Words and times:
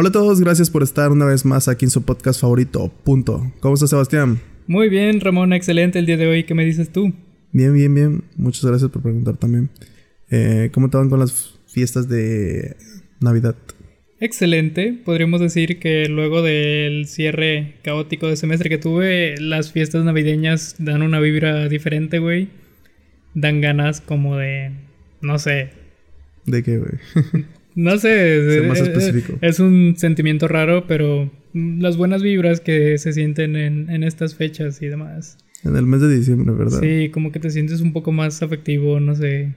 Hola 0.00 0.08
a 0.08 0.12
todos, 0.12 0.40
gracias 0.40 0.70
por 0.70 0.82
estar 0.82 1.12
una 1.12 1.26
vez 1.26 1.44
más 1.44 1.68
aquí 1.68 1.84
en 1.84 1.90
su 1.90 2.00
podcast 2.06 2.40
favorito, 2.40 2.90
punto. 3.04 3.52
¿Cómo 3.60 3.74
estás, 3.74 3.90
Sebastián? 3.90 4.40
Muy 4.66 4.88
bien, 4.88 5.20
Ramón, 5.20 5.52
excelente 5.52 5.98
el 5.98 6.06
día 6.06 6.16
de 6.16 6.26
hoy. 6.26 6.44
¿Qué 6.44 6.54
me 6.54 6.64
dices 6.64 6.90
tú? 6.90 7.12
Bien, 7.52 7.74
bien, 7.74 7.94
bien. 7.94 8.24
Muchas 8.34 8.64
gracias 8.64 8.90
por 8.90 9.02
preguntar 9.02 9.36
también. 9.36 9.68
Eh, 10.30 10.70
¿Cómo 10.72 10.86
estaban 10.86 11.10
con 11.10 11.20
las 11.20 11.58
fiestas 11.66 12.08
de 12.08 12.78
Navidad? 13.20 13.56
Excelente. 14.20 14.98
Podríamos 15.04 15.42
decir 15.42 15.78
que 15.78 16.08
luego 16.08 16.40
del 16.40 17.06
cierre 17.06 17.74
caótico 17.84 18.26
de 18.26 18.36
semestre 18.36 18.70
que 18.70 18.78
tuve, 18.78 19.38
las 19.38 19.70
fiestas 19.70 20.02
navideñas 20.02 20.76
dan 20.78 21.02
una 21.02 21.20
vibra 21.20 21.68
diferente, 21.68 22.20
güey. 22.20 22.48
Dan 23.34 23.60
ganas 23.60 24.00
como 24.00 24.38
de, 24.38 24.70
no 25.20 25.38
sé. 25.38 25.72
¿De 26.46 26.62
qué, 26.62 26.78
güey? 26.78 27.44
no 27.82 27.98
sé. 27.98 28.62
Más 28.68 28.80
específico. 28.80 29.38
Es 29.40 29.60
un 29.60 29.94
sentimiento 29.96 30.48
raro, 30.48 30.86
pero 30.86 31.30
las 31.52 31.96
buenas 31.96 32.22
vibras 32.22 32.60
que 32.60 32.96
se 32.98 33.12
sienten 33.12 33.56
en, 33.56 33.90
en 33.90 34.02
estas 34.04 34.34
fechas 34.34 34.80
y 34.82 34.86
demás. 34.86 35.38
En 35.64 35.76
el 35.76 35.86
mes 35.86 36.00
de 36.00 36.14
diciembre, 36.14 36.54
¿verdad? 36.54 36.80
Sí, 36.80 37.10
como 37.10 37.32
que 37.32 37.40
te 37.40 37.50
sientes 37.50 37.80
un 37.80 37.92
poco 37.92 38.12
más 38.12 38.42
afectivo, 38.42 38.98
no 39.00 39.14
sé. 39.14 39.54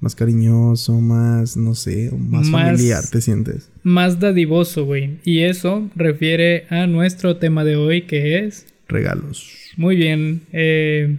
Más 0.00 0.14
cariñoso, 0.14 1.00
más, 1.00 1.56
no 1.56 1.74
sé, 1.74 2.10
más, 2.16 2.48
Más- 2.48 2.62
familiar 2.62 3.04
te 3.10 3.20
sientes. 3.20 3.70
Más 3.82 4.20
dadivoso, 4.20 4.84
güey. 4.84 5.18
Y 5.24 5.40
eso 5.40 5.90
refiere 5.96 6.66
a 6.70 6.86
nuestro 6.86 7.36
tema 7.38 7.64
de 7.64 7.74
hoy, 7.76 8.02
que 8.02 8.38
es... 8.44 8.66
Regalos. 8.88 9.52
Muy 9.76 9.96
bien. 9.96 10.42
eh, 10.52 11.18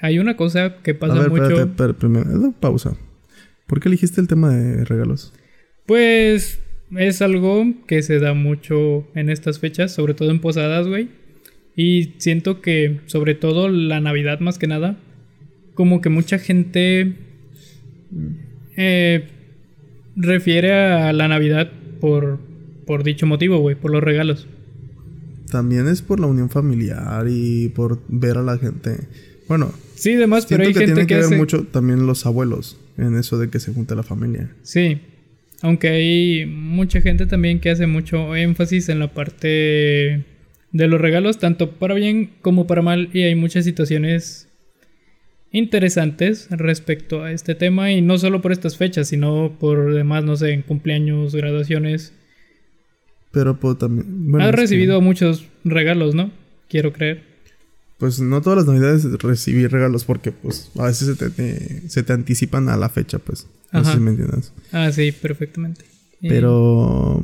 hay 0.00 0.18
una 0.18 0.36
cosa 0.36 0.76
que 0.82 0.94
pasa 0.94 1.14
a 1.14 1.20
ver, 1.20 1.30
mucho. 1.30 1.42
espérate, 1.44 1.70
espérate, 1.70 1.98
primero, 1.98 2.30
eh, 2.48 2.52
pausa. 2.60 2.96
¿Por 3.66 3.80
qué 3.80 3.88
elegiste 3.88 4.20
el 4.20 4.28
tema 4.28 4.54
de 4.54 4.84
regalos? 4.84 5.32
Pues 5.86 6.60
es 6.96 7.22
algo 7.22 7.64
que 7.86 8.02
se 8.02 8.18
da 8.20 8.34
mucho 8.34 9.06
en 9.14 9.28
estas 9.28 9.58
fechas, 9.58 9.92
sobre 9.92 10.14
todo 10.14 10.30
en 10.30 10.40
posadas, 10.40 10.86
güey. 10.86 11.08
Y 11.74 12.14
siento 12.18 12.60
que, 12.60 13.00
sobre 13.06 13.34
todo 13.34 13.68
la 13.68 14.00
Navidad 14.00 14.40
más 14.40 14.58
que 14.58 14.66
nada, 14.66 14.98
como 15.74 16.00
que 16.00 16.08
mucha 16.08 16.38
gente 16.38 17.14
eh, 18.76 19.28
refiere 20.14 20.72
a 20.72 21.12
la 21.12 21.28
Navidad 21.28 21.70
por, 22.00 22.38
por 22.86 23.02
dicho 23.02 23.26
motivo, 23.26 23.58
güey, 23.58 23.74
por 23.74 23.90
los 23.90 24.02
regalos. 24.02 24.46
También 25.50 25.88
es 25.88 26.02
por 26.02 26.20
la 26.20 26.26
unión 26.26 26.50
familiar 26.50 27.26
y 27.28 27.68
por 27.68 28.00
ver 28.08 28.38
a 28.38 28.42
la 28.42 28.58
gente. 28.58 29.08
Bueno, 29.48 29.72
Sí, 29.96 30.14
demás, 30.14 30.46
pero 30.46 30.62
hay 30.62 30.72
que 30.72 30.80
gente 30.80 30.92
tiene 30.92 31.06
que, 31.06 31.06
que, 31.06 31.14
ver 31.14 31.24
hace... 31.24 31.36
mucho 31.36 31.64
también 31.64 32.06
los 32.06 32.26
abuelos 32.26 32.78
en 32.98 33.16
eso 33.16 33.38
de 33.38 33.50
que 33.50 33.60
se 33.60 33.72
junta 33.72 33.94
la 33.94 34.02
familia. 34.02 34.50
Sí, 34.62 35.00
aunque 35.62 35.88
hay 35.88 36.46
mucha 36.46 37.00
gente 37.00 37.26
también 37.26 37.60
que 37.60 37.70
hace 37.70 37.86
mucho 37.86 38.36
énfasis 38.36 38.88
en 38.88 38.98
la 38.98 39.12
parte 39.12 40.24
de 40.72 40.88
los 40.88 41.00
regalos, 41.00 41.38
tanto 41.38 41.72
para 41.72 41.94
bien 41.94 42.30
como 42.42 42.66
para 42.66 42.82
mal, 42.82 43.08
y 43.12 43.22
hay 43.22 43.34
muchas 43.34 43.64
situaciones 43.64 44.48
interesantes 45.50 46.48
respecto 46.50 47.22
a 47.22 47.32
este 47.32 47.54
tema, 47.54 47.90
y 47.92 48.02
no 48.02 48.18
solo 48.18 48.42
por 48.42 48.52
estas 48.52 48.76
fechas, 48.76 49.08
sino 49.08 49.56
por 49.58 49.94
demás, 49.94 50.24
no 50.24 50.36
sé, 50.36 50.52
en 50.52 50.62
cumpleaños, 50.62 51.34
graduaciones. 51.34 52.12
Pero 53.32 53.58
pues, 53.58 53.78
también... 53.78 54.30
bueno, 54.30 54.44
Has 54.44 54.50
que, 54.50 54.60
recibido 54.60 55.00
muchos 55.00 55.46
regalos, 55.64 56.14
¿no? 56.14 56.30
Quiero 56.68 56.92
creer. 56.92 57.35
Pues 57.98 58.20
no 58.20 58.40
todas 58.42 58.58
las 58.58 58.66
navidades 58.66 59.04
recibí 59.22 59.66
regalos 59.66 60.04
porque 60.04 60.32
pues 60.32 60.70
a 60.78 60.84
veces 60.86 61.08
se 61.08 61.14
te, 61.16 61.30
te- 61.30 61.88
se 61.88 62.02
te 62.02 62.12
anticipan 62.12 62.68
a 62.68 62.76
la 62.76 62.88
fecha, 62.88 63.18
pues. 63.18 63.46
No 63.72 63.84
sé 63.84 63.92
si 63.94 64.00
me 64.00 64.10
entiendes. 64.10 64.52
Ah, 64.72 64.90
sí, 64.92 65.12
perfectamente. 65.12 65.84
Pero... 66.20 67.22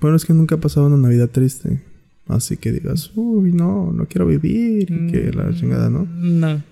Bueno, 0.00 0.16
es 0.16 0.24
que 0.24 0.32
nunca 0.32 0.54
ha 0.54 0.60
pasado 0.60 0.86
una 0.86 0.96
Navidad 0.96 1.28
triste. 1.30 1.82
Así 2.26 2.56
que 2.56 2.72
digas, 2.72 3.10
uy, 3.16 3.52
no, 3.52 3.92
no 3.92 4.06
quiero 4.06 4.26
vivir. 4.26 4.90
y 4.90 5.10
que 5.12 5.30
la 5.32 5.44
Mm, 5.50 5.54
chingada, 5.56 5.90
¿no? 5.90 6.06
No. 6.06 6.62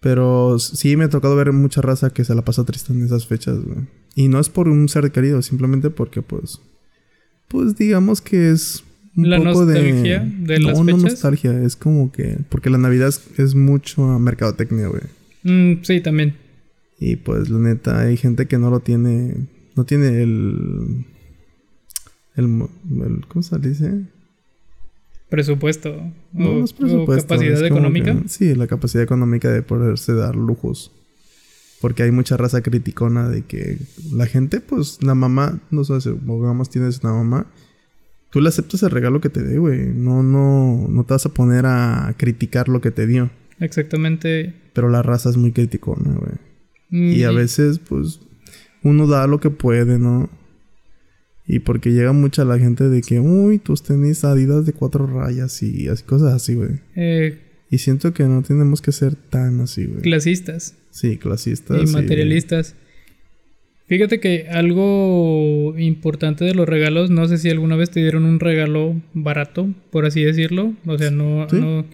Pero 0.00 0.58
sí 0.58 0.96
me 0.96 1.04
ha 1.04 1.08
tocado 1.08 1.36
ver 1.36 1.52
mucha 1.52 1.80
raza 1.80 2.10
que 2.10 2.24
se 2.24 2.34
la 2.34 2.42
pasa 2.44 2.64
triste 2.64 2.92
en 2.92 3.04
esas 3.04 3.26
fechas, 3.26 3.58
güey. 3.62 3.86
Y 4.14 4.28
no 4.28 4.40
es 4.40 4.48
por 4.48 4.68
un 4.68 4.88
ser 4.88 5.10
querido, 5.12 5.42
simplemente 5.42 5.90
porque, 5.90 6.22
pues. 6.22 6.60
Pues 7.48 7.76
digamos 7.76 8.20
que 8.20 8.50
es 8.50 8.82
un 9.16 9.30
La 9.30 9.38
poco 9.38 9.64
nostalgia 9.64 10.20
de. 10.20 10.54
de 10.54 10.60
las 10.60 10.78
no 10.78 10.84
fechas. 10.84 11.02
nostalgia, 11.02 11.62
es 11.62 11.76
como 11.76 12.12
que. 12.12 12.38
Porque 12.48 12.70
la 12.70 12.78
Navidad 12.78 13.08
es, 13.08 13.22
es 13.38 13.54
mucho 13.54 14.02
mercadotecnia, 14.18 14.88
güey. 14.88 15.02
Mm, 15.42 15.82
sí, 15.82 16.00
también. 16.00 16.34
Y 16.98 17.16
pues, 17.16 17.48
la 17.50 17.58
neta, 17.58 18.00
hay 18.00 18.16
gente 18.16 18.46
que 18.46 18.58
no 18.58 18.70
lo 18.70 18.80
tiene. 18.80 19.34
No 19.74 19.84
tiene 19.84 20.22
el. 20.22 21.04
El. 22.36 22.48
mo- 22.48 22.70
el- 22.90 23.26
¿Cómo 23.28 23.42
se 23.42 23.58
dice? 23.58 24.02
Presupuesto. 25.28 25.90
No, 26.32 26.50
o- 26.50 26.58
no 26.58 26.64
es 26.64 26.72
presupuesto. 26.72 27.24
o 27.24 27.28
capacidad 27.36 27.58
es 27.64 27.70
económica. 27.70 28.20
que- 28.22 28.28
sí, 28.28 28.54
la 28.54 28.66
capacidad 28.66 29.02
económica 29.02 29.50
de 29.50 29.62
poderse 29.62 30.14
dar 30.14 30.36
lujos. 30.36 30.92
Porque 31.80 32.02
hay 32.04 32.10
mucha 32.10 32.36
raza 32.36 32.62
criticona 32.62 33.28
de 33.28 33.42
que 33.42 33.78
la 34.12 34.26
gente, 34.26 34.60
pues, 34.60 35.02
la 35.02 35.14
mamá, 35.14 35.60
no 35.70 35.84
sé, 35.84 36.00
si 36.00 36.10
digamos 36.10 36.70
tienes 36.70 37.00
una 37.02 37.12
mamá, 37.12 37.46
tú 38.30 38.40
le 38.40 38.48
aceptas 38.48 38.82
el 38.82 38.90
regalo 38.90 39.20
que 39.20 39.28
te 39.30 39.42
dé, 39.42 39.58
güey. 39.58 39.86
No, 39.86 40.22
no, 40.22 40.86
no 40.88 41.04
te 41.04 41.14
vas 41.14 41.26
a 41.26 41.30
poner 41.34 41.64
a 41.66 42.14
criticar 42.16 42.68
lo 42.68 42.80
que 42.80 42.90
te 42.90 43.06
dio. 43.06 43.30
Exactamente. 43.60 44.54
Pero 44.72 44.88
la 44.90 45.02
raza 45.02 45.30
es 45.30 45.36
muy 45.36 45.52
criticona, 45.52 46.12
güey. 46.14 46.32
Mm, 46.90 47.12
Y 47.16 47.22
a 47.24 47.30
veces, 47.30 47.78
pues, 47.78 48.20
uno 48.82 49.06
da 49.06 49.26
lo 49.26 49.40
que 49.40 49.50
puede, 49.50 49.98
¿no? 49.98 50.28
Y 51.46 51.60
porque 51.60 51.92
llega 51.92 52.12
mucha 52.12 52.44
la 52.44 52.58
gente 52.58 52.88
de 52.88 53.02
que, 53.02 53.20
uy, 53.20 53.58
tus 53.58 53.82
tenis 53.82 54.24
adidas 54.24 54.66
de 54.66 54.72
cuatro 54.72 55.06
rayas 55.06 55.62
y 55.62 55.88
así, 55.88 56.02
cosas 56.04 56.32
así, 56.34 56.54
güey. 56.54 56.80
eh, 56.96 57.38
Y 57.70 57.78
siento 57.78 58.12
que 58.12 58.24
no 58.24 58.42
tenemos 58.42 58.82
que 58.82 58.92
ser 58.92 59.14
tan 59.14 59.60
así, 59.60 59.86
güey. 59.86 60.02
clasistas 60.02 60.74
Sí, 60.90 61.16
clasistas. 61.18 61.88
y 61.88 61.92
materialistas. 61.92 62.74
Fíjate 63.88 64.18
que 64.20 64.48
algo 64.50 65.74
importante 65.78 66.44
de 66.44 66.54
los 66.54 66.68
regalos, 66.68 67.10
no 67.10 67.28
sé 67.28 67.38
si 67.38 67.50
alguna 67.50 67.76
vez 67.76 67.90
te 67.90 68.00
dieron 68.00 68.24
un 68.24 68.40
regalo 68.40 69.00
barato, 69.14 69.68
por 69.90 70.06
así 70.06 70.22
decirlo. 70.24 70.72
O 70.86 70.98
sea, 70.98 71.10
no, 71.10 71.46
Sí. 71.48 71.56
no. 71.60 71.84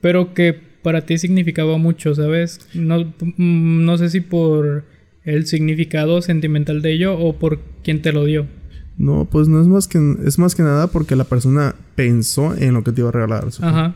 Pero 0.00 0.32
que 0.32 0.54
para 0.82 1.02
ti 1.02 1.18
significaba 1.18 1.76
mucho, 1.76 2.14
¿sabes? 2.14 2.60
No, 2.74 3.00
mm, 3.36 3.84
no 3.84 3.98
sé 3.98 4.10
si 4.10 4.20
por 4.20 4.84
el 5.24 5.46
significado 5.46 6.22
sentimental 6.22 6.82
de 6.82 6.92
ello 6.92 7.18
o 7.18 7.36
por 7.38 7.58
quien 7.82 8.00
te 8.00 8.12
lo 8.12 8.24
dio. 8.24 8.46
No, 8.96 9.28
pues 9.30 9.48
no 9.48 9.60
es 9.60 9.66
más 9.66 9.88
que 9.88 9.98
es 10.24 10.38
más 10.38 10.54
que 10.54 10.62
nada 10.62 10.86
porque 10.86 11.16
la 11.16 11.24
persona 11.24 11.74
pensó 11.96 12.54
en 12.56 12.74
lo 12.74 12.84
que 12.84 12.92
te 12.92 13.00
iba 13.00 13.08
a 13.08 13.12
regalar. 13.12 13.48
Ajá. 13.60 13.94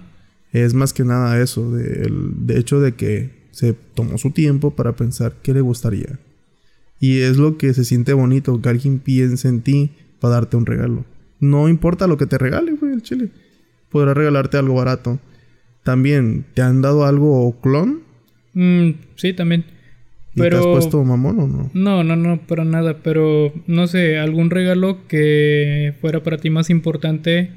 Es 0.53 0.75
más 0.75 0.92
que 0.92 1.04
nada 1.04 1.41
eso, 1.41 1.71
de, 1.71 2.03
el- 2.06 2.47
de 2.47 2.59
hecho 2.59 2.81
de 2.81 2.92
que 2.94 3.31
se 3.50 3.75
tomó 3.94 4.19
su 4.19 4.31
tiempo 4.32 4.72
para 4.72 4.97
pensar 4.97 5.34
qué 5.42 5.53
le 5.54 5.60
gustaría. 5.60 6.19
Y 7.04 7.20
es 7.20 7.37
lo 7.37 7.59
que 7.59 7.75
se 7.75 7.84
siente 7.84 8.15
bonito, 8.15 8.62
que 8.62 8.69
alguien 8.70 8.98
piense 8.98 9.47
en 9.48 9.60
ti 9.60 9.91
para 10.20 10.37
darte 10.37 10.56
un 10.56 10.65
regalo. 10.65 11.04
No 11.38 11.69
importa 11.69 12.06
lo 12.06 12.16
que 12.16 12.25
te 12.25 12.38
regale, 12.38 12.72
güey, 12.72 12.94
el 12.94 13.03
chile. 13.03 13.28
Podrá 13.91 14.15
regalarte 14.15 14.56
algo 14.56 14.76
barato. 14.76 15.20
También, 15.82 16.47
¿te 16.54 16.62
han 16.62 16.81
dado 16.81 17.04
algo 17.04 17.60
clon? 17.60 18.00
Mm, 18.54 18.92
sí, 19.16 19.34
también. 19.34 19.66
¿Y 20.34 20.41
te 20.41 20.56
has 20.56 20.65
puesto 20.65 21.04
mamón 21.04 21.41
o 21.41 21.47
no? 21.47 21.70
No, 21.75 22.04
no, 22.04 22.16
no, 22.16 22.41
para 22.47 22.65
nada. 22.65 22.97
Pero 23.03 23.53
no 23.66 23.86
sé, 23.86 24.16
algún 24.16 24.48
regalo 24.48 25.06
que 25.06 25.92
fuera 26.00 26.22
para 26.22 26.38
ti 26.38 26.48
más 26.48 26.71
importante, 26.71 27.50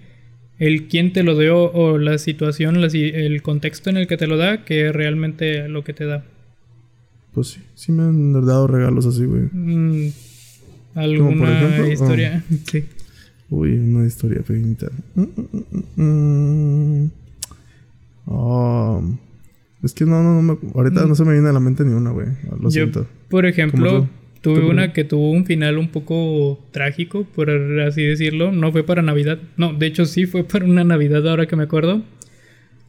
el 0.59 0.89
quién 0.89 1.13
te 1.13 1.23
lo 1.23 1.37
dio 1.37 1.71
o 1.71 1.97
la 1.97 2.17
situación, 2.17 2.81
la 2.81 2.87
el 2.87 3.41
contexto 3.41 3.89
en 3.89 3.95
el 3.95 4.07
que 4.07 4.17
te 4.17 4.27
lo 4.27 4.35
da, 4.35 4.65
que 4.65 4.91
realmente 4.91 5.69
lo 5.69 5.85
que 5.85 5.93
te 5.93 6.05
da. 6.05 6.25
Pues 7.37 7.49
sí, 7.49 7.59
sí 7.75 7.91
me 7.91 8.01
han 8.01 8.33
dado 8.33 8.65
regalos 8.65 9.05
así, 9.05 9.23
güey. 9.23 9.43
Mm, 9.51 10.11
¿Alguna 10.95 11.55
ejemplo? 11.55 11.91
historia? 11.91 12.43
Sí. 12.65 12.83
Uy, 13.51 13.77
una 13.77 14.07
historia 14.07 14.41
pequeñita. 14.41 14.87
Mm, 15.13 16.01
mm. 16.01 17.11
Ah, 18.25 19.01
es 19.83 19.93
que 19.93 20.05
no, 20.05 20.23
no, 20.23 20.41
no 20.41 20.41
me, 20.41 20.57
ahorita 20.73 21.05
no 21.05 21.13
se 21.13 21.25
me 21.25 21.33
viene 21.33 21.47
a 21.49 21.51
la 21.53 21.59
mente 21.59 21.83
ni 21.85 21.93
una, 21.93 22.09
güey. 22.09 22.25
Lo 22.59 22.63
Yo, 22.63 22.71
siento. 22.71 23.05
por 23.29 23.45
ejemplo, 23.45 23.87
¿Cómo 23.87 24.09
tuve 24.41 24.55
¿Tú 24.55 24.61
por 24.61 24.71
una 24.71 24.91
que 24.91 25.03
tuvo 25.03 25.29
un 25.29 25.45
final 25.45 25.77
un 25.77 25.89
poco 25.89 26.65
trágico, 26.71 27.25
por 27.35 27.51
así 27.51 28.01
decirlo. 28.01 28.51
No 28.51 28.71
fue 28.71 28.81
para 28.83 29.03
Navidad. 29.03 29.37
No, 29.57 29.73
de 29.73 29.85
hecho 29.85 30.07
sí 30.07 30.25
fue 30.25 30.43
para 30.43 30.65
una 30.65 30.83
Navidad 30.83 31.27
ahora 31.29 31.45
que 31.45 31.55
me 31.55 31.65
acuerdo. 31.65 32.01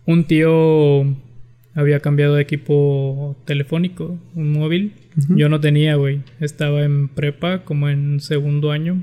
Un 0.07 0.25
tío 0.25 1.05
había 1.79 2.01
cambiado 2.01 2.35
de 2.35 2.43
equipo 2.43 3.37
telefónico, 3.45 4.19
un 4.35 4.51
móvil. 4.51 4.95
Yo 5.29 5.49
no 5.49 5.61
tenía, 5.61 5.95
güey. 5.95 6.23
Estaba 6.41 6.83
en 6.83 7.07
prepa, 7.09 7.65
como 7.65 7.89
en 7.89 8.19
segundo 8.19 8.73
año. 8.73 9.01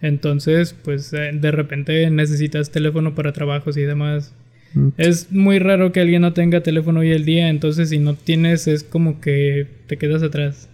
Entonces, 0.00 0.74
pues 0.82 1.12
eh, 1.12 1.30
de 1.34 1.50
repente 1.50 2.08
necesitas 2.10 2.70
teléfono 2.70 3.14
para 3.14 3.32
trabajos 3.32 3.76
y 3.76 3.82
demás. 3.82 4.34
Mm. 4.72 4.88
Es 4.96 5.30
muy 5.30 5.58
raro 5.58 5.92
que 5.92 6.00
alguien 6.00 6.22
no 6.22 6.32
tenga 6.32 6.62
teléfono 6.62 7.00
hoy 7.00 7.10
el 7.10 7.26
día, 7.26 7.48
entonces 7.50 7.90
si 7.90 7.98
no 7.98 8.14
tienes 8.14 8.66
es 8.66 8.82
como 8.82 9.20
que 9.20 9.66
te 9.86 9.98
quedas 9.98 10.22
atrás. 10.22 10.70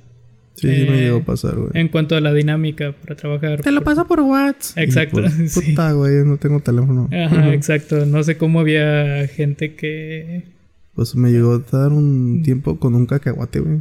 Sí, 0.55 0.69
sí 0.69 0.87
me 0.89 0.99
Eh, 0.99 1.03
llegó 1.07 1.19
a 1.19 1.25
pasar, 1.25 1.57
güey. 1.57 1.71
En 1.75 1.89
cuanto 1.89 2.15
a 2.17 2.21
la 2.21 2.33
dinámica 2.33 2.93
para 2.93 3.17
trabajar. 3.17 3.63
Te 3.63 3.73
lo 3.73 3.83
paso 3.83 4.07
por 4.07 4.21
WhatsApp. 4.21 4.79
Exacto, 4.79 5.23
pues, 5.23 5.33
sí. 5.53 5.71
Puta, 5.71 5.91
güey, 5.93 6.25
no 6.25 6.37
tengo 6.37 6.61
teléfono. 6.61 7.09
Ajá, 7.13 7.53
exacto. 7.53 8.07
No 8.07 8.23
sé 8.23 8.37
cómo 8.37 8.61
había 8.61 9.27
gente 9.27 9.75
que. 9.75 10.60
Pues 10.95 11.15
me 11.15 11.31
llegó 11.31 11.53
a 11.55 11.77
dar 11.79 11.93
un 11.93 12.43
tiempo 12.43 12.79
con 12.79 12.95
un 12.95 13.07
cacahuate, 13.07 13.61
güey. 13.61 13.81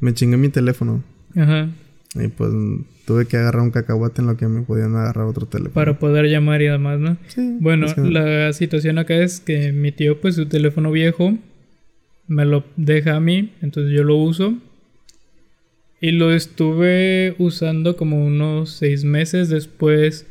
Me 0.00 0.14
chingué 0.14 0.36
mi 0.36 0.48
teléfono. 0.48 1.02
Ajá. 1.36 1.68
Y 2.14 2.28
pues 2.28 2.50
tuve 3.06 3.26
que 3.26 3.36
agarrar 3.36 3.62
un 3.62 3.70
cacahuate 3.70 4.20
en 4.22 4.26
lo 4.26 4.36
que 4.36 4.48
me 4.48 4.62
podían 4.62 4.96
agarrar 4.96 5.26
otro 5.26 5.46
teléfono. 5.46 5.74
Para 5.74 5.98
poder 5.98 6.26
llamar 6.26 6.62
y 6.62 6.66
demás, 6.66 6.98
¿no? 6.98 7.16
Sí. 7.28 7.56
Bueno, 7.60 7.86
es 7.86 7.94
que- 7.94 8.00
la 8.02 8.52
situación 8.52 8.98
acá 8.98 9.14
es 9.16 9.40
que 9.40 9.72
mi 9.72 9.92
tío, 9.92 10.20
pues 10.20 10.34
su 10.34 10.46
teléfono 10.46 10.90
viejo, 10.90 11.36
me 12.26 12.44
lo 12.44 12.64
deja 12.76 13.16
a 13.16 13.20
mí, 13.20 13.52
entonces 13.62 13.92
yo 13.92 14.02
lo 14.02 14.16
uso. 14.16 14.54
Y 16.00 16.12
lo 16.12 16.32
estuve 16.32 17.34
usando 17.38 17.96
como 17.96 18.24
unos 18.24 18.70
seis 18.70 19.04
meses 19.04 19.48
después. 19.48 20.26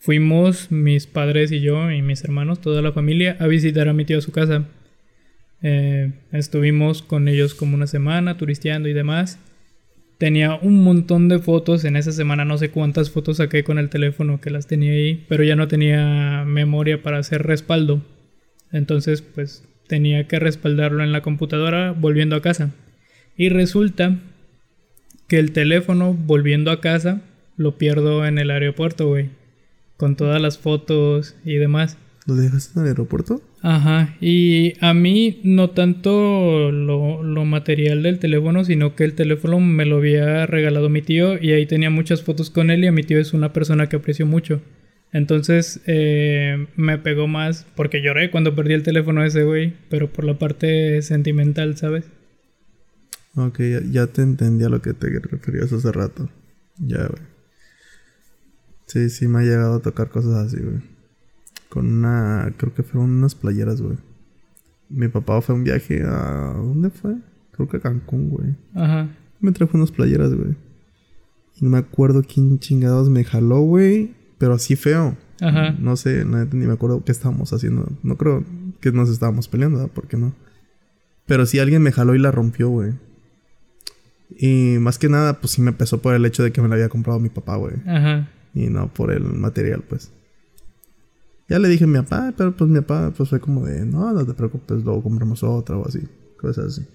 Fuimos 0.00 0.70
mis 0.70 1.06
padres 1.06 1.50
y 1.52 1.60
yo 1.60 1.90
y 1.90 2.02
mis 2.02 2.22
hermanos, 2.24 2.60
toda 2.60 2.82
la 2.82 2.92
familia, 2.92 3.36
a 3.40 3.46
visitar 3.46 3.88
a 3.88 3.92
mi 3.92 4.04
tío 4.04 4.18
a 4.18 4.22
su 4.22 4.32
casa. 4.32 4.64
Eh, 5.62 6.12
estuvimos 6.32 7.02
con 7.02 7.28
ellos 7.28 7.54
como 7.54 7.74
una 7.74 7.86
semana, 7.86 8.36
turisteando 8.36 8.88
y 8.88 8.92
demás. 8.92 9.38
Tenía 10.18 10.56
un 10.56 10.82
montón 10.82 11.28
de 11.28 11.38
fotos 11.38 11.84
en 11.84 11.96
esa 11.96 12.12
semana, 12.12 12.44
no 12.44 12.58
sé 12.58 12.70
cuántas 12.70 13.10
fotos 13.10 13.36
saqué 13.36 13.62
con 13.62 13.78
el 13.78 13.88
teléfono 13.88 14.40
que 14.40 14.50
las 14.50 14.66
tenía 14.66 14.92
ahí, 14.92 15.24
pero 15.28 15.44
ya 15.44 15.54
no 15.54 15.68
tenía 15.68 16.44
memoria 16.44 17.02
para 17.02 17.18
hacer 17.18 17.44
respaldo. 17.44 18.02
Entonces, 18.72 19.22
pues 19.22 19.64
tenía 19.86 20.26
que 20.26 20.38
respaldarlo 20.38 21.02
en 21.02 21.12
la 21.12 21.22
computadora 21.22 21.92
volviendo 21.92 22.36
a 22.36 22.42
casa. 22.42 22.74
Y 23.36 23.48
resulta 23.48 24.18
que 25.28 25.38
el 25.38 25.52
teléfono 25.52 26.14
volviendo 26.14 26.70
a 26.70 26.80
casa 26.80 27.22
lo 27.56 27.78
pierdo 27.78 28.26
en 28.26 28.38
el 28.38 28.50
aeropuerto, 28.50 29.08
güey. 29.08 29.30
Con 29.96 30.16
todas 30.16 30.40
las 30.40 30.58
fotos 30.58 31.36
y 31.44 31.54
demás. 31.54 31.98
¿Lo 32.28 32.34
dejaste 32.34 32.78
en 32.78 32.84
el 32.84 32.90
aeropuerto? 32.90 33.40
Ajá, 33.62 34.14
y 34.20 34.74
a 34.84 34.92
mí 34.92 35.40
no 35.44 35.70
tanto 35.70 36.70
lo, 36.70 37.22
lo 37.22 37.44
material 37.46 38.02
del 38.02 38.18
teléfono, 38.18 38.66
sino 38.66 38.94
que 38.94 39.04
el 39.04 39.14
teléfono 39.14 39.60
me 39.60 39.86
lo 39.86 39.96
había 39.96 40.44
regalado 40.44 40.90
mi 40.90 41.00
tío 41.00 41.42
y 41.42 41.52
ahí 41.52 41.64
tenía 41.64 41.88
muchas 41.88 42.22
fotos 42.22 42.50
con 42.50 42.70
él 42.70 42.84
y 42.84 42.86
a 42.86 42.92
mi 42.92 43.02
tío 43.02 43.18
es 43.18 43.32
una 43.32 43.54
persona 43.54 43.88
que 43.88 43.96
aprecio 43.96 44.26
mucho. 44.26 44.60
Entonces 45.10 45.80
eh, 45.86 46.66
me 46.76 46.98
pegó 46.98 47.28
más 47.28 47.66
porque 47.74 48.02
lloré 48.02 48.30
cuando 48.30 48.54
perdí 48.54 48.74
el 48.74 48.82
teléfono 48.82 49.24
ese, 49.24 49.44
güey, 49.44 49.72
pero 49.88 50.12
por 50.12 50.26
la 50.26 50.38
parte 50.38 51.00
sentimental, 51.00 51.78
¿sabes? 51.78 52.04
Ok, 53.36 53.58
ya, 53.60 53.80
ya 53.90 54.06
te 54.06 54.20
entendí 54.20 54.66
a 54.66 54.68
lo 54.68 54.82
que 54.82 54.92
te 54.92 55.08
referías 55.18 55.72
hace 55.72 55.90
rato. 55.92 56.28
Ya, 56.76 57.06
güey. 57.06 57.22
Sí, 58.84 59.08
sí 59.08 59.28
me 59.28 59.38
ha 59.38 59.42
llegado 59.44 59.76
a 59.76 59.80
tocar 59.80 60.10
cosas 60.10 60.34
así, 60.34 60.58
güey. 60.62 60.97
Con 61.68 61.86
una... 61.86 62.52
Creo 62.56 62.74
que 62.74 62.82
fueron 62.82 63.10
unas 63.10 63.34
playeras, 63.34 63.80
güey. 63.82 63.96
Mi 64.88 65.08
papá 65.08 65.40
fue 65.42 65.54
a 65.54 65.58
un 65.58 65.64
viaje 65.64 66.02
a... 66.02 66.54
¿Dónde 66.56 66.90
fue? 66.90 67.16
Creo 67.52 67.68
que 67.68 67.76
a 67.76 67.80
Cancún, 67.80 68.30
güey. 68.30 68.54
Ajá, 68.74 69.08
Me 69.40 69.52
trajo 69.52 69.76
unas 69.76 69.90
playeras, 69.92 70.34
güey. 70.34 70.56
Y 71.56 71.64
no 71.64 71.70
me 71.70 71.78
acuerdo 71.78 72.22
quién 72.22 72.58
chingados 72.58 73.10
me 73.10 73.24
jaló, 73.24 73.60
güey. 73.60 74.14
Pero 74.38 74.54
así 74.54 74.76
feo. 74.76 75.16
ajá, 75.40 75.72
No 75.72 75.96
sé, 75.96 76.24
ni 76.24 76.66
me 76.66 76.72
acuerdo 76.72 77.04
qué 77.04 77.12
estábamos 77.12 77.52
haciendo. 77.52 77.88
No 78.02 78.16
creo 78.16 78.44
que 78.80 78.92
nos 78.92 79.10
estábamos 79.10 79.48
peleando, 79.48 79.78
¿verdad? 79.78 79.92
¿por 79.92 80.06
qué 80.06 80.16
no? 80.16 80.32
Pero 81.26 81.44
sí 81.44 81.58
alguien 81.58 81.82
me 81.82 81.92
jaló 81.92 82.14
y 82.14 82.18
la 82.18 82.30
rompió, 82.30 82.68
güey. 82.70 82.92
Y 84.30 84.76
más 84.80 84.98
que 84.98 85.08
nada, 85.08 85.40
pues 85.40 85.52
sí 85.52 85.62
me 85.62 85.72
pesó 85.72 86.00
por 86.00 86.14
el 86.14 86.24
hecho 86.26 86.42
de 86.42 86.52
que 86.52 86.60
me 86.62 86.68
la 86.68 86.74
había 86.76 86.88
comprado 86.88 87.18
mi 87.18 87.28
papá, 87.28 87.56
güey. 87.56 87.74
ajá. 87.86 88.28
Y 88.54 88.68
no 88.68 88.88
por 88.92 89.12
el 89.12 89.24
material, 89.24 89.82
pues. 89.88 90.10
Ya 91.48 91.58
le 91.58 91.68
dije 91.68 91.84
a 91.84 91.86
mi 91.86 91.98
papá, 91.98 92.34
pero 92.36 92.54
pues 92.54 92.68
mi 92.70 92.80
papá 92.80 93.12
pues 93.16 93.30
fue 93.30 93.40
como 93.40 93.64
de, 93.64 93.84
no, 93.86 94.12
no 94.12 94.26
te 94.26 94.34
preocupes, 94.34 94.84
luego 94.84 95.02
compramos 95.02 95.42
otra 95.42 95.76
o 95.76 95.86
así. 95.86 96.00
Cosas 96.36 96.66
así. 96.66 96.86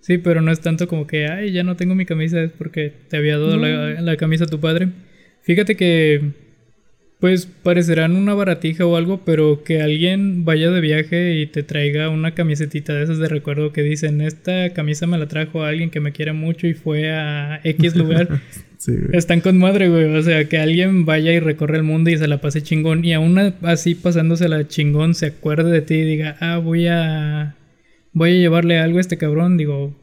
Sí, 0.00 0.18
pero 0.18 0.40
no 0.42 0.52
es 0.52 0.60
tanto 0.60 0.86
como 0.88 1.06
que, 1.06 1.26
ay, 1.26 1.52
ya 1.52 1.64
no 1.64 1.76
tengo 1.76 1.94
mi 1.94 2.06
camisa, 2.06 2.40
es 2.40 2.52
porque 2.52 2.92
te 3.08 3.16
había 3.16 3.38
dado 3.38 3.56
la, 3.56 4.00
la 4.00 4.16
camisa 4.16 4.44
a 4.44 4.46
tu 4.46 4.60
padre. 4.60 4.92
Fíjate 5.42 5.76
que, 5.76 6.47
pues, 7.20 7.46
parecerán 7.46 8.14
una 8.16 8.34
baratija 8.34 8.86
o 8.86 8.96
algo, 8.96 9.22
pero 9.24 9.64
que 9.64 9.82
alguien 9.82 10.44
vaya 10.44 10.70
de 10.70 10.80
viaje 10.80 11.34
y 11.40 11.46
te 11.46 11.62
traiga 11.64 12.10
una 12.10 12.34
camisetita 12.34 12.94
de 12.94 13.02
esas 13.02 13.18
de 13.18 13.28
recuerdo 13.28 13.72
que 13.72 13.82
dicen, 13.82 14.20
esta 14.20 14.72
camisa 14.72 15.06
me 15.06 15.18
la 15.18 15.26
trajo 15.26 15.64
alguien 15.64 15.90
que 15.90 16.00
me 16.00 16.12
quiere 16.12 16.32
mucho 16.32 16.66
y 16.68 16.74
fue 16.74 17.10
a 17.10 17.60
X 17.64 17.96
lugar. 17.96 18.40
Sí. 18.76 18.92
Están 19.12 19.40
con 19.40 19.58
madre, 19.58 19.88
güey. 19.88 20.04
O 20.16 20.22
sea, 20.22 20.48
que 20.48 20.58
alguien 20.58 21.04
vaya 21.04 21.32
y 21.32 21.40
recorre 21.40 21.76
el 21.78 21.82
mundo 21.82 22.10
y 22.10 22.18
se 22.18 22.28
la 22.28 22.40
pase 22.40 22.62
chingón. 22.62 23.04
Y 23.04 23.12
aún 23.14 23.36
así 23.62 23.96
pasándosela 23.96 24.68
chingón, 24.68 25.14
se 25.14 25.26
acuerde 25.26 25.72
de 25.72 25.82
ti 25.82 25.94
y 25.94 26.04
diga, 26.04 26.36
ah, 26.40 26.58
voy 26.58 26.86
a... 26.86 27.56
Voy 28.12 28.30
a 28.30 28.34
llevarle 28.34 28.78
algo 28.78 28.98
a 28.98 29.00
este 29.00 29.18
cabrón. 29.18 29.56
Digo, 29.56 29.96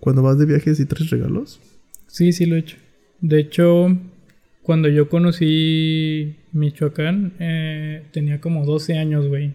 Cuando 0.00 0.22
vas 0.22 0.38
de 0.38 0.46
viajes 0.46 0.80
y 0.80 0.86
traes 0.86 1.10
regalos. 1.10 1.60
sí, 2.06 2.32
sí 2.32 2.46
lo 2.46 2.56
he 2.56 2.60
hecho. 2.60 2.76
De 3.20 3.40
hecho, 3.40 3.96
cuando 4.64 4.88
yo 4.88 5.10
conocí 5.10 6.36
Michoacán, 6.52 7.34
eh, 7.38 8.04
tenía 8.12 8.40
como 8.40 8.64
12 8.64 8.96
años, 8.96 9.28
güey. 9.28 9.52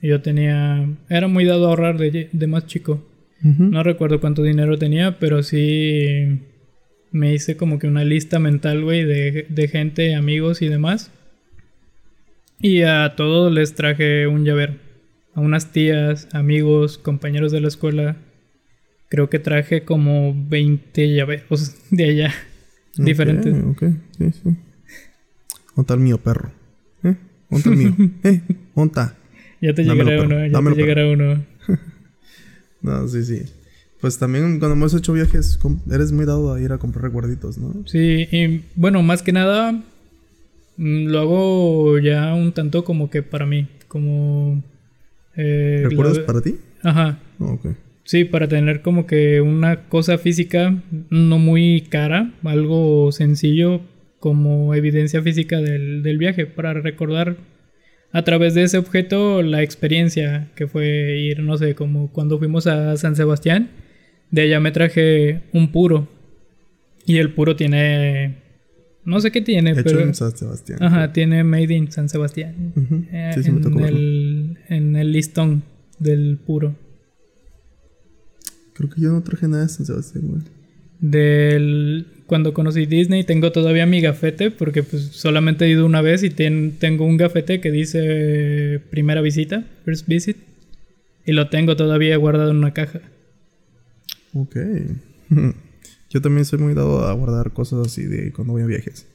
Y 0.00 0.08
Yo 0.08 0.22
tenía... 0.22 0.88
Era 1.08 1.26
muy 1.26 1.44
dado 1.44 1.66
a 1.66 1.70
ahorrar 1.70 1.98
de, 1.98 2.28
de 2.30 2.46
más 2.46 2.66
chico. 2.66 3.04
No 3.40 3.82
recuerdo 3.82 4.20
cuánto 4.20 4.42
dinero 4.42 4.78
tenía, 4.78 5.18
pero 5.18 5.44
sí 5.44 6.40
me 7.12 7.34
hice 7.34 7.56
como 7.56 7.78
que 7.78 7.86
una 7.86 8.04
lista 8.04 8.38
mental, 8.38 8.82
güey, 8.82 9.04
de, 9.04 9.46
de 9.48 9.68
gente, 9.68 10.14
amigos 10.14 10.62
y 10.62 10.68
demás. 10.68 11.12
Y 12.60 12.82
a 12.82 13.14
todos 13.16 13.52
les 13.52 13.74
traje 13.74 14.26
un 14.26 14.44
llavero. 14.44 14.74
A 15.34 15.40
unas 15.40 15.72
tías, 15.72 16.28
amigos, 16.32 16.98
compañeros 16.98 17.50
de 17.52 17.60
la 17.60 17.68
escuela. 17.68 18.16
Creo 19.08 19.30
que 19.30 19.38
traje 19.38 19.82
como 19.82 20.32
20 20.48 21.14
llaveros 21.14 21.76
de 21.90 22.04
allá. 22.04 22.34
Diferentes. 23.06 23.54
Ok, 23.64 23.82
ok, 23.82 23.84
sí, 24.18 24.32
sí. 24.32 24.56
¿Dónde 25.76 25.94
el 25.94 26.00
mío, 26.00 26.18
perro? 26.18 26.50
¿Eh? 27.04 27.16
¿Dónde 27.50 27.70
el 27.70 27.76
mío? 27.76 27.96
¿Eh? 28.24 28.40
¿Dónde 28.74 28.94
Ya 29.60 29.74
te 29.74 29.84
Dámelo, 29.84 30.10
llegará 30.10 30.22
perro, 30.22 30.36
uno, 30.36 30.46
ya 30.46 30.52
dámelo, 30.52 30.76
te 30.76 30.82
llegará 30.82 31.06
uno. 31.08 31.44
No, 32.80 33.08
sí, 33.08 33.24
sí. 33.24 33.42
Pues 34.00 34.18
también 34.18 34.60
cuando 34.60 34.76
hemos 34.76 34.94
hecho 34.94 35.12
viajes, 35.12 35.58
eres 35.90 36.12
muy 36.12 36.24
dado 36.26 36.52
a 36.54 36.60
ir 36.60 36.70
a 36.72 36.78
comprar 36.78 37.02
recuerditos, 37.04 37.58
¿no? 37.58 37.74
Sí, 37.86 38.28
y 38.30 38.64
bueno, 38.76 39.02
más 39.02 39.22
que 39.22 39.32
nada 39.32 39.72
mm, 40.76 41.06
lo 41.08 41.18
hago 41.18 41.98
ya 41.98 42.34
un 42.34 42.52
tanto 42.52 42.84
como 42.84 43.10
que 43.10 43.24
para 43.24 43.46
mí, 43.46 43.66
como... 43.88 44.62
eh, 45.36 45.86
¿Recuerdos 45.88 46.18
la- 46.18 46.26
para 46.26 46.40
ti? 46.40 46.56
Ajá, 46.84 47.18
Oh, 47.40 47.52
ok. 47.54 47.66
Sí, 48.08 48.24
para 48.24 48.48
tener 48.48 48.80
como 48.80 49.06
que 49.06 49.42
una 49.42 49.84
cosa 49.90 50.16
física 50.16 50.82
no 51.10 51.38
muy 51.38 51.82
cara, 51.90 52.32
algo 52.42 53.12
sencillo 53.12 53.82
como 54.18 54.74
evidencia 54.74 55.20
física 55.22 55.60
del, 55.60 56.02
del 56.02 56.16
viaje, 56.16 56.46
para 56.46 56.72
recordar 56.72 57.36
a 58.10 58.22
través 58.22 58.54
de 58.54 58.62
ese 58.62 58.78
objeto 58.78 59.42
la 59.42 59.62
experiencia 59.62 60.48
que 60.54 60.66
fue 60.66 61.18
ir, 61.18 61.40
no 61.40 61.58
sé, 61.58 61.74
como 61.74 62.10
cuando 62.10 62.38
fuimos 62.38 62.66
a 62.66 62.96
San 62.96 63.14
Sebastián, 63.14 63.68
de 64.30 64.42
allá 64.42 64.58
me 64.60 64.70
traje 64.70 65.42
un 65.52 65.70
puro. 65.70 66.08
Y 67.04 67.18
el 67.18 67.32
puro 67.34 67.56
tiene. 67.56 68.36
No 69.04 69.20
sé 69.20 69.30
qué 69.30 69.40
tiene, 69.42 69.72
Hecho 69.72 69.82
pero. 69.84 70.00
en 70.00 70.14
San 70.14 70.34
Sebastián. 70.36 70.78
Ajá, 70.82 71.12
tiene 71.12 71.44
Made 71.44 71.74
in 71.74 71.92
San 71.92 72.08
Sebastián. 72.08 72.72
Eh, 73.12 73.32
Sí, 73.34 73.42
sí, 73.44 73.50
me 73.52 73.60
tocó 73.60 73.78
en, 73.78 73.84
verlo. 73.84 73.98
el, 73.98 74.58
en 74.68 74.96
el 74.96 75.12
listón 75.12 75.62
del 75.98 76.38
puro. 76.38 76.74
Creo 78.78 78.88
que 78.90 79.00
yo 79.02 79.10
no 79.12 79.22
traje 79.22 79.46
nada 79.48 79.64
de 79.64 79.68
San 79.68 79.84
Sebastián, 79.84 80.24
güey. 80.28 80.42
Del. 81.00 82.06
Cuando 82.26 82.52
conocí 82.54 82.86
Disney, 82.86 83.24
tengo 83.24 83.52
todavía 83.52 83.86
mi 83.86 84.00
gafete, 84.00 84.50
porque 84.50 84.82
pues 84.82 85.02
solamente 85.02 85.64
he 85.64 85.70
ido 85.70 85.84
una 85.86 86.00
vez 86.02 86.22
y 86.22 86.30
ten- 86.30 86.76
tengo 86.78 87.04
un 87.04 87.16
gafete 87.16 87.60
que 87.60 87.70
dice 87.72 88.80
primera 88.90 89.20
visita, 89.20 89.64
first 89.84 90.06
visit. 90.06 90.36
Y 91.26 91.32
lo 91.32 91.48
tengo 91.50 91.76
todavía 91.76 92.16
guardado 92.16 92.50
en 92.52 92.56
una 92.58 92.72
caja. 92.72 93.00
Ok. 94.34 94.56
Yo 96.10 96.22
también 96.22 96.44
soy 96.46 96.58
muy 96.58 96.72
dado 96.74 97.04
a 97.06 97.12
guardar 97.12 97.52
cosas 97.52 97.86
así 97.86 98.04
de 98.04 98.32
cuando 98.32 98.52
voy 98.54 98.62
a 98.62 98.66
viajes. 98.66 99.06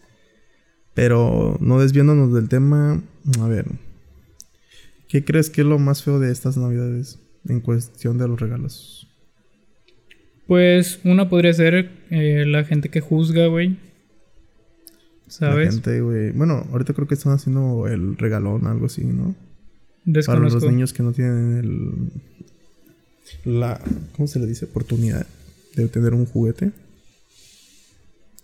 Pero 0.94 1.58
no 1.60 1.80
desviándonos 1.80 2.34
del 2.34 2.50
tema, 2.50 3.02
a 3.40 3.48
ver. 3.48 3.66
¿Qué 5.08 5.24
crees 5.24 5.50
que 5.50 5.62
es 5.62 5.68
lo 5.68 5.80
más 5.80 6.04
feo 6.04 6.20
de 6.20 6.32
estas 6.32 6.58
navidades 6.58 7.20
en 7.48 7.62
cuestión 7.62 8.18
de 8.18 8.28
los 8.28 8.40
regalos? 8.40 9.08
Pues 10.48 11.00
una 11.04 11.30
podría 11.30 11.54
ser 11.54 11.90
eh, 12.10 12.46
la 12.46 12.64
gente 12.66 12.90
que 12.90 13.00
juzga, 13.02 13.48
güey. 13.48 13.70
La 13.70 13.78
¿Sabes? 15.30 15.74
gente, 15.76 16.02
güey. 16.02 16.32
Bueno, 16.32 16.68
ahorita 16.72 16.94
creo 16.94 17.08
que 17.08 17.14
están 17.16 17.34
haciendo 17.34 17.88
el 17.88 18.18
regalón, 18.18 18.68
algo 18.68 18.86
así, 18.88 19.04
¿no? 19.04 19.36
Para 20.26 20.40
los 20.40 20.62
niños 20.64 20.92
que 20.94 21.02
no 21.02 21.12
tienen 21.14 21.58
el. 23.46 23.60
La. 23.60 23.80
¿Cómo 24.16 24.28
se 24.28 24.40
le 24.40 24.46
dice? 24.46 24.66
Oportunidad 24.66 25.26
de 25.76 25.88
tener 25.88 26.14
un 26.14 26.26
juguete. 26.26 26.72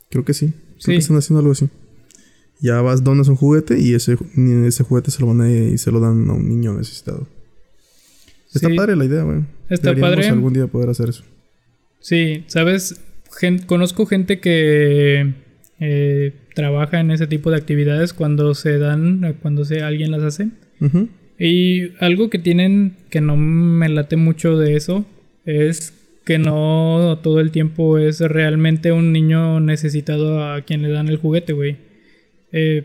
Creo 0.10 0.24
que 0.25 0.34
sí. 0.34 0.48
Creo 0.48 0.77
Sí. 0.77 0.91
que 0.94 0.98
están 0.98 1.18
haciendo 1.18 1.39
algo 1.41 1.51
así. 1.51 1.68
Ya 2.62 2.82
vas, 2.82 3.03
donas 3.03 3.27
un 3.27 3.36
juguete 3.36 3.77
y 3.79 3.94
ese, 3.94 4.18
ese 4.65 4.84
juguete 4.84 5.12
se 5.12 5.20
lo 5.22 5.27
van 5.27 5.41
a, 5.41 5.51
y 5.51 5.77
se 5.77 5.91
lo 5.91 6.00
dan 6.00 6.29
a 6.29 6.34
un 6.34 6.48
niño 6.50 6.74
necesitado. 6.74 7.27
Está 8.53 8.70
Sí. 8.70 8.75
padre 8.75 8.96
la 8.96 9.06
idea, 9.06 9.24
güey. 9.24 9.44
Está 9.70 9.89
Deberíamos 9.89 10.15
padre. 10.15 10.29
algún 10.29 10.53
día 10.53 10.68
poder 10.68 10.89
hacer 10.89 11.10
eso. 11.10 11.24
Sí, 12.00 12.44
sabes, 12.48 13.01
Gen- 13.39 13.60
conozco 13.60 14.06
gente 14.06 14.39
que 14.39 15.34
eh, 15.79 16.34
trabaja 16.56 17.00
en 17.00 17.12
ese 17.12 17.27
tipo 17.27 17.51
de 17.51 17.58
actividades 17.58 18.13
cuando 18.13 18.53
se 18.56 18.77
dan, 18.79 19.24
eh, 19.24 19.36
cuando 19.41 19.65
se, 19.65 19.82
alguien 19.82 20.12
las 20.12 20.24
hace. 20.24 20.50
Y 21.38 21.91
algo 22.00 22.29
que 22.29 22.39
tienen 22.39 22.96
que 23.10 23.22
no 23.22 23.36
me 23.38 23.88
late 23.89 24.15
mucho 24.15 24.58
de 24.58 24.75
eso 24.75 25.06
es 25.46 25.94
que 26.25 26.38
no 26.38 27.20
todo 27.24 27.39
el 27.39 27.51
tiempo 27.51 27.98
es 27.98 28.20
realmente 28.22 28.91
un 28.91 29.12
niño 29.12 29.60
necesitado 29.60 30.44
a 30.44 30.62
quien 30.62 30.82
le 30.82 30.89
dan 30.89 31.08
el 31.10 31.18
juguete, 31.18 31.53
güey. 31.53 31.77
Eh, 32.51 32.84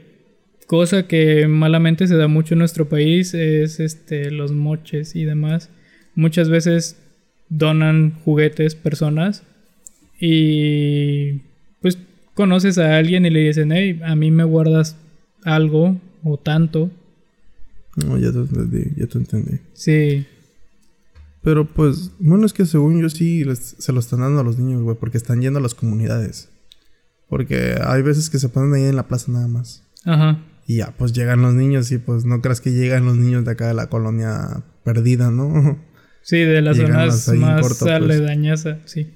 cosa 0.66 1.06
que 1.06 1.46
malamente 1.46 2.06
se 2.06 2.16
da 2.16 2.26
mucho 2.28 2.54
en 2.54 2.60
nuestro 2.60 2.88
país 2.88 3.34
es 3.34 3.80
este 3.80 4.30
los 4.30 4.52
moches 4.52 5.14
y 5.14 5.24
demás. 5.24 5.70
Muchas 6.14 6.48
veces 6.48 7.00
donan 7.48 8.14
juguetes 8.24 8.74
personas 8.74 9.42
y 10.20 11.40
pues 11.80 11.98
conoces 12.34 12.78
a 12.78 12.96
alguien 12.96 13.26
y 13.26 13.30
le 13.30 13.40
dicen, 13.40 13.72
hey, 13.72 14.00
a 14.04 14.16
mí 14.16 14.30
me 14.30 14.44
guardas 14.44 14.96
algo 15.44 16.00
o 16.22 16.38
tanto. 16.38 16.90
No, 17.96 18.18
ya 18.18 18.32
te 18.32 18.38
entendí, 18.38 18.90
ya 18.96 19.06
te 19.06 19.18
entendí. 19.18 19.58
Sí, 19.74 20.26
Pero 21.42 21.66
pues, 21.66 22.10
bueno, 22.18 22.46
es 22.46 22.54
que 22.54 22.64
según 22.64 23.00
yo 23.02 23.10
sí 23.10 23.44
les- 23.44 23.76
se 23.78 23.92
lo 23.92 24.00
están 24.00 24.20
dando 24.20 24.40
a 24.40 24.44
los 24.44 24.58
niños, 24.58 24.82
güey, 24.82 24.96
porque 24.98 25.18
están 25.18 25.42
yendo 25.42 25.58
a 25.58 25.62
las 25.62 25.74
comunidades. 25.74 26.48
Porque 27.28 27.74
hay 27.84 28.00
veces 28.02 28.30
que 28.30 28.38
se 28.38 28.48
ponen 28.48 28.72
ahí 28.72 28.84
en 28.88 28.96
la 28.96 29.06
plaza 29.08 29.30
nada 29.30 29.46
más. 29.48 29.82
ajá. 30.06 30.42
Y 30.66 30.76
ya, 30.76 30.94
pues 30.96 31.12
llegan 31.12 31.42
los 31.42 31.52
niños 31.52 31.92
y 31.92 31.98
pues 31.98 32.24
no 32.24 32.40
creas 32.40 32.62
que 32.62 32.72
llegan 32.72 33.04
los 33.04 33.18
niños 33.18 33.44
de 33.44 33.50
acá 33.50 33.68
de 33.68 33.74
la 33.74 33.90
colonia 33.90 34.62
perdida, 34.82 35.30
¿no? 35.30 35.78
Sí, 36.24 36.38
de 36.38 36.60
las 36.62 36.76
zonas 36.78 37.28
más 37.36 37.60
corto, 37.62 37.84
pues. 37.84 37.92
aledañas, 37.92 38.66
a- 38.66 38.80
sí. 38.86 39.14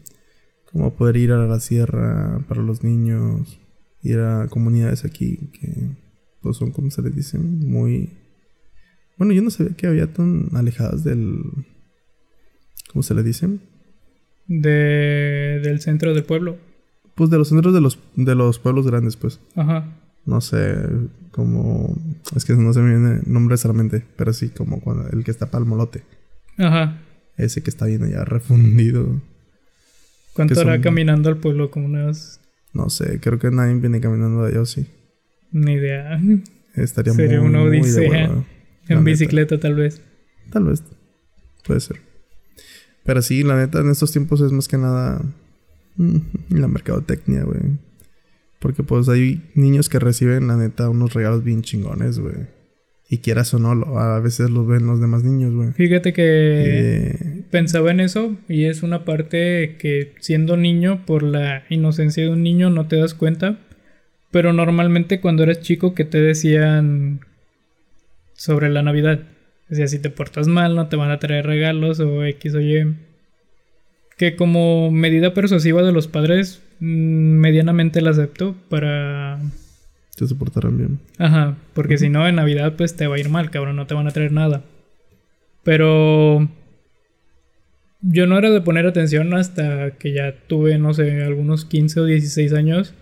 Como 0.71 0.95
poder 0.95 1.17
ir 1.17 1.33
a 1.33 1.47
la 1.47 1.59
sierra 1.61 2.45
para 2.49 2.63
los 2.63 2.85
niños. 2.85 3.59
Ir 4.03 4.21
a 4.21 4.47
comunidades 4.49 5.05
aquí 5.05 5.51
que 5.59 5.73
pues 6.41 6.57
son, 6.57 6.71
como 6.71 6.91
se 6.91 7.03
les 7.03 7.17
dice, 7.17 7.37
muy... 7.39 8.11
Bueno, 9.17 9.33
yo 9.33 9.43
no 9.43 9.51
sabía 9.51 9.75
que 9.75 9.87
había 9.89 10.13
tan 10.13 10.51
alejadas 10.55 11.03
del... 11.03 11.41
¿Cómo 12.93 13.03
se 13.03 13.15
le 13.15 13.23
dicen? 13.25 13.61
De, 14.47 15.61
del 15.63 15.81
centro 15.81 16.15
del 16.15 16.23
pueblo. 16.25 16.57
Pues 17.17 17.29
de 17.31 17.39
los 17.39 17.49
centros 17.49 17.75
de 17.75 17.81
los, 17.81 17.99
de 18.15 18.35
los 18.35 18.59
pueblos 18.61 18.87
grandes, 18.87 19.17
pues. 19.17 19.41
Ajá. 19.57 19.97
No 20.25 20.41
sé, 20.41 20.77
como... 21.33 21.97
Es 22.37 22.45
que 22.45 22.53
no 22.55 22.73
se 22.73 22.81
me 22.81 22.91
viene 22.97 23.21
nombres 23.27 23.65
a 23.65 23.69
la 23.69 23.75
mente, 23.75 24.05
pero 24.17 24.33
sí, 24.33 24.51
como 24.51 24.81
cuando 24.81 25.09
el 25.11 25.25
que 25.25 25.31
está 25.33 25.51
para 25.51 25.65
el 25.65 25.69
molote. 25.69 26.05
Ajá. 26.59 26.99
Ese 27.37 27.63
que 27.63 27.71
está 27.71 27.87
bien 27.87 28.03
allá 28.03 28.25
refundido. 28.25 29.21
¿Cuánto 30.35 30.61
hará 30.61 30.81
caminando 30.81 31.29
al 31.29 31.39
pueblo? 31.39 31.71
Como 31.71 31.87
unas... 31.87 32.41
No 32.73 32.91
sé, 32.91 33.19
creo 33.21 33.39
que 33.39 33.51
nadie 33.51 33.75
viene 33.75 34.01
caminando 34.01 34.43
de 34.43 34.51
allá, 34.51 34.61
¿o 34.61 34.67
sí. 34.67 34.87
Ni 35.51 35.73
idea. 35.73 36.21
Estaría 36.75 37.13
Sería 37.15 37.39
muy, 37.41 37.49
una 37.49 37.61
muy 37.61 37.79
odisea. 37.81 38.11
la 38.11 38.25
En 38.29 38.45
neta. 38.89 39.01
bicicleta 39.01 39.59
tal 39.59 39.75
vez. 39.75 40.03
Tal 40.51 40.65
vez. 40.65 40.83
Puede 41.67 41.81
ser. 41.81 42.01
Pero 43.05 43.23
sí, 43.23 43.43
la 43.43 43.57
neta, 43.57 43.81
en 43.81 43.91
estos 43.91 44.13
tiempos 44.13 44.41
es 44.43 44.53
más 44.53 44.69
que 44.69 44.77
nada 44.79 45.23
mm, 45.97 46.17
la 46.51 46.69
mercadotecnia, 46.69 47.43
güey. 47.45 47.61
Porque 48.61 48.83
pues 48.83 49.09
hay 49.09 49.51
niños 49.55 49.89
que 49.89 49.99
reciben, 49.99 50.47
la 50.49 50.57
neta, 50.57 50.91
unos 50.91 51.15
regalos 51.15 51.43
bien 51.45 51.63
chingones, 51.63 52.19
güey. 52.19 52.35
Y 53.11 53.19
quieras 53.19 53.55
o 53.55 53.59
no, 53.59 53.71
a 53.99 54.21
veces 54.21 54.51
los 54.51 54.67
ven 54.67 54.87
los 54.87 55.01
demás 55.01 55.25
niños, 55.25 55.55
güey. 55.55 55.73
Fíjate 55.73 56.13
que 56.13 56.23
Eh, 56.27 57.45
pensaba 57.51 57.91
en 57.91 58.01
eso 58.01 58.37
y 58.49 58.67
es 58.67 58.83
una 58.83 59.05
parte 59.05 59.77
que 59.79 60.13
siendo 60.21 60.59
niño, 60.59 61.07
por 61.07 61.23
la 61.23 61.65
inocencia 61.71 62.25
de 62.25 62.31
un 62.31 62.43
niño, 62.43 62.69
no 62.69 62.87
te 62.87 62.97
das 62.97 63.15
cuenta. 63.15 63.59
Pero 64.31 64.53
normalmente 64.53 65.21
cuando 65.21 65.43
eras 65.43 65.61
chico 65.61 65.95
que 65.95 66.05
te 66.05 66.21
decían 66.21 67.21
sobre 68.35 68.69
la 68.71 68.83
Navidad. 68.83 69.21
Decía, 69.69 69.89
si 69.89 69.99
te 69.99 70.11
portas 70.11 70.49
mal 70.49 70.75
no 70.75 70.89
te 70.89 70.97
van 70.97 71.11
a 71.11 71.19
traer 71.19 71.45
regalos 71.47 72.01
o 72.01 72.25
X 72.25 72.55
o 72.55 72.61
Y. 72.61 72.95
Que 74.17 74.37
como 74.37 74.91
medida 74.91 75.35
persuasiva 75.35 75.83
de 75.83 75.93
los 75.93 76.09
padres, 76.09 76.63
mm, 76.81 76.87
medianamente 77.39 78.01
la 78.01 78.11
acepto 78.11 78.55
para... 78.69 79.41
se 80.19 80.27
soportarán 80.27 80.77
bien. 80.77 80.99
Ajá, 81.19 81.57
porque 81.75 81.99
si 81.99 82.09
no 82.09 82.27
en 82.27 82.37
Navidad 82.37 82.75
pues 82.77 82.97
te 82.97 83.07
va 83.07 83.17
a 83.17 83.19
ir 83.19 83.29
mal, 83.29 83.51
cabrón, 83.51 83.77
no 83.77 83.87
te 83.87 83.95
van 83.95 84.07
a 84.07 84.11
traer 84.11 84.33
nada. 84.33 84.65
Pero 85.65 86.49
yo 88.01 88.27
no 88.27 88.39
era 88.39 88.51
de 88.51 88.61
poner 88.61 88.87
atención 88.87 89.35
hasta 89.35 89.93
que 89.93 90.13
ya 90.13 90.35
tuve, 90.47 90.79
no 90.79 90.95
sé, 90.95 91.23
algunos 91.23 91.65
15 91.65 92.01
o 92.01 92.05
16 92.05 92.53
años. 92.53 92.95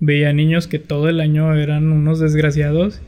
Veía 0.00 0.32
niños 0.32 0.66
que 0.66 0.78
todo 0.78 1.08
el 1.08 1.20
año 1.20 1.54
eran 1.54 1.90
unos 1.90 2.20
desgraciados, 2.20 3.00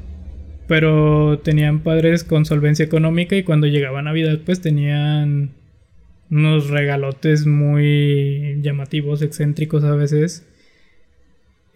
pero 0.66 1.38
tenían 1.40 1.80
padres 1.80 2.24
con 2.24 2.44
solvencia 2.46 2.84
económica 2.84 3.36
y 3.36 3.42
cuando 3.42 3.66
llegaba 3.66 4.02
Navidad 4.02 4.40
pues 4.44 4.60
tenían 4.60 5.50
unos 6.30 6.70
regalotes 6.70 7.46
muy 7.46 8.58
llamativos, 8.62 9.22
excéntricos 9.22 9.84
a 9.84 9.94
veces. 9.94 10.46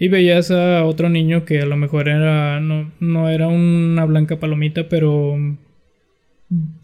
Y 0.02 0.08
veías 0.08 0.50
a 0.50 0.82
otro 0.86 1.10
niño 1.10 1.44
que 1.44 1.60
a 1.60 1.66
lo 1.66 1.76
mejor 1.76 2.08
era 2.08 2.58
no, 2.58 2.90
no 3.00 3.28
era 3.28 3.48
una 3.48 4.06
blanca 4.06 4.40
palomita, 4.40 4.88
pero 4.88 5.36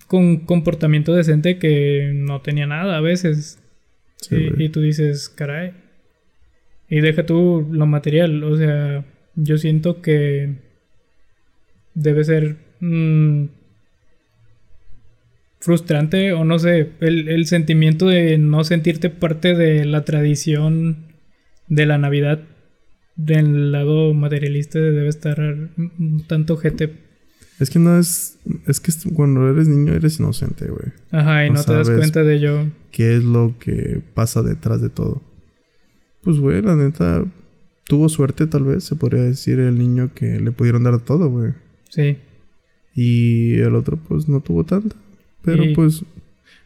con 0.06 0.36
comportamiento 0.40 1.14
decente 1.14 1.58
que 1.58 2.12
no 2.14 2.42
tenía 2.42 2.66
nada 2.66 2.98
a 2.98 3.00
veces. 3.00 3.58
Sí, 4.16 4.36
y, 4.36 4.50
güey. 4.50 4.64
y 4.66 4.68
tú 4.68 4.82
dices, 4.82 5.30
caray. 5.30 5.72
Y 6.90 7.00
deja 7.00 7.24
tú 7.24 7.66
lo 7.72 7.86
material, 7.86 8.44
o 8.44 8.54
sea, 8.54 9.06
yo 9.34 9.56
siento 9.56 10.02
que 10.02 10.56
debe 11.94 12.22
ser 12.22 12.56
mm, 12.80 13.46
frustrante 15.58 16.34
o 16.34 16.44
no 16.44 16.58
sé, 16.58 16.90
el, 17.00 17.28
el 17.28 17.46
sentimiento 17.46 18.08
de 18.08 18.36
no 18.36 18.62
sentirte 18.62 19.08
parte 19.08 19.54
de 19.54 19.86
la 19.86 20.04
tradición 20.04 21.14
de 21.66 21.86
la 21.86 21.96
Navidad 21.96 22.40
del 23.16 23.72
lado 23.72 24.12
materialista 24.14 24.78
debe 24.78 25.08
estar 25.08 25.40
un 25.40 26.24
tanto 26.26 26.56
gente. 26.56 26.92
Es 27.58 27.70
que 27.70 27.78
no 27.78 27.98
es... 27.98 28.38
Es 28.66 28.80
que 28.80 28.92
cuando 29.14 29.48
eres 29.48 29.66
niño 29.68 29.94
eres 29.94 30.18
inocente, 30.20 30.66
güey. 30.66 30.92
Ajá, 31.10 31.46
y 31.46 31.50
No 31.50 31.56
no 31.56 31.64
te 31.64 31.72
das 31.72 31.88
cuenta 31.88 32.22
de 32.22 32.34
ello. 32.36 32.66
qué 32.92 33.16
es 33.16 33.24
lo 33.24 33.54
que 33.58 34.02
pasa 34.14 34.42
detrás 34.42 34.82
de 34.82 34.90
todo. 34.90 35.22
Pues, 36.22 36.38
güey, 36.38 36.60
la 36.60 36.76
neta, 36.76 37.24
tuvo 37.84 38.08
suerte 38.10 38.46
tal 38.46 38.64
vez, 38.64 38.84
se 38.84 38.96
podría 38.96 39.22
decir, 39.22 39.58
el 39.60 39.78
niño 39.78 40.10
que 40.14 40.38
le 40.40 40.52
pudieron 40.52 40.82
dar 40.82 41.00
todo, 41.00 41.30
güey. 41.30 41.52
Sí. 41.88 42.18
Y 42.94 43.54
el 43.60 43.74
otro, 43.74 43.96
pues, 43.96 44.28
no 44.28 44.40
tuvo 44.40 44.64
tanta. 44.64 44.96
Pero, 45.42 45.64
Y- 45.64 45.74
pues, 45.74 46.04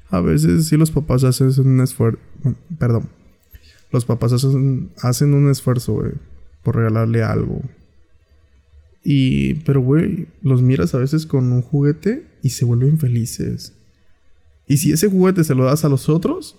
a 0.08 0.20
veces 0.20 0.66
sí 0.66 0.76
los 0.76 0.90
papás 0.90 1.22
hacen 1.22 1.52
un 1.66 1.80
esfuerzo. 1.80 2.18
Perdón. 2.78 3.08
Los 3.92 4.04
papás 4.04 4.32
hacen, 4.32 4.90
hacen 5.02 5.34
un 5.34 5.50
esfuerzo, 5.50 5.92
güey, 5.94 6.12
por 6.62 6.76
regalarle 6.76 7.22
algo. 7.22 7.62
Y, 9.02 9.54
pero, 9.64 9.80
güey, 9.80 10.26
los 10.42 10.62
miras 10.62 10.94
a 10.94 10.98
veces 10.98 11.24
con 11.26 11.52
un 11.52 11.62
juguete 11.62 12.24
y 12.42 12.50
se 12.50 12.64
vuelven 12.64 12.98
felices. 12.98 13.74
Y 14.66 14.76
si 14.76 14.92
ese 14.92 15.08
juguete 15.08 15.42
se 15.44 15.54
lo 15.54 15.64
das 15.64 15.84
a 15.84 15.88
los 15.88 16.08
otros, 16.08 16.56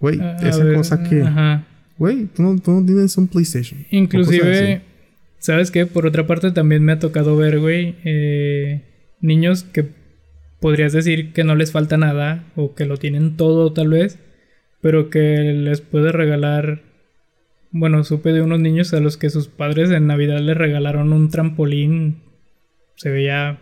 güey, 0.00 0.20
A- 0.20 0.36
a 0.36 0.48
esa 0.48 0.64
ver, 0.64 0.76
cosa 0.76 1.02
que, 1.04 1.22
Ajá. 1.22 1.66
güey, 1.98 2.24
tú 2.26 2.42
no, 2.42 2.58
tú 2.58 2.72
no 2.72 2.84
tienes 2.84 3.16
un 3.16 3.28
PlayStation. 3.28 3.86
Inclusive. 3.90 4.82
¿sabes 5.38 5.70
qué? 5.70 5.86
Por 5.86 6.06
otra 6.06 6.26
parte 6.26 6.50
también 6.50 6.82
me 6.82 6.92
ha 6.92 6.98
tocado 6.98 7.36
ver, 7.36 7.60
güey, 7.60 7.94
eh, 8.04 8.82
niños 9.20 9.62
que 9.62 9.86
podrías 10.60 10.92
decir 10.92 11.32
que 11.32 11.44
no 11.44 11.54
les 11.54 11.70
falta 11.70 11.96
nada 11.96 12.44
o 12.56 12.74
que 12.74 12.86
lo 12.86 12.96
tienen 12.96 13.36
todo 13.36 13.72
tal 13.72 13.90
vez, 13.90 14.18
pero 14.80 15.10
que 15.10 15.52
les 15.54 15.80
puede 15.80 16.10
regalar... 16.10 16.82
Bueno, 17.78 18.04
supe 18.04 18.32
de 18.32 18.42
unos 18.42 18.60
niños 18.60 18.92
a 18.94 19.00
los 19.00 19.16
que 19.16 19.30
sus 19.30 19.48
padres 19.48 19.90
en 19.90 20.06
Navidad 20.06 20.40
les 20.40 20.56
regalaron 20.56 21.12
un 21.12 21.30
trampolín. 21.30 22.16
Se 22.96 23.10
veía 23.10 23.58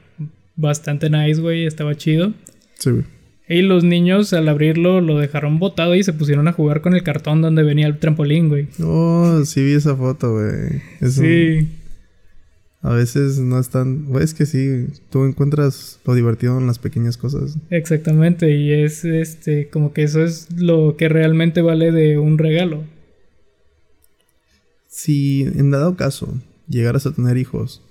bastante 0.56 1.10
nice, 1.10 1.40
güey, 1.40 1.66
estaba 1.66 1.94
chido. 1.96 2.32
Sí, 2.78 2.90
güey. 2.90 3.04
Y 3.48 3.60
los 3.62 3.84
niños 3.84 4.32
al 4.32 4.48
abrirlo 4.48 5.00
lo 5.02 5.18
dejaron 5.18 5.58
botado 5.58 5.94
y 5.94 6.02
se 6.02 6.12
pusieron 6.14 6.48
a 6.48 6.52
jugar 6.52 6.80
con 6.80 6.94
el 6.94 7.02
cartón 7.02 7.42
donde 7.42 7.62
venía 7.62 7.86
el 7.86 7.98
trampolín, 7.98 8.48
güey. 8.48 8.68
Oh, 8.82 9.42
sí 9.44 9.62
vi 9.64 9.72
esa 9.72 9.94
foto, 9.96 10.32
güey. 10.32 10.80
Es 11.00 11.18
un- 11.18 11.24
Sí. 11.24 11.68
A 12.80 12.92
veces 12.94 13.38
no 13.38 13.58
es 13.58 13.70
tan... 13.70 14.04
güey, 14.06 14.22
es 14.24 14.34
que 14.34 14.44
sí, 14.46 14.86
tú 15.10 15.24
encuentras 15.24 16.00
lo 16.06 16.14
divertido 16.14 16.58
en 16.58 16.66
las 16.66 16.78
pequeñas 16.78 17.16
cosas. 17.16 17.56
Exactamente, 17.70 18.54
y 18.54 18.72
es 18.72 19.04
este 19.06 19.68
como 19.68 19.92
que 19.94 20.02
eso 20.02 20.22
es 20.22 20.48
lo 20.56 20.94
que 20.98 21.08
realmente 21.08 21.62
vale 21.62 21.92
de 21.92 22.18
un 22.18 22.36
regalo. 22.38 22.84
Si 24.94 25.42
en 25.42 25.72
dado 25.72 25.96
caso 25.96 26.40
llegaras 26.68 27.04
a 27.04 27.12
tener 27.12 27.36
hijos, 27.36 27.82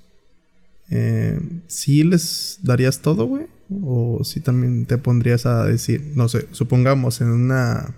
eh, 0.89 1.37
¿sí 1.67 2.01
les 2.05 2.59
darías 2.63 3.01
todo, 3.01 3.25
güey? 3.25 3.47
O 3.83 4.23
si 4.23 4.39
también 4.39 4.85
te 4.85 4.97
pondrías 4.97 5.45
a 5.45 5.65
decir, 5.65 6.13
no 6.15 6.29
sé, 6.29 6.47
supongamos 6.51 7.19
en 7.19 7.27
una... 7.27 7.93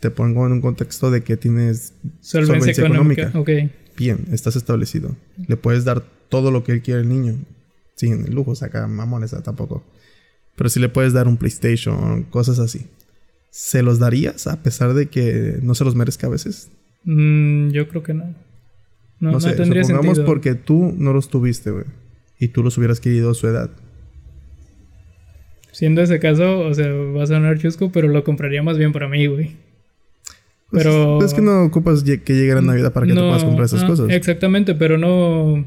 Te 0.00 0.10
pongo 0.10 0.46
en 0.46 0.52
un 0.52 0.60
contexto 0.62 1.10
de 1.10 1.22
que 1.22 1.36
tienes 1.36 1.92
solvencia, 2.20 2.72
económica. 2.72 3.30
Bien, 3.98 4.26
estás 4.32 4.56
establecido. 4.56 5.14
Le 5.46 5.58
puedes 5.58 5.84
dar 5.84 6.02
todo 6.30 6.50
lo 6.50 6.64
que 6.64 6.72
él 6.72 6.80
quiere 6.80 7.02
al 7.02 7.10
niño. 7.10 7.36
Sin 7.96 8.34
lujos 8.34 8.62
acá, 8.62 8.88
mamones 8.88 9.36
tampoco. 9.44 9.84
Pero 10.56 10.70
si 10.70 10.80
le 10.80 10.88
puedes 10.88 11.12
dar 11.12 11.28
un 11.28 11.36
PlayStation, 11.36 12.24
cosas 12.24 12.58
así. 12.58 12.86
¿Se 13.50 13.82
los 13.82 13.98
darías 13.98 14.46
a 14.46 14.62
pesar 14.62 14.94
de 14.94 15.10
que 15.10 15.58
no 15.62 15.74
se 15.74 15.84
los 15.84 15.94
merezca 15.94 16.26
a 16.26 16.30
veces? 16.30 16.70
Mm, 17.04 17.70
yo 17.70 17.88
creo 17.88 18.02
que 18.02 18.14
no. 18.14 18.34
No, 19.20 19.32
no, 19.32 19.40
sé, 19.40 19.52
tendría 19.52 19.84
supongamos 19.84 20.20
porque 20.20 20.54
tú 20.54 20.94
no 20.96 21.12
los 21.12 21.28
tuviste, 21.28 21.70
güey. 21.70 21.84
Y 22.38 22.48
tú 22.48 22.62
los 22.62 22.76
hubieras 22.78 23.00
querido 23.00 23.30
a 23.30 23.34
su 23.34 23.46
edad. 23.46 23.70
Siendo 25.70 26.02
ese 26.02 26.18
caso, 26.18 26.60
o 26.60 26.74
sea, 26.74 26.92
va 26.92 27.22
a 27.22 27.26
sonar 27.26 27.58
chusco, 27.58 27.92
pero 27.92 28.08
lo 28.08 28.24
compraría 28.24 28.62
más 28.62 28.78
bien 28.78 28.92
para 28.92 29.08
mí, 29.08 29.26
güey. 29.26 29.56
Pues 30.70 30.82
pero... 30.82 31.24
Es 31.24 31.34
que 31.34 31.40
no 31.40 31.64
ocupas 31.64 32.02
que 32.02 32.34
llegue 32.34 32.54
la 32.54 32.62
Navidad 32.62 32.92
para 32.92 33.06
que 33.06 33.14
tú 33.14 33.20
puedas 33.20 33.44
comprar 33.44 33.66
esas 33.66 33.84
cosas. 33.84 34.10
Exactamente, 34.10 34.74
pero 34.74 34.98
no... 34.98 35.64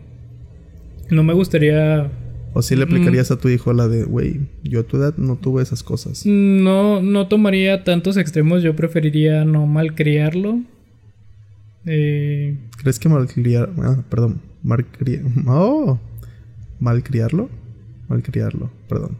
No 1.10 1.24
me 1.24 1.34
gustaría 1.34 2.12
¿O 2.58 2.62
si 2.62 2.78
le 2.78 2.84
aplicarías 2.84 3.32
a 3.32 3.38
tu 3.38 3.50
hijo 3.50 3.74
la 3.74 3.90
de, 3.90 4.06
güey, 4.06 4.40
yo 4.64 4.80
a 4.80 4.84
tu 4.84 4.96
edad 4.96 5.18
no 5.18 5.36
tuve 5.36 5.62
esas 5.62 5.84
cosas? 5.84 6.26
No, 6.26 7.02
no 7.02 7.28
tomaría 7.28 7.84
tantos 7.84 8.16
extremos. 8.16 8.64
Yo 8.64 8.78
preferiría 8.78 9.44
no 9.44 9.68
malcriarlo. 9.68 10.62
Eh... 11.86 12.58
¿Crees 12.78 13.00
que 13.00 13.10
malcriar... 13.10 13.72
Ah, 13.78 14.04
perdón. 14.10 14.42
Malcriar... 14.64 15.22
Oh. 15.48 16.00
Malcriarlo. 16.80 17.50
Malcriarlo, 18.08 18.72
perdón. 18.88 19.18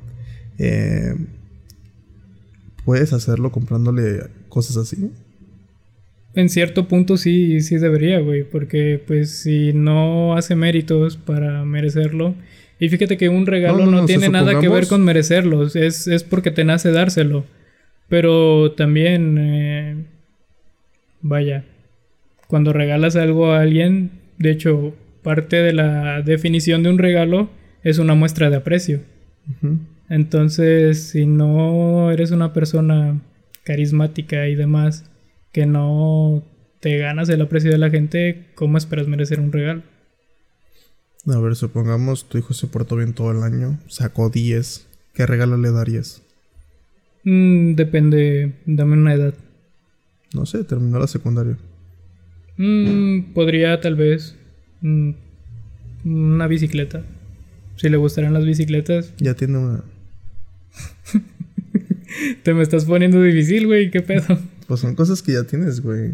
Eh... 0.58 1.16
¿Puedes 2.84 3.14
hacerlo 3.14 3.52
comprándole 3.52 4.22
cosas 4.50 4.78
así? 4.78 5.12
En 6.36 6.50
cierto 6.50 6.88
punto 6.88 7.18
sí, 7.18 7.62
sí 7.62 7.78
debería, 7.78 8.20
güey. 8.20 8.44
Porque 8.44 9.02
pues 9.06 9.32
si 9.32 9.74
no 9.74 10.36
hace 10.36 10.56
méritos 10.56 11.18
para 11.18 11.66
merecerlo 11.66 12.36
y 12.80 12.90
fíjate 12.90 13.18
que 13.18 13.30
un 13.30 13.46
regalo 13.46 13.86
no, 13.86 14.06
tiene 14.06 14.30
nada 14.30 14.60
que 14.60 14.68
ver 14.68 14.88
con 14.88 15.04
merecerlos, 15.04 15.76
es, 15.76 16.08
es, 16.08 16.24
porque 16.24 16.52
te 16.52 16.66
nace 16.66 16.92
dárselo. 16.92 17.46
Pero 18.10 18.74
también, 18.74 19.38
eh, 19.40 20.06
vaya, 21.22 21.64
cuando 22.48 22.74
regalas 22.74 23.16
algo 23.16 23.52
a 23.52 23.62
alguien, 23.62 24.12
de 24.38 24.52
hecho, 24.52 24.94
parte 25.24 25.58
de 25.58 25.74
la 25.74 26.22
definición 26.22 26.84
de 26.84 26.90
un 26.90 26.98
regalo 26.98 27.50
es 27.84 28.00
una 28.00 28.16
muestra 28.16 28.50
de 28.50 28.58
aprecio. 28.58 29.02
Entonces, 30.10 31.04
si 31.04 31.26
no 31.26 32.12
eres 32.12 32.32
una 32.32 32.54
persona 32.54 33.22
carismática 33.64 34.48
y 34.48 34.56
demás, 34.56 35.06
que 35.52 35.66
no 35.66 36.44
te 36.80 36.98
ganas 36.98 37.30
el 37.30 37.42
aprecio 37.42 37.72
de 37.72 37.78
la 37.78 37.90
gente, 37.90 38.48
¿cómo 38.56 38.78
esperas 38.78 39.08
merecer 39.08 39.40
un 39.40 39.52
regalo? 39.52 39.82
A 41.28 41.40
ver, 41.40 41.56
supongamos 41.56 42.30
tu 42.30 42.38
hijo 42.38 42.54
se 42.54 42.68
portó 42.68 42.96
bien 42.96 43.14
todo 43.14 43.32
el 43.32 43.42
año, 43.42 43.80
sacó 43.88 44.30
10. 44.30 44.88
¿Qué 45.14 45.26
regalo 45.26 45.58
le 45.58 45.72
darías? 45.72 46.22
Mm, 47.24 47.74
depende, 47.74 48.54
dame 48.66 48.94
una 48.94 49.14
edad. 49.14 49.34
No 50.34 50.46
sé, 50.46 50.64
terminó 50.64 51.00
la 51.00 51.08
secundaria. 51.08 51.58
Mm, 52.58 53.34
podría 53.34 53.80
tal 53.82 53.96
vez 53.96 54.36
mm, 54.82 55.12
una 56.06 56.48
bicicleta. 56.48 57.04
Si 57.76 57.90
le 57.90 57.98
gustaran 57.98 58.34
las 58.34 58.46
bicicletas. 58.46 59.14
Ya 59.18 59.34
tiene 59.34 59.58
una. 59.58 59.84
Te 62.44 62.54
me 62.54 62.64
estás 62.64 62.86
poniendo 62.86 63.22
difícil, 63.22 63.68
güey, 63.68 63.92
¿qué 63.92 64.02
pedo? 64.02 64.40
Pues 64.68 64.80
son 64.80 64.96
cosas 64.96 65.22
que 65.22 65.34
ya 65.34 65.44
tienes, 65.44 65.82
güey. 65.82 66.14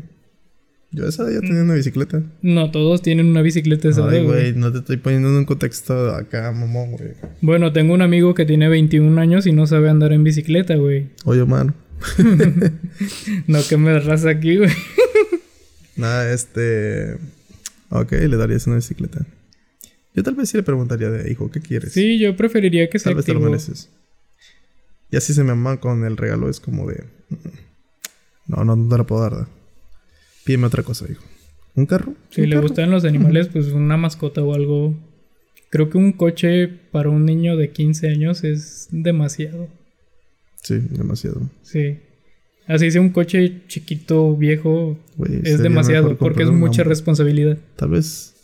Yo 0.93 1.07
esa 1.07 1.31
ya 1.31 1.39
tenía 1.39 1.61
una 1.61 1.75
bicicleta. 1.75 2.21
No, 2.41 2.69
todos 2.69 3.01
tienen 3.01 3.27
una 3.27 3.41
bicicleta 3.41 3.87
esa 3.87 4.09
Ay, 4.09 4.25
güey, 4.25 4.53
no 4.53 4.73
te 4.73 4.79
estoy 4.79 4.97
poniendo 4.97 5.29
en 5.29 5.35
un 5.35 5.45
contexto 5.45 6.13
acá, 6.13 6.51
mamón, 6.51 6.91
güey. 6.91 7.11
Bueno, 7.39 7.71
tengo 7.71 7.93
un 7.93 8.01
amigo 8.01 8.33
que 8.33 8.45
tiene 8.45 8.67
21 8.67 9.21
años 9.21 9.47
y 9.47 9.53
no 9.53 9.67
sabe 9.67 9.89
andar 9.89 10.11
en 10.11 10.25
bicicleta, 10.25 10.75
güey. 10.75 11.07
Oye, 11.23 11.45
mano. 11.45 11.73
no, 13.47 13.59
que 13.69 13.77
me 13.77 13.97
raza 13.99 14.31
aquí, 14.31 14.57
güey. 14.57 14.69
Nada, 16.01 16.33
este... 16.33 17.17
Ok, 17.89 18.11
le 18.13 18.35
darías 18.35 18.65
una 18.65 18.77
bicicleta. 18.77 19.23
Yo 20.15 20.23
tal 20.23 20.33
vez 20.33 20.49
sí 20.49 20.57
le 20.57 20.63
preguntaría 20.63 21.11
de, 21.11 21.31
hijo, 21.31 21.51
¿qué 21.51 21.61
quieres? 21.61 21.93
Sí, 21.93 22.17
yo 22.17 22.35
preferiría 22.35 22.89
que 22.89 22.97
sea 22.97 23.11
Tal 23.11 23.15
vez 23.15 23.25
te 23.25 23.33
lo 23.33 23.39
mereces. 23.39 23.87
Y 25.11 25.17
así 25.17 25.33
se 25.33 25.43
me 25.43 25.51
aman 25.51 25.77
con 25.77 26.03
el 26.03 26.17
regalo, 26.17 26.49
es 26.49 26.59
como 26.59 26.89
de... 26.89 27.03
No, 28.47 28.63
no, 28.63 28.75
no 28.75 28.89
te 28.89 28.97
lo 28.97 29.05
puedo 29.05 29.21
dar. 29.21 29.47
Pídeme 30.43 30.65
otra 30.65 30.81
cosa, 30.81 31.05
hijo. 31.09 31.23
¿Un 31.75 31.85
carro? 31.85 32.15
Si 32.31 32.47
le 32.47 32.59
gustan 32.59 32.89
los 32.89 33.05
animales, 33.05 33.47
pues 33.49 33.67
una 33.67 33.95
mascota 33.95 34.41
o 34.41 34.55
algo. 34.55 34.95
Creo 35.69 35.89
que 35.91 35.99
un 35.99 36.13
coche 36.13 36.67
para 36.67 37.09
un 37.09 37.25
niño 37.25 37.55
de 37.57 37.69
15 37.69 38.09
años 38.09 38.43
es 38.43 38.87
demasiado. 38.89 39.69
Sí, 40.63 40.79
demasiado. 40.79 41.47
Sí. 41.61 41.99
Así 42.67 42.91
sea 42.91 43.01
un 43.01 43.09
coche 43.09 43.63
chiquito, 43.67 44.35
viejo, 44.37 44.97
es 45.43 45.59
demasiado 45.59 46.17
porque 46.17 46.43
es 46.43 46.51
mucha 46.51 46.83
responsabilidad. 46.83 47.57
Tal 47.75 47.89
vez. 47.89 48.35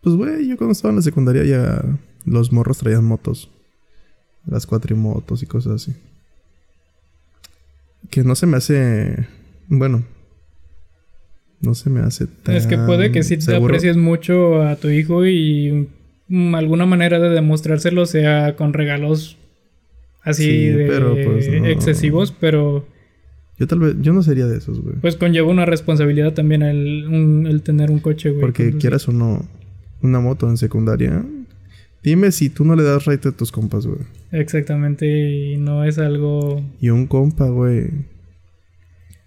Pues, 0.00 0.16
güey, 0.16 0.48
yo 0.48 0.56
cuando 0.56 0.72
estaba 0.72 0.90
en 0.90 0.96
la 0.96 1.02
secundaria 1.02 1.44
ya 1.44 1.84
los 2.24 2.52
morros 2.52 2.78
traían 2.78 3.04
motos. 3.04 3.50
Las 4.46 4.66
cuatrimotos 4.66 5.42
y 5.42 5.46
cosas 5.46 5.82
así. 5.82 5.92
Que 8.10 8.24
no 8.24 8.34
se 8.34 8.46
me 8.46 8.56
hace. 8.56 9.26
Bueno, 9.68 10.04
no 11.60 11.74
se 11.74 11.90
me 11.90 12.00
hace 12.00 12.26
tan. 12.26 12.54
Es 12.54 12.66
que 12.66 12.78
puede 12.78 13.12
que 13.12 13.22
si 13.22 13.36
te 13.36 13.54
aprecies 13.54 13.96
mucho 13.96 14.62
a 14.62 14.76
tu 14.76 14.88
hijo 14.88 15.26
y 15.26 15.88
mm, 16.28 16.54
alguna 16.54 16.86
manera 16.86 17.18
de 17.18 17.28
demostrárselo 17.28 18.06
sea 18.06 18.56
con 18.56 18.72
regalos 18.72 19.36
así 20.22 20.68
de 20.68 21.24
pues, 21.26 21.46
excesivos, 21.46 22.32
pero. 22.32 22.86
Yo 23.58 23.66
tal 23.66 23.80
vez, 23.80 23.96
yo 24.00 24.12
no 24.12 24.22
sería 24.22 24.46
de 24.46 24.58
esos, 24.58 24.80
güey. 24.80 24.96
Pues 25.00 25.16
conlleva 25.16 25.48
una 25.48 25.66
responsabilidad 25.66 26.32
también 26.32 26.62
el, 26.62 27.62
tener 27.64 27.90
un 27.90 27.98
coche, 27.98 28.30
güey. 28.30 28.40
Porque 28.40 28.76
quieras 28.76 29.08
o 29.08 29.12
no, 29.12 29.44
una 30.02 30.20
moto 30.20 30.48
en 30.48 30.56
secundaria. 30.56 31.24
Dime 32.02 32.30
si 32.30 32.50
tú 32.50 32.64
no 32.64 32.76
le 32.76 32.84
das 32.84 33.06
right 33.06 33.24
a 33.26 33.32
tus 33.32 33.50
compas, 33.50 33.86
güey. 33.86 34.00
Exactamente, 34.30 35.06
y 35.06 35.56
no 35.56 35.84
es 35.84 35.98
algo. 35.98 36.62
Y 36.80 36.90
un 36.90 37.06
compa, 37.06 37.48
güey 37.48 37.90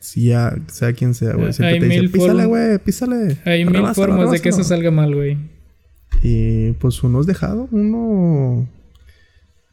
si 0.02 0.26
ya, 0.26 0.58
sea 0.68 0.94
quien 0.94 1.14
sea, 1.14 1.34
güey. 1.34 1.54
Siempre 1.54 1.80
te 1.80 1.86
dice, 1.86 2.10
písale, 2.10 2.46
güey, 2.46 2.80
písale. 2.80 3.38
Hay 3.46 3.64
mil 3.66 3.86
formas 3.94 4.32
de 4.32 4.40
que 4.40 4.50
eso 4.50 4.64
salga 4.64 4.92
mal, 4.92 5.16
güey. 5.16 5.38
Y 6.24 6.72
pues 6.74 7.02
uno 7.04 7.22
es 7.22 7.28
dejado, 7.28 7.70
uno... 7.72 8.68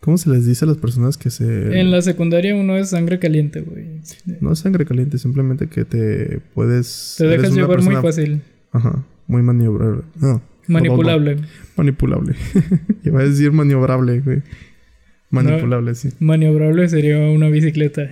¿Cómo 0.01 0.17
se 0.17 0.31
les 0.31 0.47
dice 0.47 0.65
a 0.65 0.69
las 0.69 0.77
personas 0.77 1.19
que 1.19 1.31
se...? 1.31 1.79
En 1.81 1.91
la 1.91 2.01
secundaria 2.03 2.55
uno 2.55 2.77
es 2.77 2.91
sangre 2.91 3.19
caliente, 3.19 3.61
güey. 3.61 3.87
No 4.41 4.53
es 4.53 4.61
sangre 4.61 4.87
caliente, 4.87 5.19
simplemente 5.19 5.69
que 5.69 5.85
te 5.85 6.41
puedes... 6.55 7.17
Te 7.19 7.27
dejas 7.27 7.53
llevar 7.53 7.83
muy 7.83 7.97
fácil. 7.97 8.43
Ajá, 8.73 9.05
muy 9.27 9.43
maniobrable. 9.43 10.03
No. 10.21 10.41
Manipulable. 10.69 11.37
Manipulable. 11.77 12.35
Iba 13.05 13.21
a 13.21 13.25
decir 13.25 13.53
maniobrable, 13.53 14.21
güey. 14.21 14.43
Manipulable, 15.31 15.95
sí. 15.95 16.11
Maniobrable 16.21 16.89
sería 16.89 17.19
una 17.19 17.49
bicicleta. 17.49 18.09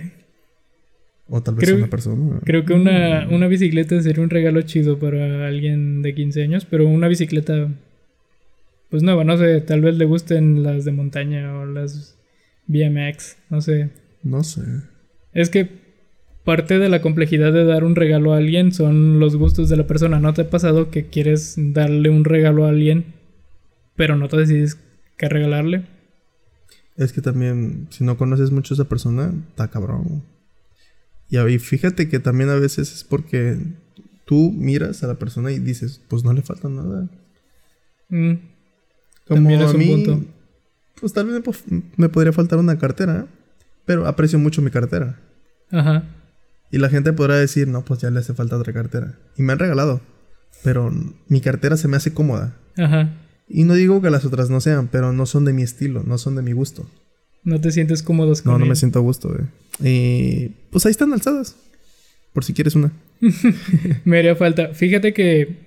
O 1.29 1.41
tal 1.41 1.55
vez 1.55 1.71
una 1.71 1.87
persona. 1.87 2.39
Creo 2.43 2.65
que 2.65 2.73
una, 2.73 3.27
una 3.29 3.47
bicicleta 3.47 4.01
sería 4.01 4.23
un 4.23 4.29
regalo 4.29 4.61
chido 4.61 4.97
para 4.97 5.47
alguien 5.47 6.01
de 6.01 6.13
15 6.15 6.43
años, 6.43 6.65
pero 6.65 6.87
una 6.87 7.07
bicicleta, 7.07 7.69
pues 8.89 9.03
nueva, 9.03 9.23
no 9.23 9.37
sé, 9.37 9.61
tal 9.61 9.81
vez 9.81 9.97
le 9.97 10.05
gusten 10.05 10.63
las 10.63 10.85
de 10.85 10.91
montaña 10.91 11.59
o 11.59 11.65
las 11.65 12.17
BMX, 12.67 13.37
no 13.49 13.61
sé. 13.61 13.91
No 14.23 14.43
sé. 14.43 14.61
Es 15.33 15.49
que 15.49 15.69
parte 16.43 16.79
de 16.79 16.89
la 16.89 17.01
complejidad 17.01 17.51
de 17.51 17.65
dar 17.65 17.83
un 17.83 17.95
regalo 17.95 18.33
a 18.33 18.37
alguien 18.37 18.71
son 18.71 19.19
los 19.19 19.35
gustos 19.35 19.69
de 19.69 19.77
la 19.77 19.87
persona. 19.87 20.19
¿No 20.19 20.33
te 20.33 20.43
ha 20.43 20.49
pasado 20.49 20.89
que 20.89 21.07
quieres 21.07 21.55
darle 21.57 22.09
un 22.09 22.23
regalo 22.23 22.65
a 22.65 22.69
alguien, 22.69 23.13
pero 23.95 24.15
no 24.15 24.29
te 24.29 24.37
decides 24.37 24.77
qué 25.17 25.27
regalarle? 25.27 25.85
Es 26.95 27.13
que 27.13 27.21
también, 27.21 27.87
si 27.89 28.03
no 28.03 28.17
conoces 28.17 28.51
mucho 28.51 28.73
a 28.73 28.75
esa 28.75 28.89
persona, 28.89 29.33
está 29.49 29.67
cabrón. 29.67 30.23
Y 31.29 31.59
fíjate 31.59 32.07
que 32.07 32.19
también 32.19 32.49
a 32.49 32.55
veces 32.55 32.93
es 32.93 33.03
porque 33.03 33.57
tú 34.25 34.51
miras 34.53 35.03
a 35.03 35.07
la 35.07 35.15
persona 35.15 35.51
y 35.51 35.59
dices, 35.59 36.01
pues 36.07 36.23
no 36.23 36.33
le 36.33 36.41
falta 36.41 36.69
nada. 36.69 37.09
Mm. 38.09 38.56
Como 39.27 39.49
a 39.49 39.73
mí, 39.73 40.05
pues 40.99 41.13
tal 41.13 41.27
vez 41.27 41.41
me, 41.97 42.09
podría 42.09 42.33
faltar 42.33 42.59
una 42.59 42.77
cartera, 42.77 43.27
pero 43.85 44.07
aprecio 44.07 44.39
mucho 44.39 44.61
mi 44.61 44.71
cartera. 44.71 45.19
Ajá. 45.71 46.03
Y 46.71 46.79
la 46.79 46.89
gente 46.89 47.13
podrá 47.13 47.35
decir, 47.35 47.67
no, 47.67 47.85
pues 47.85 48.01
ya 48.01 48.09
le 48.09 48.19
hace 48.19 48.33
falta 48.33 48.57
otra 48.57 48.73
cartera. 48.73 49.17
Y 49.37 49.43
me 49.43 49.53
han 49.53 49.59
regalado. 49.59 50.01
Pero 50.63 50.91
mi 51.27 51.41
cartera 51.41 51.77
se 51.77 51.87
me 51.87 51.97
hace 51.97 52.13
cómoda. 52.13 52.57
Ajá. 52.77 53.11
Y 53.47 53.63
no 53.63 53.73
digo 53.75 54.01
que 54.01 54.09
las 54.09 54.25
otras 54.25 54.49
no 54.49 54.59
sean, 54.59 54.87
pero 54.87 55.13
no 55.13 55.25
son 55.25 55.45
de 55.45 55.53
mi 55.53 55.63
estilo, 55.63 56.03
no 56.03 56.17
son 56.17 56.35
de 56.35 56.41
mi 56.41 56.51
gusto. 56.51 56.89
No 57.43 57.61
te 57.61 57.71
sientes 57.71 58.03
cómodo 58.03 58.33
con 58.43 58.53
No, 58.53 58.59
no 58.59 58.65
me 58.65 58.75
siento 58.75 58.99
a 58.99 59.01
gusto, 59.01 59.29
güey. 59.29 59.45
Y 59.79 60.49
pues 60.69 60.85
ahí 60.85 60.91
están 60.91 61.13
alzadas. 61.13 61.55
Por 62.33 62.43
si 62.43 62.53
quieres 62.53 62.75
una. 62.75 62.91
Me 64.05 64.19
haría 64.19 64.35
falta. 64.35 64.73
Fíjate 64.73 65.13
que, 65.13 65.66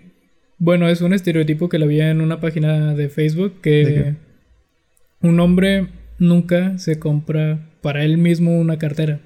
bueno, 0.60 0.88
es 0.88 1.00
un 1.00 1.14
estereotipo 1.14 1.68
que 1.68 1.78
la 1.78 1.86
vi 1.86 2.00
en 2.00 2.20
una 2.20 2.38
página 2.38 2.94
de 2.94 3.08
Facebook 3.08 3.54
que 3.62 4.14
un 5.22 5.40
hombre 5.40 5.88
nunca 6.18 6.78
se 6.78 6.98
compra 6.98 7.66
para 7.80 8.04
él 8.04 8.18
mismo 8.18 8.56
una 8.58 8.78
cartera. 8.78 9.20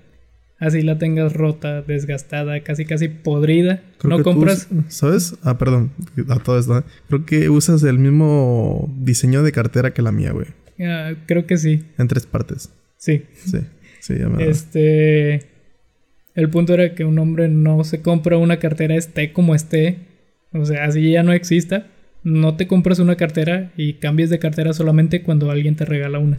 Así 0.60 0.80
la 0.82 0.96
tengas 0.96 1.32
rota, 1.32 1.82
desgastada, 1.82 2.60
casi 2.60 2.84
casi 2.84 3.08
podrida. 3.08 3.82
Creo 3.98 4.10
no 4.10 4.16
que 4.18 4.22
compras. 4.22 4.68
¿Sabes? 4.86 5.34
Ah, 5.42 5.58
perdón. 5.58 5.90
A 6.28 6.38
todo 6.38 6.58
esto. 6.58 6.84
Creo 7.08 7.26
que 7.26 7.48
usas 7.50 7.82
el 7.82 7.98
mismo 7.98 8.88
diseño 9.00 9.42
de 9.42 9.50
cartera 9.50 9.92
que 9.92 10.02
la 10.02 10.12
mía, 10.12 10.30
güey. 10.30 10.46
Ah, 10.80 11.14
creo 11.26 11.46
que 11.46 11.56
sí. 11.56 11.84
En 11.98 12.06
tres 12.06 12.26
partes. 12.26 12.72
Sí. 12.96 13.24
Sí. 13.44 13.58
Sí, 14.00 14.14
ya 14.18 14.28
me 14.28 14.48
Este. 14.48 15.48
El 16.34 16.48
punto 16.50 16.74
era 16.74 16.94
que 16.94 17.04
un 17.04 17.18
hombre 17.18 17.48
no 17.48 17.82
se 17.82 18.00
compra 18.02 18.38
una 18.38 18.58
cartera, 18.58 18.94
esté 18.94 19.32
como 19.32 19.56
esté. 19.56 20.13
O 20.54 20.64
sea, 20.64 20.84
así 20.84 21.10
ya 21.12 21.22
no 21.22 21.32
exista. 21.32 21.86
No 22.22 22.56
te 22.56 22.66
compras 22.66 22.98
una 23.00 23.16
cartera 23.16 23.72
y 23.76 23.94
cambies 23.94 24.30
de 24.30 24.38
cartera 24.38 24.72
solamente 24.72 25.22
cuando 25.22 25.50
alguien 25.50 25.76
te 25.76 25.84
regala 25.84 26.18
una. 26.18 26.38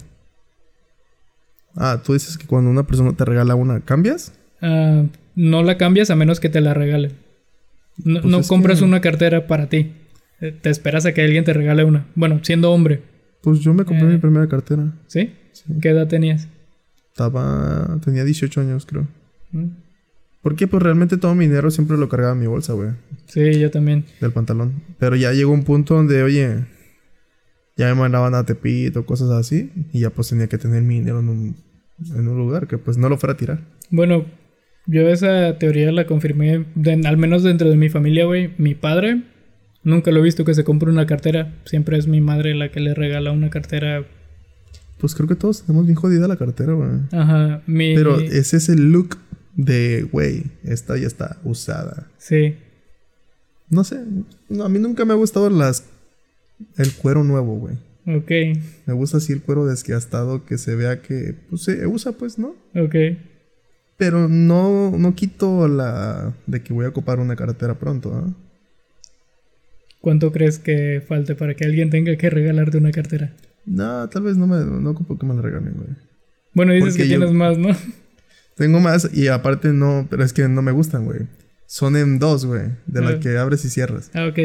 Ah, 1.75 2.01
tú 2.04 2.13
dices 2.13 2.38
que 2.38 2.47
cuando 2.47 2.69
una 2.71 2.88
persona 2.88 3.13
te 3.13 3.25
regala 3.25 3.56
una, 3.56 3.82
¿cambias? 3.82 4.34
Ah, 4.62 5.04
no 5.36 5.62
la 5.63 5.78
cambias 5.78 6.10
a 6.10 6.15
menos 6.15 6.39
que 6.39 6.49
te 6.49 6.62
la 6.62 6.73
regalen. 6.73 7.12
No, 7.97 8.21
Pues 8.21 8.32
no 8.32 8.41
compras 8.43 8.80
que- 8.80 8.86
una 8.86 9.01
cartera 9.01 9.47
para 9.47 9.67
ti. 9.69 9.91
Eh, 10.41 10.51
Te 10.51 10.69
esperas 10.69 11.06
a 11.06 11.13
que 11.13 11.21
alguien 11.21 11.43
te 11.43 11.54
regale 11.54 11.84
una. 11.84 12.08
Bueno, 12.15 12.39
siendo 12.43 12.71
hombre. 12.71 13.01
Pues 13.41 13.60
yo 13.60 13.73
me 13.73 13.86
compré 13.86 14.06
Eh. 14.08 14.12
mi 14.13 14.17
primera 14.17 14.47
cartera. 14.47 14.93
¿Sí? 15.08 15.34
Sí. 15.51 15.63
¿Qué 15.82 15.89
edad 15.89 16.08
tenías? 16.08 16.47
Estaba... 17.12 17.99
Tenía 18.04 18.23
18 18.25 18.60
años, 18.62 18.86
creo. 18.86 19.08
¿Mm? 19.51 19.67
Porque 20.45 20.67
pues 20.67 20.84
realmente 20.84 21.17
todo 21.17 21.34
mi 21.34 21.47
dinero 21.47 21.71
siempre 21.71 21.97
lo 21.97 22.08
cargaba 22.08 22.34
en 22.34 22.39
mi 22.39 22.45
bolsa, 22.45 22.73
güey. 22.73 22.91
Sí, 23.25 23.60
yo 23.60 23.71
también. 23.71 24.05
Del 24.21 24.31
pantalón. 24.31 24.84
Pero 24.99 25.15
ya 25.15 25.34
llegó 25.34 25.51
un 25.51 25.63
punto 25.63 25.95
donde, 25.95 26.21
oye... 26.21 26.65
Ya 27.77 27.88
me 27.88 27.95
mandaban 27.99 28.36
a 28.36 28.45
Tepito, 28.45 29.05
cosas 29.08 29.31
así. 29.31 29.71
Y 29.91 30.01
ya 30.01 30.12
pues 30.12 30.29
tenía 30.29 30.47
que 30.47 30.60
tener 30.60 30.84
mi 30.84 30.99
dinero 30.99 31.19
en 31.19 31.29
un, 31.29 31.55
en 32.15 32.27
un 32.27 32.38
lugar 32.38 32.67
que 32.67 32.77
pues 32.77 32.95
no 32.97 33.10
lo 33.10 33.17
fuera 33.17 33.34
a 33.34 33.38
tirar. 33.38 33.63
Bueno, 33.89 34.25
yo 34.86 35.10
esa 35.10 35.58
teoría 35.58 35.91
la 35.91 36.05
confirmé, 36.05 36.67
de- 36.75 37.01
al 37.08 37.17
menos 37.17 37.41
dentro 37.43 37.67
de 37.67 37.75
mi 37.75 37.89
familia, 37.89 38.25
güey. 38.25 38.53
Mi 38.60 38.75
padre, 38.75 39.23
nunca 39.84 40.12
lo 40.12 40.19
he 40.19 40.23
visto 40.23 40.45
que 40.45 40.53
se 40.53 40.63
compre 40.63 40.89
una 40.91 41.05
cartera. 41.08 41.53
Siempre 41.65 41.97
es 41.97 42.08
mi 42.08 42.21
madre 42.21 42.53
la 42.55 42.69
que 42.71 42.79
le 42.81 42.93
regala 42.93 43.31
una 43.34 43.49
cartera. 43.49 44.05
Pues 44.99 45.13
creo 45.15 45.27
que 45.27 45.36
todos 45.36 45.65
tenemos 45.65 45.86
bien 45.86 45.95
jodida 45.97 46.27
la 46.29 46.38
cartera, 46.38 46.71
güey. 46.73 46.89
Ajá, 47.12 47.62
mi... 47.67 47.93
Pero 47.95 48.19
ese 48.21 48.55
es 48.55 48.69
el 48.69 48.91
look 48.93 49.17
de, 49.56 50.04
güey, 50.12 50.44
esta 50.63 50.98
ya 50.98 51.08
está 51.08 51.38
usada. 51.44 52.08
Sí, 52.18 52.56
No 53.70 53.84
sé, 53.84 54.00
no, 54.50 54.63
a 54.65 54.70
mí 54.70 54.80
nunca 54.80 55.06
me 55.06 55.13
ha 55.13 55.18
gustado 55.18 55.50
las 55.50 55.86
el 56.78 56.94
cuero 56.94 57.24
nuevo, 57.24 57.56
güey. 57.58 57.76
ok, 58.08 58.32
Me 58.86 58.94
gusta 58.94 59.18
así 59.18 59.34
el 59.34 59.41
cuero 59.41 59.65
desgastado 59.65 60.46
que 60.46 60.58
se 60.58 60.76
vea 60.76 61.02
que 61.02 61.36
pues, 61.50 61.63
se 61.63 61.86
usa, 61.88 62.12
pues, 62.13 62.38
¿no? 62.38 62.56
ok. 62.76 62.96
Pero 63.98 64.28
no, 64.28 64.91
no 64.91 65.15
quito 65.15 65.68
la 65.70 66.34
de 66.48 66.62
que 66.62 66.74
voy 66.74 66.86
a 66.86 66.89
ocupar 66.89 67.20
una 67.20 67.36
cartera 67.38 67.80
pronto, 67.80 68.13
¿ah? 68.13 68.34
¿Cuánto 70.02 70.32
crees 70.32 70.60
que 70.60 71.02
falte 71.08 71.34
para 71.36 71.56
que 71.56 71.65
alguien 71.65 71.89
tenga 71.89 72.15
que 72.18 72.30
regalarte 72.30 72.78
una 72.78 72.91
cartera? 72.91 73.34
No, 73.65 74.08
tal 74.10 74.24
vez 74.24 74.38
no 74.38 74.46
me 74.48 74.58
no 74.63 74.89
ocupo 74.91 75.18
que 75.18 75.26
me 75.26 75.34
la 75.34 75.41
regalen, 75.41 75.74
güey. 75.76 75.88
Bueno, 76.54 76.74
dices 76.74 76.89
Porque 76.94 77.04
que 77.04 77.10
yo- 77.10 77.18
tienes 77.20 77.34
más, 77.34 77.58
¿no? 77.58 77.70
Tengo 78.56 78.80
más 78.80 79.10
y 79.13 79.28
aparte 79.28 79.70
no, 79.74 80.08
pero 80.10 80.24
es 80.24 80.34
que 80.34 80.48
no 80.48 80.62
me 80.62 80.72
gustan, 80.72 81.06
güey. 81.06 81.22
Son 81.68 81.96
en 81.98 82.20
dos, 82.20 82.46
güey, 82.46 82.63
de 82.88 83.00
Ah. 83.00 83.12
la 83.12 83.20
que 83.20 83.38
abres 83.38 83.65
y 83.65 83.70
cierras. 83.70 84.12
Ah, 84.13 84.28
ok. 84.28 84.39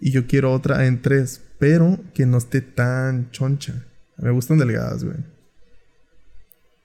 Y 0.00 0.10
yo 0.12 0.26
quiero 0.26 0.52
otra 0.52 0.86
en 0.86 1.00
tres, 1.02 1.40
pero 1.58 1.98
que 2.14 2.26
no 2.26 2.38
esté 2.38 2.60
tan 2.60 3.30
choncha. 3.30 3.84
Me 4.18 4.30
gustan 4.30 4.58
delgadas, 4.58 5.04
güey. 5.04 5.16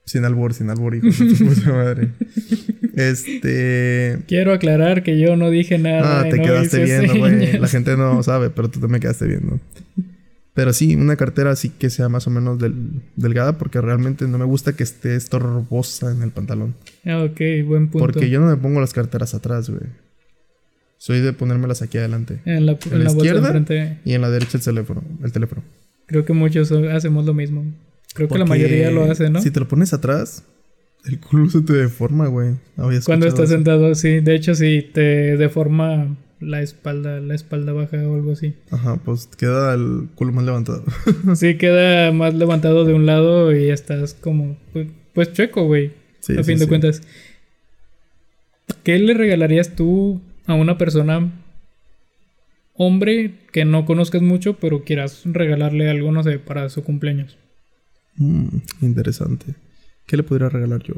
Sin 0.04 0.24
albor, 0.24 0.52
sin 0.54 0.68
albor, 0.70 0.94
hijo 0.96 1.06
de 1.06 1.72
madre. 1.72 2.08
Este. 2.96 4.18
Quiero 4.26 4.52
aclarar 4.52 5.02
que 5.02 5.18
yo 5.20 5.36
no 5.36 5.50
dije 5.50 5.78
nada. 5.78 6.20
Ah, 6.20 6.28
te 6.28 6.36
no 6.38 6.42
quedaste 6.42 6.82
viendo, 6.84 7.16
güey. 7.16 7.52
La 7.58 7.68
gente 7.68 7.96
no 7.96 8.22
sabe, 8.22 8.50
pero 8.50 8.68
tú 8.68 8.80
te 8.80 8.88
me 8.88 8.98
quedaste 9.00 9.26
viendo. 9.26 9.60
Pero 10.54 10.72
sí, 10.74 10.94
una 10.96 11.16
cartera 11.16 11.50
así 11.50 11.70
que 11.70 11.88
sea 11.88 12.08
más 12.10 12.26
o 12.26 12.30
menos 12.30 12.58
del- 12.58 13.00
delgada, 13.16 13.56
porque 13.56 13.80
realmente 13.80 14.26
no 14.28 14.36
me 14.38 14.44
gusta 14.44 14.74
que 14.74 14.82
esté 14.82 15.16
estorbosa 15.16 16.12
en 16.12 16.22
el 16.22 16.30
pantalón. 16.30 16.74
Ah, 17.06 17.22
ok, 17.24 17.40
buen 17.66 17.88
punto. 17.88 17.98
Porque 18.00 18.28
yo 18.28 18.38
no 18.40 18.46
me 18.46 18.56
pongo 18.56 18.80
las 18.80 18.92
carteras 18.92 19.34
atrás, 19.34 19.70
güey. 19.70 19.82
Soy 20.98 21.20
de 21.20 21.32
ponérmelas 21.32 21.82
aquí 21.82 21.98
adelante. 21.98 22.40
En 22.44 22.66
la, 22.66 22.72
En 22.72 22.78
en 22.92 23.04
la 23.04 23.10
izquierda, 23.10 23.98
Y 24.04 24.12
en 24.12 24.20
la 24.20 24.30
derecha 24.30 24.58
el 24.58 24.64
teléfono. 24.64 25.02
El 25.24 25.32
teléfono. 25.32 25.62
creo 26.06 26.24
que 26.24 26.32
muchos 26.34 26.70
hacemos 26.70 27.24
lo 27.24 27.34
mismo. 27.34 27.64
Creo 28.14 28.28
que 28.28 28.38
la 28.38 28.44
mayoría 28.44 28.90
lo 28.90 29.10
hace, 29.10 29.30
¿no? 29.30 29.40
Si 29.40 29.50
te 29.50 29.58
lo 29.58 29.66
pones 29.66 29.94
atrás, 29.94 30.44
el 31.06 31.18
culo 31.18 31.48
se 31.48 31.62
te 31.62 31.72
deforma, 31.72 32.26
güey. 32.28 32.56
Cuando 33.06 33.26
estás 33.26 33.48
sentado, 33.48 33.94
sí. 33.94 34.20
De 34.20 34.34
hecho, 34.34 34.54
sí, 34.54 34.86
te 34.92 35.36
deforma 35.38 36.14
la 36.42 36.60
espalda, 36.62 37.20
la 37.20 37.34
espalda 37.34 37.72
baja 37.72 37.96
o 37.96 38.14
algo 38.14 38.32
así. 38.32 38.54
Ajá, 38.70 38.96
pues 38.96 39.26
queda 39.26 39.74
el 39.74 40.08
culo 40.14 40.32
más 40.32 40.44
levantado. 40.44 40.84
Sí, 41.34 41.56
queda 41.56 42.12
más 42.12 42.34
levantado 42.34 42.84
de 42.84 42.94
un 42.94 43.06
lado 43.06 43.54
y 43.56 43.70
estás 43.70 44.14
como, 44.14 44.56
pues, 44.72 44.88
pues 45.14 45.32
chueco, 45.32 45.64
güey. 45.64 45.92
Sí, 46.20 46.34
a 46.34 46.38
sí, 46.38 46.44
fin 46.44 46.58
de 46.58 46.64
sí. 46.64 46.68
cuentas. 46.68 47.02
¿Qué 48.82 48.98
le 48.98 49.14
regalarías 49.14 49.74
tú 49.76 50.20
a 50.46 50.54
una 50.54 50.78
persona, 50.78 51.32
hombre, 52.74 53.34
que 53.52 53.64
no 53.64 53.84
conozcas 53.84 54.22
mucho, 54.22 54.54
pero 54.54 54.84
quieras 54.84 55.22
regalarle 55.24 55.88
algo, 55.88 56.10
no 56.12 56.22
sé, 56.22 56.38
para 56.38 56.68
su 56.68 56.82
cumpleaños? 56.82 57.38
Mm, 58.16 58.58
interesante. 58.82 59.54
¿Qué 60.06 60.16
le 60.16 60.22
podría 60.22 60.48
regalar 60.48 60.82
yo? 60.82 60.94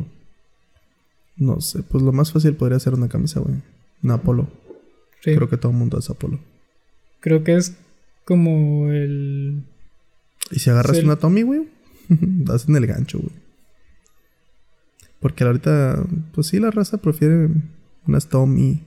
No 1.37 1.61
sé, 1.61 1.83
pues 1.83 2.03
lo 2.03 2.13
más 2.13 2.33
fácil 2.33 2.55
podría 2.55 2.79
ser 2.79 2.95
una 2.95 3.09
camisa, 3.09 3.41
güey. 3.41 3.57
Una 4.03 4.19
polo. 4.19 4.49
Sí. 5.25 5.35
Creo 5.35 5.49
que 5.49 5.57
todo 5.57 5.73
el 5.73 5.79
mundo 5.79 5.97
hace 5.97 6.13
polo. 6.13 6.39
Creo 7.21 7.43
que 7.43 7.57
es 7.57 7.79
como 8.27 8.91
el... 8.91 9.63
Y 10.51 10.59
si 10.59 10.69
agarras 10.69 11.03
una 11.03 11.17
Tommy, 11.17 11.41
güey, 11.41 11.63
das 12.09 12.69
en 12.69 12.77
el 12.77 12.87
gancho, 12.87 13.19
güey. 13.19 13.33
Porque 15.21 15.45
ahorita, 15.45 16.05
pues 16.35 16.49
sí, 16.49 16.61
la 16.61 16.71
raza 16.71 16.99
prefiere 16.99 17.49
unas 18.07 18.29
Tommy 18.29 18.83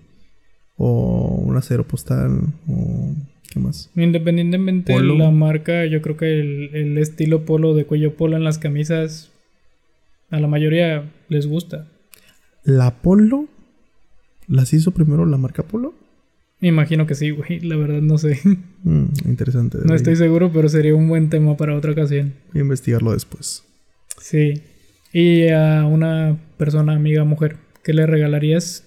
o 0.76 1.42
una 1.44 1.64
cero 1.64 1.88
postal 1.88 2.54
o 2.68 3.16
qué 3.50 3.60
más. 3.60 3.90
Independientemente 3.96 4.94
Polo. 4.94 5.14
de 5.14 5.20
la 5.20 5.32
marca, 5.32 5.88
yo 5.88 6.04
creo 6.04 6.18
que 6.18 6.40
el, 6.40 6.76
el 6.76 6.98
estilo 7.00 7.46
polo 7.46 7.74
de 7.74 7.86
cuello 7.86 8.16
polo 8.16 8.38
en 8.38 8.44
las 8.44 8.60
camisas 8.60 9.32
a 10.30 10.40
la 10.40 10.48
mayoría 10.48 11.12
les 11.30 11.48
gusta. 11.48 11.88
La 12.64 13.02
Polo 13.02 13.48
las 14.48 14.74
hizo 14.74 14.92
primero 14.92 15.26
la 15.26 15.38
marca 15.38 15.64
Polo. 15.64 15.96
Me 16.60 16.70
imagino 16.70 17.06
que 17.06 17.14
sí, 17.16 17.30
güey. 17.32 17.60
La 17.62 17.76
verdad 17.76 18.02
no 18.02 18.18
sé. 18.18 18.40
Mm, 18.84 19.08
interesante. 19.26 19.80
No 19.84 19.96
estoy 19.96 20.16
seguro, 20.16 20.50
pero 20.54 20.70
sería 20.70 20.96
un 20.96 21.10
buen 21.10 21.30
tema 21.30 21.58
para 21.58 21.76
otra 21.76 21.92
ocasión. 21.92 22.36
A 22.54 22.60
investigarlo 22.60 23.12
después. 23.12 23.64
Sí. 24.22 24.62
Y 25.12 25.50
a 25.50 25.86
una 25.86 26.38
persona, 26.58 26.94
amiga, 26.94 27.26
mujer, 27.26 27.58
¿qué 27.84 27.92
le 27.94 28.06
regalarías 28.06 28.86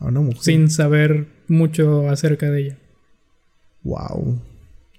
A 0.00 0.06
una 0.06 0.20
mujer. 0.22 0.42
sin 0.42 0.70
saber 0.70 1.26
mucho 1.46 2.08
acerca 2.08 2.50
de 2.50 2.60
ella? 2.62 2.78
Wow. 3.84 4.40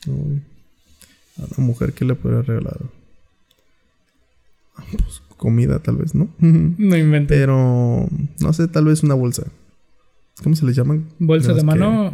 Uy. 0.07 0.41
A 1.41 1.45
una 1.57 1.67
mujer, 1.67 1.91
¿qué 1.91 2.05
le 2.05 2.15
podría 2.15 2.43
regalar? 2.43 2.77
Ah, 4.77 4.83
Pues 4.91 5.21
comida, 5.35 5.79
tal 5.79 5.97
vez, 5.97 6.15
¿no? 6.15 6.29
No 6.39 6.95
inventé. 6.95 7.33
Pero, 7.35 8.07
no 8.39 8.53
sé, 8.53 8.67
tal 8.69 8.85
vez 8.85 9.03
una 9.03 9.15
bolsa. 9.15 9.43
¿Cómo 10.41 10.55
se 10.55 10.65
les 10.65 10.75
llaman? 10.75 11.09
Bolsa 11.19 11.53
de 11.53 11.63
mano, 11.63 12.11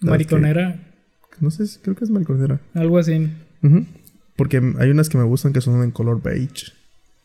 mariconera, 0.00 0.80
No 1.40 1.50
sé, 1.50 1.64
creo 1.82 1.96
que 1.96 2.04
es 2.04 2.10
mariconera. 2.10 2.60
algo 2.74 2.98
así. 2.98 3.30
Porque 4.36 4.58
hay 4.78 4.90
unas 4.90 5.08
que 5.08 5.18
me 5.18 5.24
gustan 5.24 5.52
que 5.52 5.60
son 5.60 5.82
en 5.82 5.90
color 5.90 6.22
beige. 6.22 6.72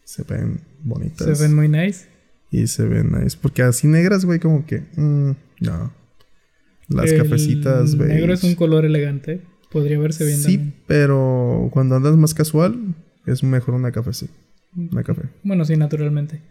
Se 0.06 0.24
ven 0.24 0.62
bonitas. 0.84 1.38
Se 1.38 1.44
ven 1.44 1.56
muy 1.56 1.68
nice. 1.70 2.06
Y 2.50 2.68
se 2.68 2.86
ven 2.86 3.12
nice. 3.12 3.38
Porque 3.42 3.62
así 3.64 3.88
negras, 3.88 4.26
güey, 4.26 4.40
como 4.40 4.66
que... 4.66 4.80
mm, 4.96 5.32
no. 5.62 5.94
Las 6.90 7.12
El 7.12 7.22
cafecitas 7.24 7.98
beige. 7.98 8.16
negro 8.16 8.34
es 8.34 8.44
un 8.44 8.56
color 8.56 8.86
elegante. 8.86 9.42
Podría 9.72 10.00
verse 10.00 10.26
bien 10.26 10.38
Sí, 10.38 10.58
también. 10.58 10.76
pero 10.88 11.70
cuando 11.72 11.96
andas 11.96 12.18
más 12.18 12.34
casual, 12.34 12.96
es 13.26 13.44
mejor 13.44 13.76
una 13.76 13.92
café, 13.92 14.12
sí. 14.14 14.30
Una 14.76 15.04
café. 15.04 15.24
Bueno, 15.44 15.64
sí, 15.64 15.76
naturalmente. 15.78 16.42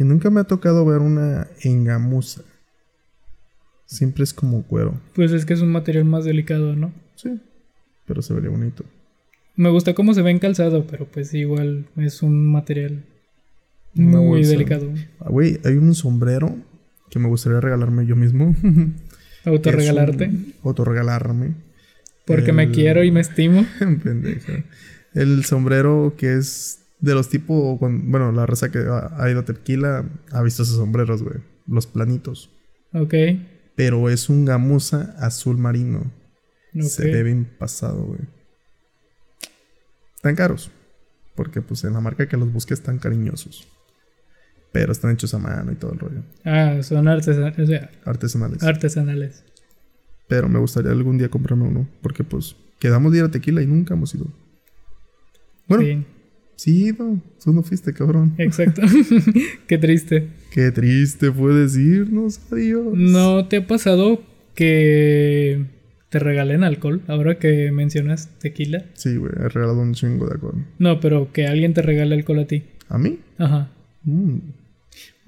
Y 0.00 0.04
nunca 0.04 0.30
me 0.30 0.40
ha 0.40 0.44
tocado 0.44 0.84
ver 0.86 0.98
una 1.00 1.46
engamusa. 1.62 2.42
Siempre 3.84 4.24
es 4.24 4.32
como 4.32 4.62
cuero. 4.62 4.98
Pues 5.14 5.30
es 5.32 5.44
que 5.44 5.52
es 5.52 5.60
un 5.60 5.70
material 5.70 6.06
más 6.06 6.24
delicado, 6.24 6.74
¿no? 6.74 6.90
Sí. 7.16 7.38
Pero 8.06 8.22
se 8.22 8.32
vería 8.32 8.48
bonito. 8.50 8.84
Me 9.56 9.68
gusta 9.68 9.92
cómo 9.94 10.14
se 10.14 10.22
ve 10.22 10.30
en 10.30 10.38
calzado, 10.38 10.86
pero 10.86 11.04
pues 11.06 11.34
igual 11.34 11.86
es 11.96 12.22
un 12.22 12.50
material 12.50 13.04
Una 13.94 14.18
muy 14.18 14.26
bolsa. 14.38 14.50
delicado. 14.52 14.90
Ah, 15.20 15.28
güey, 15.28 15.60
hay 15.64 15.74
un 15.74 15.94
sombrero 15.94 16.56
que 17.10 17.18
me 17.18 17.28
gustaría 17.28 17.60
regalarme 17.60 18.06
yo 18.06 18.16
mismo. 18.16 18.54
Autorregalarte. 19.44 20.24
Un- 20.28 20.54
Autorregalarme. 20.64 21.54
Porque 22.26 22.52
me 22.52 22.70
quiero 22.70 23.04
y 23.04 23.10
me 23.10 23.20
estimo. 23.20 23.66
Pendeja. 24.02 24.64
El 25.12 25.44
sombrero 25.44 26.14
que 26.16 26.36
es 26.38 26.79
de 27.00 27.14
los 27.14 27.28
tipo... 27.28 27.78
Bueno, 27.78 28.32
la 28.32 28.46
raza 28.46 28.70
que 28.70 28.78
ha, 28.78 29.30
ido 29.30 29.40
a 29.40 29.44
tequila 29.44 30.04
ha 30.32 30.42
visto 30.42 30.62
esos 30.62 30.76
sombreros, 30.76 31.22
güey. 31.22 31.36
Los 31.66 31.86
planitos. 31.86 32.50
Ok. 32.92 33.14
Pero 33.76 34.10
es 34.10 34.28
un 34.28 34.44
gamuza 34.44 35.14
azul 35.18 35.56
marino. 35.56 36.10
Se 36.80 37.10
ve 37.10 37.22
bien 37.22 37.48
pasado, 37.58 38.04
güey. 38.04 38.20
Están 40.16 40.36
caros. 40.36 40.70
Porque 41.34 41.62
pues 41.62 41.84
en 41.84 41.94
la 41.94 42.00
marca 42.00 42.28
que 42.28 42.36
los 42.36 42.52
busques 42.52 42.80
están 42.80 42.98
cariñosos. 42.98 43.66
Pero 44.72 44.92
están 44.92 45.12
hechos 45.12 45.32
a 45.34 45.38
mano 45.38 45.72
y 45.72 45.76
todo 45.76 45.92
el 45.92 45.98
rollo. 45.98 46.22
Ah, 46.44 46.82
son 46.82 47.08
artesanales. 47.08 47.58
O 47.58 47.66
sea, 47.66 47.90
Artesanales. 48.04 48.62
artesanales. 48.62 49.44
Pero 50.28 50.48
me 50.48 50.58
gustaría 50.58 50.92
algún 50.92 51.18
día 51.18 51.28
comprarme 51.28 51.64
uno. 51.64 51.88
Porque 52.02 52.22
pues 52.22 52.54
quedamos 52.78 53.12
de 53.12 53.18
ir 53.18 53.24
a 53.24 53.30
tequila 53.30 53.62
y 53.62 53.66
nunca 53.66 53.94
hemos 53.94 54.14
ido. 54.14 54.26
Bueno, 55.66 55.84
Sí, 55.84 56.06
sí, 56.62 56.92
no. 56.98 57.22
Tú 57.42 57.52
no 57.52 57.62
fuiste, 57.62 57.92
cabrón. 57.92 58.34
exacto. 58.38 58.82
Qué 59.66 59.78
triste. 59.78 60.28
Qué 60.52 60.70
triste 60.72 61.30
fue 61.32 61.54
decirnos 61.54 62.40
adiós. 62.52 62.92
¿No 62.94 63.46
te 63.48 63.58
ha 63.58 63.66
pasado 63.66 64.20
que 64.54 65.64
te 66.10 66.18
regalen 66.18 66.64
alcohol 66.64 67.02
ahora 67.08 67.38
que 67.38 67.70
mencionas 67.72 68.28
tequila? 68.40 68.84
Sí, 68.94 69.16
güey. 69.16 69.32
He 69.36 69.48
regalado 69.48 69.80
un 69.80 69.94
chingo 69.94 70.26
de 70.26 70.32
alcohol. 70.34 70.66
No, 70.78 71.00
pero 71.00 71.32
que 71.32 71.46
alguien 71.46 71.72
te 71.74 71.82
regale 71.82 72.14
alcohol 72.14 72.40
a 72.40 72.46
ti. 72.46 72.64
¿A 72.88 72.98
mí? 72.98 73.18
Ajá. 73.38 73.70
Mm. 74.04 74.38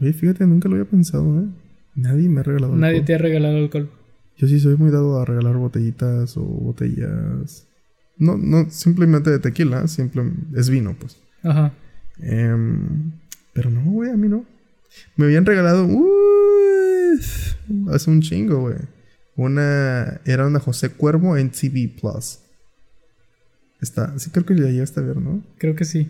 Oye, 0.00 0.12
fíjate, 0.12 0.46
nunca 0.46 0.68
lo 0.68 0.74
había 0.76 0.90
pensado, 0.90 1.40
¿eh? 1.40 1.46
Nadie 1.94 2.28
me 2.28 2.40
ha 2.40 2.42
regalado 2.42 2.74
Nadie 2.74 2.94
alcohol. 2.96 3.06
te 3.06 3.14
ha 3.14 3.18
regalado 3.18 3.56
alcohol. 3.58 3.90
Yo 4.36 4.48
sí 4.48 4.58
soy 4.58 4.76
muy 4.76 4.90
dado 4.90 5.20
a 5.20 5.24
regalar 5.24 5.56
botellitas 5.56 6.36
o 6.36 6.42
botellas. 6.42 7.68
No, 8.18 8.36
no, 8.36 8.70
simplemente 8.70 9.30
de 9.30 9.38
tequila, 9.38 9.86
simple, 9.88 10.22
es 10.54 10.68
vino, 10.70 10.94
pues. 10.98 11.16
Ajá. 11.42 11.72
Em, 12.20 13.12
pero 13.52 13.70
no, 13.70 13.82
güey, 13.84 14.10
a 14.10 14.16
mí 14.16 14.28
no. 14.28 14.44
Me 15.16 15.24
habían 15.24 15.46
regalado 15.46 15.86
uy, 15.86 17.18
hace 17.90 18.10
un 18.10 18.20
chingo, 18.20 18.60
güey. 18.60 18.76
Una 19.36 20.20
era 20.24 20.46
una 20.46 20.60
José 20.60 20.90
Cuervo 20.90 21.36
en 21.36 21.50
TV 21.50 21.90
Plus. 22.00 22.38
Está, 23.80 24.16
sí 24.18 24.30
creo 24.30 24.44
que 24.46 24.54
ya 24.54 24.66
llegaste 24.66 25.00
a 25.00 25.02
ver, 25.02 25.16
¿no? 25.16 25.42
Creo 25.58 25.74
que 25.74 25.84
sí. 25.84 26.08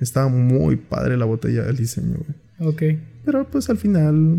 Estaba 0.00 0.28
muy 0.28 0.76
padre 0.76 1.16
la 1.16 1.26
botella, 1.26 1.68
el 1.68 1.76
diseño, 1.76 2.16
güey. 2.16 2.72
Ok. 2.72 2.98
Pero 3.24 3.48
pues 3.48 3.70
al 3.70 3.76
final 3.76 4.38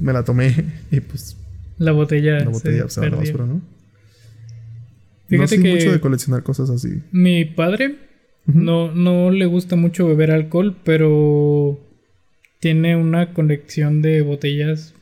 me 0.00 0.12
la 0.12 0.24
tomé 0.24 0.54
y 0.90 1.00
pues 1.00 1.36
La 1.78 1.92
botella. 1.92 2.40
la 2.40 2.50
botella 2.50 2.88
se 2.88 3.00
se 3.00 3.08
la 3.08 3.16
basura, 3.16 3.46
¿no? 3.46 3.62
No 5.24 5.46
Fíjate 5.46 5.56
soy 5.56 5.62
que 5.62 5.70
mucho 5.72 5.92
de 5.92 6.00
coleccionar 6.00 6.42
cosas 6.42 6.70
así. 6.70 7.02
mi 7.12 7.44
padre 7.44 7.96
no, 8.46 8.94
no 8.94 9.30
le 9.30 9.46
gusta 9.46 9.76
mucho 9.76 10.06
beber 10.06 10.30
alcohol, 10.30 10.76
pero 10.84 11.80
tiene 12.60 12.96
una 12.96 13.32
colección 13.32 14.02
de 14.02 14.22
botellas 14.22 14.94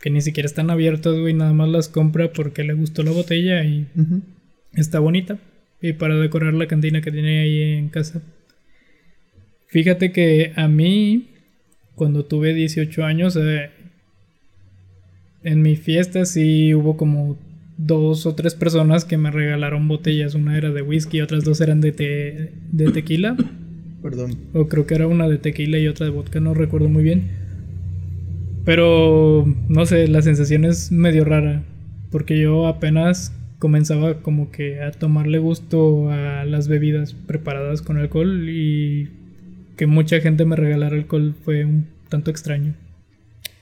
que 0.00 0.10
ni 0.10 0.20
siquiera 0.20 0.46
están 0.46 0.70
abiertas, 0.70 1.18
güey. 1.18 1.34
Nada 1.34 1.52
más 1.52 1.68
las 1.68 1.88
compra 1.88 2.32
porque 2.32 2.64
le 2.64 2.74
gustó 2.74 3.02
la 3.02 3.10
botella 3.10 3.64
y 3.64 3.86
está 4.72 5.00
bonita. 5.00 5.38
Y 5.82 5.92
para 5.92 6.16
decorar 6.16 6.54
la 6.54 6.66
cantina 6.66 7.00
que 7.00 7.12
tiene 7.12 7.40
ahí 7.40 7.62
en 7.78 7.88
casa. 7.88 8.22
Fíjate 9.66 10.12
que 10.12 10.52
a 10.56 10.66
mí, 10.66 11.28
cuando 11.94 12.24
tuve 12.24 12.54
18 12.54 13.04
años, 13.04 13.36
eh, 13.36 13.70
en 15.42 15.62
mi 15.62 15.76
fiesta 15.76 16.24
sí 16.24 16.74
hubo 16.74 16.96
como 16.96 17.38
dos 17.78 18.26
o 18.26 18.34
tres 18.34 18.54
personas 18.54 19.04
que 19.06 19.16
me 19.16 19.30
regalaron 19.30 19.88
botellas. 19.88 20.34
Una 20.34 20.58
era 20.58 20.70
de 20.72 20.82
whisky, 20.82 21.20
otras 21.22 21.44
dos 21.44 21.60
eran 21.62 21.80
de, 21.80 21.92
te- 21.92 22.52
de 22.72 22.90
tequila. 22.92 23.36
Perdón. 24.02 24.36
O 24.52 24.68
creo 24.68 24.86
que 24.86 24.94
era 24.94 25.06
una 25.06 25.28
de 25.28 25.38
tequila 25.38 25.78
y 25.78 25.88
otra 25.88 26.04
de 26.06 26.12
vodka, 26.12 26.38
no 26.40 26.54
recuerdo 26.54 26.88
muy 26.88 27.02
bien. 27.02 27.22
Pero, 28.64 29.44
no 29.68 29.86
sé, 29.86 30.08
la 30.08 30.22
sensación 30.22 30.64
es 30.64 30.92
medio 30.92 31.24
rara. 31.24 31.62
Porque 32.10 32.38
yo 32.40 32.66
apenas 32.66 33.32
comenzaba 33.58 34.20
como 34.22 34.50
que 34.50 34.80
a 34.82 34.90
tomarle 34.92 35.38
gusto 35.38 36.10
a 36.10 36.44
las 36.44 36.68
bebidas 36.68 37.14
preparadas 37.14 37.82
con 37.82 37.96
alcohol 37.98 38.48
y 38.48 39.08
que 39.76 39.86
mucha 39.86 40.20
gente 40.20 40.44
me 40.44 40.56
regalara 40.56 40.96
alcohol 40.96 41.34
fue 41.44 41.64
un 41.64 41.86
tanto 42.08 42.30
extraño. 42.30 42.74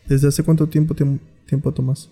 ¿Desde 0.09 0.29
hace 0.29 0.43
cuánto 0.43 0.69
tiempo, 0.69 0.95
tiemp- 0.95 1.21
tiempo 1.47 1.73
tomas? 1.73 2.11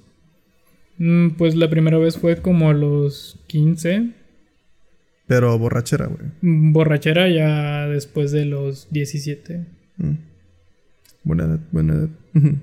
Mm, 0.99 1.31
Pues 1.37 1.55
la 1.57 1.69
primera 1.71 1.99
vez 1.99 2.19
fue 2.19 2.37
como 2.41 2.71
a 2.71 2.75
los 2.75 3.41
15. 3.49 4.11
Pero 5.27 5.59
borrachera, 5.59 6.07
güey. 6.07 6.29
Mm, 6.43 6.73
Borrachera 6.73 7.29
ya 7.29 7.87
después 7.89 8.31
de 8.33 8.45
los 8.45 8.89
17. 8.91 9.67
Mm. 9.97 10.13
Buena 11.25 11.45
edad, 11.45 11.61
buena 11.73 11.95
edad. 11.95 12.09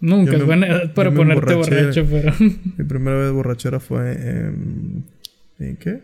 Nunca 0.00 0.30
Yo 0.30 0.36
es 0.36 0.40
me- 0.40 0.44
buena 0.46 0.66
edad 0.68 0.94
para 0.94 1.10
ponerte 1.10 1.54
borracho, 1.54 2.06
pero... 2.10 2.32
Mi 2.76 2.84
primera 2.84 3.16
vez 3.18 3.32
borrachera 3.32 3.80
fue 3.80 4.12
en... 4.12 5.04
¿En 5.58 5.76
qué? 5.76 6.00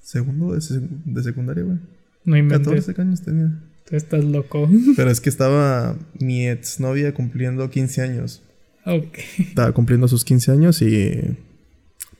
Segundo 0.00 0.52
de, 0.52 0.58
sec- 0.58 0.88
de 1.04 1.22
secundaria, 1.22 1.62
güey. 1.64 1.78
No 2.24 2.36
inventes. 2.36 2.66
14 2.86 3.00
años 3.00 3.22
tenía. 3.22 3.62
Tú 3.88 3.94
estás 3.96 4.24
loco. 4.24 4.68
Pero 4.96 5.10
es 5.10 5.20
que 5.20 5.28
estaba 5.30 5.96
mi 6.18 6.48
exnovia 6.48 7.14
cumpliendo 7.14 7.70
15 7.70 8.02
años. 8.02 8.42
Estaba 8.86 9.72
cumpliendo 9.72 10.08
sus 10.08 10.24
15 10.24 10.52
años 10.52 10.82
y... 10.82 11.36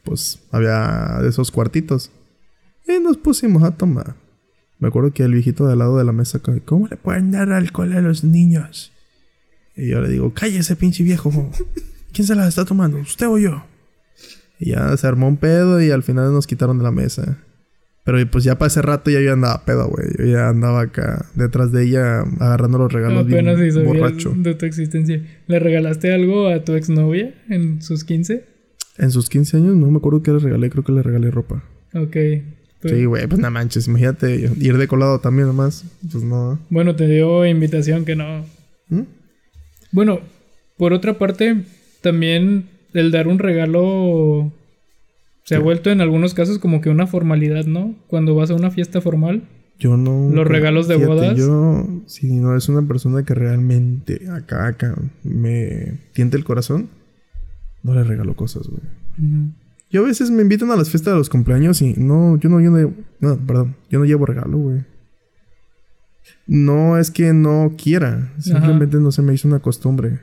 Pues 0.05 0.41
había 0.53 1.19
de 1.21 1.29
esos 1.29 1.51
cuartitos. 1.51 2.11
Y 2.87 3.01
nos 3.01 3.17
pusimos 3.17 3.63
a 3.65 3.73
tomar. 3.73 4.15
Me 4.79 4.89
acuerdo 4.89 5.13
que 5.13 5.25
el 5.25 5.33
viejito 5.33 5.67
de 5.67 5.73
al 5.73 5.81
lado 5.81 5.99
de 5.99 6.05
la 6.05 6.13
mesa... 6.13 6.41
¿Cómo 6.65 6.87
le 6.89 6.97
pueden 6.97 7.31
dar 7.31 7.51
alcohol 7.53 7.93
a 7.93 8.01
los 8.01 8.23
niños? 8.23 8.93
Y 9.77 9.89
yo 9.89 10.01
le 10.01 10.09
digo... 10.09 10.33
Cállese, 10.33 10.77
pinche 10.77 11.03
viejo. 11.03 11.51
¿Quién 12.13 12.27
se 12.27 12.35
la 12.35 12.47
está 12.47 12.65
tomando? 12.65 12.99
¿Usted 12.99 13.27
o 13.27 13.39
yo? 13.39 13.65
Y 14.59 14.71
ya 14.71 14.97
se 14.97 15.07
armó 15.07 15.29
un 15.29 15.37
pedo 15.37 15.83
y 15.83 15.91
al 15.91 16.03
final 16.03 16.33
nos 16.33 16.47
quitaron 16.47 16.79
de 16.79 16.85
la 16.85 16.93
mesa. 16.93 17.39
Pero 18.07 18.25
pues 18.31 18.45
ya 18.45 18.57
para 18.57 18.69
ese 18.69 18.83
rato 18.83 19.11
ya 19.11 19.21
yo 19.21 19.33
andaba 19.33 19.65
pedo, 19.65 19.89
güey. 19.89 20.07
Yo 20.17 20.27
ya 20.27 20.49
andaba 20.49 20.83
acá 20.83 21.27
detrás 21.35 21.73
de 21.73 21.85
ella 21.87 22.21
agarrando 22.39 22.79
los 22.79 22.93
regalos 22.93 23.27
bien 23.27 23.47
sabías 23.47 23.85
borracho. 23.85 24.33
de 24.37 24.55
tu 24.55 24.65
existencia. 24.65 25.21
¿Le 25.49 25.59
regalaste 25.59 26.15
algo 26.15 26.47
a 26.47 26.63
tu 26.63 26.75
exnovia 26.75 27.35
en 27.51 27.83
sus 27.83 28.05
15? 28.05 28.45
En 28.99 29.11
sus 29.11 29.29
15 29.29 29.57
años 29.57 29.75
no 29.75 29.91
me 29.91 29.99
acuerdo 29.99 30.23
qué 30.23 30.31
le 30.31 30.39
regalé. 30.39 30.71
Creo 30.71 30.85
que 30.85 30.93
le 30.93 31.03
regalé 31.03 31.33
ropa. 31.33 31.65
Ok. 31.95 32.17
Pues, 32.81 32.95
Sí, 32.95 33.05
güey, 33.07 33.27
pues 33.27 33.41
no 33.41 33.51
manches. 33.51 33.89
Imagínate 33.89 34.53
ir 34.61 34.79
de 34.79 34.87
colado 34.87 35.19
también 35.19 35.49
nomás. 35.49 35.85
Pues 36.13 36.23
no. 36.23 36.61
Bueno, 36.71 36.95
te 36.95 37.09
dio 37.09 37.45
invitación 37.45 38.05
que 38.05 38.15
no. 38.15 38.47
¿Mm? 38.89 39.03
Bueno, 39.91 40.21
por 40.79 40.93
otra 40.93 41.19
parte, 41.19 41.65
también 42.03 42.69
el 42.95 43.11
dar 43.11 43.27
un 43.27 43.41
regalo 43.41 44.53
se 45.47 45.55
ha 45.55 45.61
vuelto 45.61 45.91
en 45.91 46.01
algunos 46.01 46.35
casos 46.35 46.59
como 46.59 46.81
que 46.81 46.91
una 46.91 47.07
formalidad, 47.07 47.67
¿no? 47.67 47.95
Cuando 48.09 48.35
vas 48.35 48.51
a 48.51 48.55
una 48.55 48.73
fiesta 48.73 49.01
formal. 49.01 49.45
Yo 49.79 49.97
no. 49.97 50.29
¿Los 50.31 50.47
regalos 50.47 50.89
de 50.89 50.97
bodas? 50.97 51.37
Yo, 51.37 51.87
si 52.07 52.35
no 52.41 52.57
es 52.57 52.69
una 52.69 52.87
persona 52.87 53.25
que 53.25 53.33
realmente 53.33 54.29
acá, 54.29 54.67
acá 54.67 54.97
me 55.23 56.01
tiente 56.13 56.37
el 56.37 56.43
corazón, 56.43 56.89
no 57.85 57.95
le 57.95 58.03
regalo 58.03 58.35
cosas, 58.35 58.67
güey. 58.67 58.83
Yo 59.89 60.03
a 60.03 60.09
veces 60.09 60.33
me 60.33 60.43
invitan 60.43 60.73
a 60.73 60.77
las 60.77 60.91
fiestas 60.91 61.15
de 61.15 61.19
los 61.19 61.29
cumpleaños 61.29 61.81
y 61.81 61.95
no, 61.95 62.37
yo 62.39 62.49
no, 62.49 62.61
yo 62.61 62.71
no, 62.73 62.93
no, 63.21 63.37
perdón, 63.47 63.77
yo 63.89 64.01
no 64.01 64.05
llevo 64.05 64.27
regalo, 64.27 64.59
güey. 64.59 64.85
No 66.49 66.99
es 66.99 67.13
que 67.13 67.33
no 67.33 67.75
quiera, 67.81 68.33
simplemente 68.41 68.97
no 68.97 69.13
se 69.13 69.23
me 69.23 69.33
hizo 69.33 69.47
una 69.47 69.61
costumbre. 69.61 70.19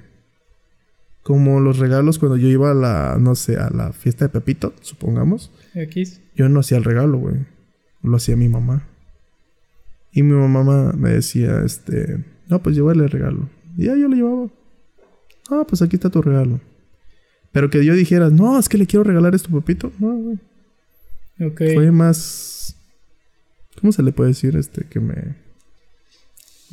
Como 1.24 1.62
los 1.62 1.80
regalos 1.80 2.20
cuando 2.20 2.36
yo 2.38 2.50
iba 2.50 2.72
a 2.72 2.74
la, 2.74 3.18
no 3.20 3.36
sé, 3.36 3.58
a 3.58 3.70
la 3.70 3.94
fiesta 3.94 4.26
de 4.26 4.30
Pepito, 4.30 4.74
supongamos, 4.82 5.52
X. 5.74 6.22
yo 6.36 6.50
no 6.50 6.60
hacía 6.60 6.78
el 6.78 6.84
regalo, 6.84 7.18
güey. 7.18 7.38
Lo 8.02 8.18
hacía 8.18 8.36
mi 8.36 8.50
mamá. 8.50 8.86
Y 10.12 10.22
mi 10.22 10.34
mamá 10.34 10.92
me 10.92 11.10
decía, 11.10 11.62
este, 11.66 12.24
no, 12.50 12.62
pues 12.62 12.76
llévale 12.76 13.06
el 13.06 13.10
regalo. 13.10 13.50
Y 13.78 13.86
ya 13.86 13.96
yo 13.96 14.08
le 14.10 14.18
llevaba. 14.18 14.50
Ah, 15.50 15.66
pues 15.68 15.82
aquí 15.82 15.96
está 15.96 16.10
tu 16.10 16.22
regalo. 16.22 16.60
Pero 17.54 17.70
que 17.70 17.86
yo 17.86 17.94
dijera, 17.94 18.30
no, 18.30 18.60
es 18.60 18.68
que 18.68 18.78
le 18.78 18.88
quiero 18.88 19.04
regalar 19.04 19.34
esto 19.34 19.50
a 19.50 19.62
Pepito. 19.62 19.92
No, 20.00 20.14
güey. 20.14 20.40
Ok. 21.40 21.62
Fue 21.74 21.92
más. 21.92 22.76
¿Cómo 23.80 23.92
se 23.92 24.04
le 24.04 24.12
puede 24.12 24.30
decir? 24.30 24.56
Este, 24.56 24.86
que 24.86 25.00
me. 25.00 25.36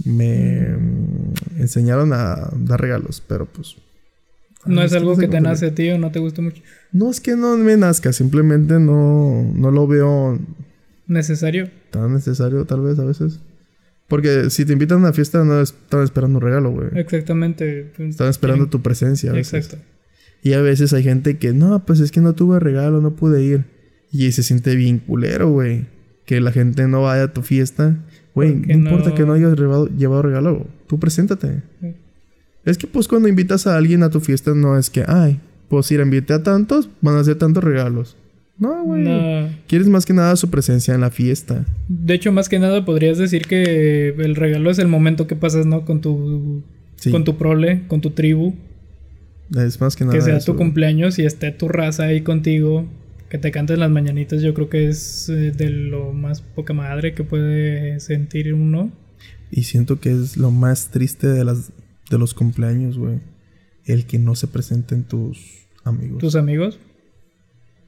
Me 0.05 0.77
mm, 0.77 1.35
enseñaron 1.59 2.13
a 2.13 2.51
dar 2.57 2.81
regalos, 2.81 3.23
pero 3.27 3.47
pues. 3.47 3.77
No 4.67 4.83
es 4.83 4.93
algo 4.93 5.17
que 5.17 5.29
te 5.29 5.41
nace 5.41 5.67
a 5.67 5.75
ti 5.75 5.89
o 5.91 5.99
no 5.99 6.11
te 6.11 6.19
gusta 6.19 6.43
mucho. 6.43 6.63
No 6.93 7.11
es 7.11 7.21
que 7.21 7.37
no 7.37 7.57
me 7.57 7.77
nazca, 7.77 8.13
simplemente 8.13 8.79
no, 8.79 9.51
no 9.55 9.71
lo 9.71 9.87
veo 9.87 10.39
Necesario. 11.07 11.71
tan 11.91 12.13
necesario 12.13 12.65
tal 12.67 12.83
vez 12.83 12.99
a 12.99 13.05
veces. 13.05 13.41
Porque 14.07 14.51
si 14.51 14.65
te 14.65 14.73
invitan 14.73 14.99
a 14.99 15.01
una 15.03 15.13
fiesta 15.13 15.45
no 15.45 15.61
están 15.61 16.03
esperando 16.03 16.39
un 16.39 16.45
regalo, 16.45 16.73
güey. 16.73 16.89
Exactamente. 16.95 17.93
pues, 17.97 18.11
Están 18.11 18.29
esperando 18.29 18.69
tu 18.69 18.83
presencia 18.83 19.31
a 19.31 19.35
veces. 19.35 19.67
Exacto. 19.67 19.87
Y 20.43 20.55
a 20.55 20.61
veces 20.61 20.93
hay 20.93 21.03
gente 21.05 21.39
que, 21.39 21.53
no, 21.53 21.85
pues 21.87 22.01
es 22.01 22.11
que 22.11 22.21
no 22.21 22.35
tuve 22.35 22.59
regalo, 22.61 23.01
no 23.01 23.15
pude 23.15 23.43
ir. 23.43 23.65
Y 24.11 24.33
se 24.33 24.43
siente 24.43 24.75
bien 24.75 24.99
culero, 24.99 25.51
güey. 25.51 25.87
Que 26.27 26.41
la 26.41 26.51
gente 26.51 26.89
no 26.89 27.03
vaya 27.03 27.25
a 27.25 27.33
tu 27.33 27.43
fiesta. 27.43 27.99
Güey, 28.35 28.55
no 28.57 28.73
importa 28.73 29.15
que 29.15 29.25
no 29.25 29.33
hayas 29.35 29.57
llevado, 29.57 29.87
llevado 29.89 30.23
regalo. 30.23 30.67
Tú 30.89 30.99
preséntate. 30.99 31.63
Sí. 31.81 31.95
Es 32.65 32.77
que 32.79 32.87
pues 32.87 33.09
cuando 33.09 33.29
invitas 33.29 33.67
a 33.67 33.77
alguien 33.77 34.03
a 34.03 34.11
tu 34.11 34.21
fiesta 34.21 34.55
no 34.55 34.77
es 34.79 34.91
que, 34.91 35.05
ay, 35.07 35.41
pues 35.69 35.91
ir 35.93 36.01
a 36.01 36.03
invité 36.03 36.35
a 36.35 36.43
tantos, 36.43 36.89
van 37.01 37.17
a 37.17 37.21
hacer 37.21 37.37
tantos 37.37 37.63
regalos. 37.65 38.17
No, 38.59 38.85
güey. 38.85 39.03
No. 39.05 39.49
Quieres 39.67 39.89
más 39.89 40.05
que 40.05 40.13
nada 40.13 40.37
su 40.37 40.51
presencia 40.51 40.95
en 40.95 41.01
la 41.01 41.11
fiesta. 41.11 41.65
De 41.89 42.13
hecho, 42.15 42.31
más 42.33 42.49
que 42.51 42.59
nada 42.59 42.85
podrías 42.85 43.17
decir 43.17 43.47
que 43.47 44.09
el 44.09 44.37
regalo 44.37 44.71
es 44.71 44.79
el 44.79 44.89
momento 44.89 45.27
que 45.27 45.37
pasas, 45.37 45.65
¿no? 45.65 45.85
Con 45.87 46.01
tu, 46.03 46.63
Sí. 46.97 47.11
con 47.11 47.25
tu 47.25 47.39
prole, 47.39 47.83
con 47.89 48.03
tu 48.03 48.11
tribu. 48.11 48.53
Es 49.57 49.81
más 49.81 49.97
que 49.97 50.05
nada. 50.05 50.17
que 50.17 50.23
sea 50.23 50.37
eso, 50.37 50.53
tu 50.53 50.59
cumpleaños 50.59 51.19
y 51.19 51.25
esté 51.25 51.51
tu 51.53 51.69
raza 51.69 52.05
ahí 52.05 52.21
contigo. 52.21 52.85
Que 53.31 53.39
te 53.39 53.51
canten 53.53 53.81
las 53.81 53.91
mañanitas, 53.91 54.43
yo 54.43 54.53
creo 54.55 54.69
que 54.69 54.89
es 54.89 55.29
eh, 55.29 55.53
de 55.53 55.71
lo 55.71 56.13
más 56.13 56.43
poca 56.43 56.73
madre 56.75 57.15
que 57.15 57.25
puede 57.25 57.99
sentir 58.01 58.53
uno. 58.53 58.91
Y 59.51 59.63
siento 59.63 60.01
que 60.01 60.11
es 60.13 60.37
lo 60.37 60.51
más 60.51 60.91
triste 60.91 61.29
de 61.29 61.45
las 61.45 61.73
de 62.11 62.19
los 62.19 62.35
cumpleaños, 62.35 62.99
güey. 62.99 63.21
El 63.87 64.05
que 64.05 64.19
no 64.19 64.35
se 64.35 64.47
presenten 64.47 65.05
tus 65.05 65.39
amigos. 65.85 66.19
Tus 66.19 66.37
amigos. 66.37 66.79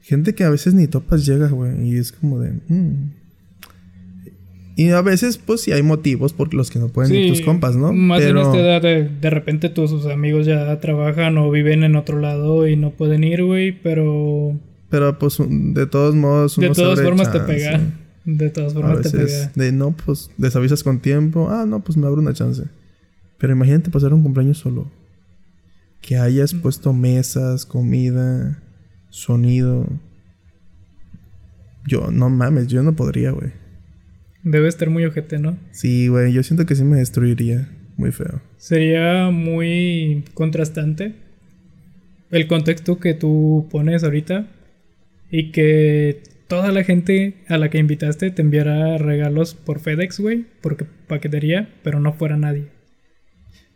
Gente 0.01 0.33
que 0.33 0.43
a 0.43 0.49
veces 0.49 0.73
ni 0.73 0.87
topas 0.87 1.25
llega, 1.25 1.49
güey. 1.49 1.89
Y 1.89 1.97
es 1.97 2.11
como 2.11 2.39
de. 2.39 2.53
mm. 2.67 3.11
Y 4.75 4.89
a 4.89 5.01
veces, 5.01 5.37
pues 5.37 5.61
sí 5.61 5.71
hay 5.71 5.83
motivos 5.83 6.33
por 6.33 6.51
los 6.55 6.71
que 6.71 6.79
no 6.79 6.87
pueden 6.89 7.13
ir 7.13 7.29
tus 7.29 7.41
compas, 7.41 7.75
¿no? 7.75 7.93
Más 7.93 8.19
Pero, 8.19 8.41
en 8.41 8.47
esta 8.47 8.59
edad, 8.59 8.81
de, 8.81 9.07
de 9.07 9.29
repente 9.29 9.69
tus 9.69 9.91
sus 9.91 10.07
amigos 10.07 10.47
ya 10.47 10.79
trabajan 10.79 11.37
o 11.37 11.51
viven 11.51 11.83
en 11.83 11.95
otro 11.95 12.19
lado 12.19 12.67
y 12.67 12.75
no 12.75 12.89
pueden 12.89 13.23
ir, 13.23 13.43
güey. 13.43 13.71
Pero 13.71 14.57
pero 14.93 15.17
pues 15.17 15.39
de 15.39 15.87
todos 15.87 16.13
modos. 16.13 16.55
de 16.55 16.67
uno 16.67 16.75
se 16.75 16.81
todas 16.83 17.01
formas 17.01 17.31
te 17.31 17.39
pega. 17.39 17.81
De 18.25 18.49
todas 18.51 18.73
formas 18.73 19.01
te 19.01 19.09
pega. 19.09 19.51
de 19.55 19.71
no, 19.71 19.91
pues 19.91 20.29
desavisas 20.37 20.83
con 20.83 20.99
tiempo. 20.99 21.49
Ah, 21.49 21.65
no, 21.67 21.83
pues 21.83 21.97
me 21.97 22.05
abro 22.05 22.21
una 22.21 22.33
chance. 22.33 22.63
Pero 23.43 23.55
imagínate 23.55 23.91
pasar 23.91 24.13
un 24.13 24.23
cumpleaños 24.23 24.59
solo. 24.59 24.89
Que 25.99 26.15
hayas 26.15 26.53
puesto 26.53 26.93
mesas, 26.93 27.65
comida, 27.65 28.63
sonido. 29.09 29.85
Yo, 31.85 32.09
no 32.09 32.29
mames, 32.29 32.67
yo 32.67 32.83
no 32.83 32.95
podría, 32.95 33.31
güey. 33.31 33.51
Debe 34.43 34.69
estar 34.69 34.89
muy 34.89 35.03
ojete, 35.03 35.39
¿no? 35.39 35.57
Sí, 35.71 36.07
güey, 36.07 36.31
yo 36.31 36.41
siento 36.41 36.65
que 36.65 36.75
sí 36.75 36.85
me 36.85 36.95
destruiría. 36.95 37.67
Muy 37.97 38.13
feo. 38.13 38.41
Sería 38.55 39.29
muy 39.29 40.23
contrastante 40.33 41.13
el 42.31 42.47
contexto 42.47 43.01
que 43.01 43.13
tú 43.13 43.67
pones 43.69 44.05
ahorita 44.05 44.47
y 45.29 45.51
que 45.51 46.23
toda 46.47 46.71
la 46.71 46.85
gente 46.85 47.43
a 47.49 47.57
la 47.57 47.69
que 47.69 47.77
invitaste 47.77 48.31
te 48.31 48.41
enviara 48.41 48.97
regalos 48.97 49.53
por 49.53 49.81
FedEx, 49.81 50.21
güey, 50.21 50.45
porque 50.61 50.85
paquetería, 50.85 51.67
pero 51.83 51.99
no 51.99 52.13
fuera 52.13 52.37
nadie. 52.37 52.67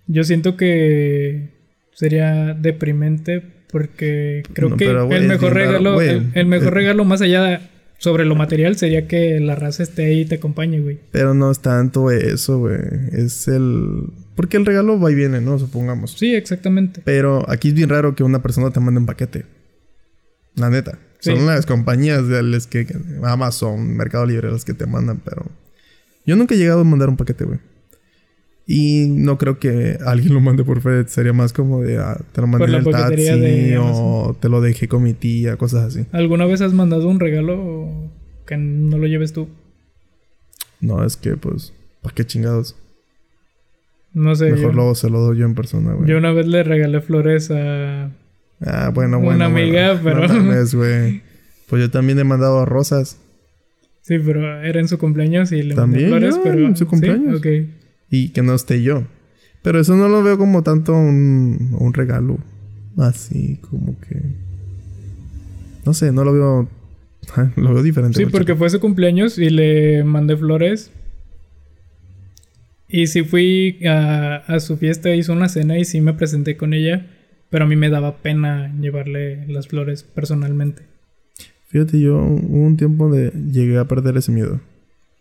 Yo 0.07 0.23
siento 0.23 0.55
que 0.57 1.49
sería 1.93 2.53
deprimente 2.53 3.41
porque 3.71 4.43
creo 4.53 4.69
No, 4.69 4.77
que 4.77 4.85
pero, 4.85 5.11
el 5.11 5.27
mejor 5.27 5.53
bien 5.53 5.67
regalo, 5.67 5.93
güey. 5.95 6.09
el, 6.09 6.31
el 6.33 6.45
mejor 6.45 6.67
Eh. 6.69 6.71
regalo 6.75 7.05
más 7.05 7.21
allá 7.21 7.69
sobre 7.99 8.25
lo 8.25 8.35
material 8.35 8.75
sería 8.77 9.07
que 9.07 9.39
la 9.39 9.55
raza 9.55 9.83
esté 9.83 10.05
ahí 10.05 10.21
y 10.21 10.25
te 10.25 10.35
acompañe, 10.35 10.79
güey. 10.79 10.99
Pero 11.11 11.33
no 11.33 11.49
es 11.51 11.59
tanto 11.61 12.11
eso, 12.11 12.59
güey. 12.59 12.77
Es 13.11 13.47
el... 13.47 14.03
Porque 14.35 14.55
el 14.57 14.65
regalo 14.67 14.99
va 14.99 15.11
y 15.11 15.15
viene, 15.15 15.41
¿no? 15.41 15.57
Supongamos. 15.57 16.11
Sí, 16.11 16.35
exactamente. 16.35 17.01
Pero 17.03 17.43
aquí 17.49 17.69
es 17.69 17.73
bien 17.73 17.89
raro 17.89 18.13
que 18.15 18.23
una 18.23 18.41
persona 18.43 18.69
te 18.69 18.79
mande 18.79 18.99
un 18.99 19.07
paquete. 19.07 19.45
La 20.55 20.69
neta. 20.69 20.99
Sí. 21.19 21.35
Son 21.35 21.47
las 21.47 21.65
compañías 21.65 22.27
de 22.27 22.43
las 22.43 22.67
que... 22.67 22.85
Amazon, 23.23 23.97
Mercado 23.97 24.27
Libre, 24.27 24.51
las 24.51 24.63
que 24.63 24.73
te 24.75 24.85
mandan, 24.85 25.19
pero... 25.25 25.47
Yo 26.25 26.35
nunca 26.35 26.53
he 26.53 26.57
llegado 26.59 26.81
a 26.81 26.83
mandar 26.83 27.09
un 27.09 27.17
paquete, 27.17 27.45
güey. 27.45 27.59
Y 28.69 29.07
no 29.07 29.37
creo 29.37 29.59
que 29.59 29.97
alguien 30.05 30.33
lo 30.33 30.41
mande 30.41 30.65
por 30.65 30.81
FedEx. 30.81 31.11
Sería 31.11 31.31
más 31.31 31.53
como 31.53 31.81
de... 31.81 31.99
ah, 31.99 32.19
te 32.33 32.41
lo 32.41 32.47
mandé 32.47 32.65
en 32.67 32.73
el 32.75 32.83
taxi 32.83 33.23
de 33.39 33.77
o 33.81 34.35
te 34.39 34.49
lo 34.49 34.59
dejé 34.59 34.89
con 34.89 35.03
mi 35.03 35.13
tía, 35.13 35.55
cosas 35.55 35.85
así. 35.85 36.05
¿Alguna 36.11 36.45
vez 36.45 36.59
has 36.59 36.73
mandado 36.73 37.07
un 37.07 37.19
regalo 37.21 37.89
que 38.45 38.57
no 38.57 38.97
lo 38.97 39.07
lleves 39.07 39.31
tú? 39.31 39.47
No, 40.81 41.05
es 41.05 41.15
que 41.15 41.37
pues... 41.37 41.71
¿Para 42.01 42.13
qué 42.13 42.25
chingados? 42.25 42.75
No 44.13 44.35
sé. 44.35 44.45
Mejor 44.51 44.59
yo, 44.59 44.71
luego 44.73 44.95
se 44.95 45.09
lo 45.09 45.19
doy 45.21 45.37
yo 45.37 45.45
en 45.45 45.55
persona, 45.55 45.93
güey. 45.93 46.09
yo 46.09 46.17
una 46.17 46.31
vez 46.33 46.45
le 46.47 46.63
regalé 46.63 46.99
flores 47.01 47.49
a... 47.51 48.11
Ah, 48.61 48.89
bueno, 48.93 49.19
Una 49.19 49.27
bueno. 49.27 49.45
amiga, 49.45 49.93
bueno. 49.93 50.21
pero- 50.21 50.33
No 50.33 50.43
mames, 50.43 50.75
güey. 50.75 51.21
Pues 51.69 51.81
yo 51.81 51.89
también 51.91 52.19
he 52.19 52.23
mandado 52.25 52.65
rosas. 52.65 53.17
Sí, 54.01 54.17
pero 54.19 54.61
era 54.61 54.79
en 54.79 54.87
su 54.87 54.97
cumpleaños 54.97 55.51
y 55.51 55.63
le 55.63 55.75
¿También? 55.75 56.09
mandé 56.09 56.27
flores, 56.31 56.35
Ah, 56.37 56.41
pero... 56.43 56.65
en 56.67 56.75
su 56.75 56.83
¿sí? 56.85 56.89
cumpleaños. 56.89 57.37
Ok. 57.39 57.47
Y 58.09 58.29
que 58.29 58.41
no 58.41 58.53
esté 58.53 58.81
yo. 58.81 59.03
Pero 59.61 59.79
eso 59.79 59.95
no 59.95 60.07
lo 60.07 60.23
veo 60.23 60.37
como 60.37 60.63
tanto 60.63 60.93
un, 60.93 61.75
un 61.79 61.93
regalo. 61.93 62.37
Así 62.97 63.57
como 63.57 63.99
que. 63.99 64.21
No 65.85 65.93
sé, 65.93 66.11
no 66.11 66.23
lo 66.23 66.33
veo. 66.33 66.69
Lo 67.57 67.73
veo 67.73 67.83
diferente. 67.83 68.17
Sí, 68.17 68.25
porque 68.27 68.55
fue 68.55 68.69
su 68.69 68.79
cumpleaños 68.79 69.37
y 69.37 69.49
le 69.49 70.03
mandé 70.05 70.37
flores. 70.37 70.91
Y 72.87 73.07
sí 73.07 73.23
fui 73.23 73.85
a, 73.85 74.37
a 74.37 74.61
su 74.61 74.77
fiesta, 74.77 75.13
hizo 75.13 75.33
una 75.33 75.49
cena 75.49 75.77
y 75.77 75.83
sí 75.83 75.99
me 75.99 76.13
presenté 76.13 76.55
con 76.55 76.73
ella. 76.73 77.05
Pero 77.49 77.65
a 77.65 77.67
mí 77.67 77.75
me 77.75 77.89
daba 77.89 78.17
pena 78.17 78.73
llevarle 78.79 79.45
las 79.47 79.67
flores 79.67 80.03
personalmente. 80.03 80.83
Fíjate, 81.67 81.99
yo 81.99 82.15
hubo 82.15 82.65
un 82.65 82.77
tiempo 82.77 83.11
de 83.11 83.31
llegué 83.51 83.77
a 83.77 83.85
perder 83.85 84.17
ese 84.17 84.31
miedo. 84.31 84.61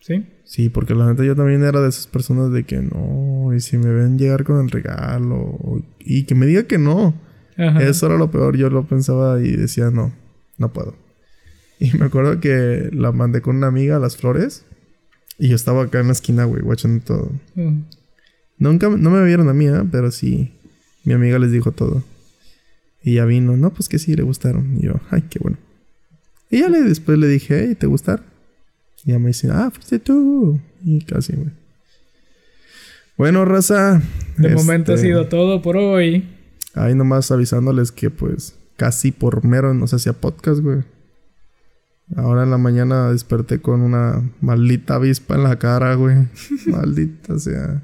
¿Sí? 0.00 0.26
Sí, 0.44 0.68
porque 0.68 0.94
la 0.94 1.06
neta 1.06 1.24
yo 1.24 1.35
también 1.35 1.64
era 1.64 1.80
de 1.80 1.88
esas 1.88 2.06
personas 2.06 2.52
de 2.52 2.64
que 2.64 2.80
no, 2.80 3.52
y 3.54 3.61
si 3.61 3.76
me 3.78 3.90
ven 3.90 4.18
llegar 4.18 4.44
con 4.44 4.61
el 4.61 4.70
regalo, 4.70 5.59
y 5.98 6.24
que 6.24 6.35
me 6.35 6.46
diga 6.46 6.64
que 6.64 6.78
no. 6.78 7.14
Ajá. 7.56 7.82
Eso 7.82 8.06
era 8.06 8.16
lo 8.16 8.30
peor, 8.30 8.56
yo 8.56 8.70
lo 8.70 8.87
pensaba 8.87 9.40
y 9.40 9.56
decía, 9.56 9.90
no, 9.90 10.12
no 10.59 10.72
puedo. 10.72 10.94
Y 11.78 11.92
me 11.98 12.06
acuerdo 12.06 12.40
que 12.40 12.90
la 12.92 13.12
mandé 13.12 13.40
con 13.40 13.56
una 13.56 13.66
amiga, 13.66 13.98
las 13.98 14.16
flores, 14.16 14.64
y 15.38 15.48
yo 15.48 15.56
estaba 15.56 15.85
acá 15.85 16.00
en 16.00 16.06
la 16.06 16.12
esquina, 16.12 16.44
güey, 16.44 16.62
watchando 16.62 17.04
todo. 17.04 17.32
Mm. 17.54 17.82
Nunca, 18.59 18.88
no 18.88 19.11
me 19.11 19.24
vieron 19.24 19.48
a 19.48 19.54
mí, 19.54 19.66
¿eh? 19.66 19.82
pero 19.90 20.11
sí, 20.11 20.54
mi 21.04 21.12
amiga 21.12 21.38
les 21.38 21.52
dijo 21.52 21.72
todo. 21.72 22.02
Y 23.02 23.14
ya 23.14 23.24
vino, 23.24 23.56
no, 23.56 23.72
pues 23.72 23.88
que 23.88 23.98
sí, 23.98 24.14
le 24.16 24.22
gustaron. 24.22 24.78
Y 24.78 24.87
yo, 24.87 25.00
ay, 25.11 25.24
qué 25.28 25.38
bueno. 25.38 25.59
Y 26.50 26.61
ya 26.61 26.68
le, 26.68 26.82
después 26.82 27.18
le 27.18 27.28
dije, 27.28 27.66
hey, 27.66 27.76
¿te 27.78 27.87
gustaron? 27.87 28.24
Y 29.07 29.12
ya 29.12 29.19
me 29.21 29.29
dice, 29.29 29.49
ah, 29.51 29.71
fuiste 29.73 30.01
tú. 30.01 30.61
Y 30.85 31.01
casi, 31.05 31.33
güey. 31.35 31.51
Bueno, 33.16 33.45
raza. 33.45 34.03
De 34.37 34.55
momento 34.55 34.92
ha 34.92 34.97
este, 34.97 35.07
sido 35.07 35.29
todo 35.29 35.62
por 35.62 35.77
hoy. 35.77 36.29
Ahí 36.75 36.95
nomás 36.95 37.31
avisándoles 37.31 37.92
que 37.92 38.11
pues 38.11 38.55
casi 38.77 39.12
por 39.12 39.45
mero 39.45 39.73
no 39.73 39.87
se 39.87 39.97
hacía 39.97 40.12
podcast, 40.12 40.61
güey. 40.61 40.83
Ahora 42.14 42.42
en 42.42 42.51
la 42.51 42.59
mañana 42.59 43.11
desperté 43.11 43.61
con 43.61 43.81
una 43.81 44.31
maldita 44.40 44.97
avispa 44.97 45.37
en 45.37 45.45
la 45.45 45.59
cara, 45.59 45.95
güey. 45.95 46.16
Maldita 46.66 47.38
sea. 47.38 47.83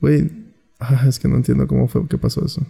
Güey, 0.00 0.30
ah, 0.80 1.04
es 1.06 1.18
que 1.18 1.28
no 1.28 1.36
entiendo 1.36 1.66
cómo 1.66 1.88
fue 1.88 2.08
que 2.08 2.18
pasó 2.18 2.44
eso. 2.44 2.66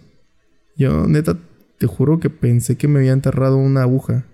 Yo, 0.77 1.07
neta, 1.07 1.37
te 1.79 1.87
juro 1.87 2.19
que 2.19 2.29
pensé 2.29 2.77
que 2.77 2.87
me 2.87 2.99
había 2.99 3.13
enterrado 3.13 3.57
una 3.57 3.81
aguja. 3.81 4.25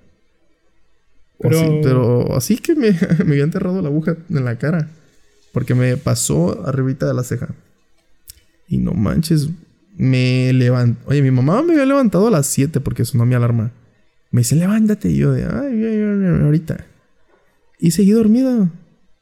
Pero- 1.40 1.58
sí, 1.60 1.80
pero 1.84 2.36
así 2.36 2.58
que 2.58 2.76
me, 2.76 2.92
me 3.26 3.32
había 3.32 3.44
enterrado 3.44 3.82
la 3.82 3.90
aguja 3.90 4.18
en 4.30 4.46
la 4.46 4.58
cara. 4.58 4.90
Porque 5.54 5.74
me 5.74 5.98
pasó 5.98 6.66
arribita 6.68 7.08
de 7.08 7.14
la 7.14 7.24
ceja. 7.24 7.50
Y 8.68 8.78
no 8.78 8.94
manches, 8.94 9.50
me 9.98 10.54
levantó. 10.54 11.10
Oye, 11.10 11.22
mi 11.24 11.32
mamá 11.32 11.64
me 11.64 11.74
había 11.74 11.86
levantado 11.86 12.28
a 12.28 12.32
las 12.32 12.46
7 12.48 12.80
porque 12.82 13.04
sonó 13.04 13.26
mi 13.26 13.34
alarma. 13.36 13.72
Me 14.32 14.42
dice, 14.42 14.56
levántate. 14.56 15.10
Y 15.10 15.18
yo 15.18 15.32
de, 15.32 15.46
ay, 15.46 16.44
ahorita. 16.44 16.86
Y 17.80 17.92
seguí 17.92 18.12
dormido. 18.12 18.70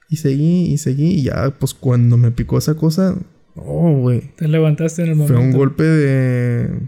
Y 0.09 0.17
seguí, 0.17 0.65
y 0.65 0.77
seguí. 0.77 1.11
Y 1.11 1.23
ya, 1.23 1.53
pues 1.57 1.73
cuando 1.73 2.17
me 2.17 2.31
picó 2.31 2.57
esa 2.57 2.75
cosa, 2.75 3.15
oh, 3.55 3.91
güey. 3.99 4.31
Te 4.35 4.47
levantaste 4.47 5.03
en 5.03 5.09
el 5.09 5.15
momento. 5.15 5.33
Fue 5.35 5.43
un 5.45 5.51
golpe 5.53 5.83
de. 5.83 6.79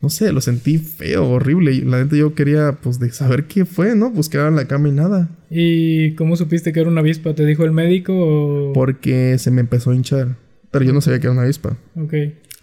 No 0.00 0.08
sé, 0.08 0.32
lo 0.32 0.40
sentí 0.40 0.78
feo, 0.78 1.28
horrible. 1.28 1.74
La 1.84 2.02
neta 2.02 2.16
yo 2.16 2.34
quería, 2.34 2.78
pues, 2.80 2.98
de 2.98 3.12
saber 3.12 3.44
qué 3.44 3.66
fue, 3.66 3.94
¿no? 3.94 4.10
Buscar 4.10 4.48
en 4.48 4.56
la 4.56 4.66
cama 4.66 4.88
y 4.88 4.92
nada. 4.92 5.28
¿Y 5.50 6.14
cómo 6.14 6.36
supiste 6.36 6.72
que 6.72 6.80
era 6.80 6.88
una 6.88 7.00
avispa? 7.00 7.34
¿Te 7.34 7.44
dijo 7.44 7.64
el 7.64 7.72
médico 7.72 8.14
o...? 8.16 8.72
Porque 8.72 9.36
se 9.38 9.50
me 9.50 9.60
empezó 9.60 9.90
a 9.90 9.94
hinchar. 9.94 10.36
Pero 10.70 10.86
yo 10.86 10.94
no 10.94 11.02
sabía 11.02 11.20
que 11.20 11.26
era 11.26 11.32
una 11.32 11.42
avispa. 11.42 11.76
Ok. 11.96 12.14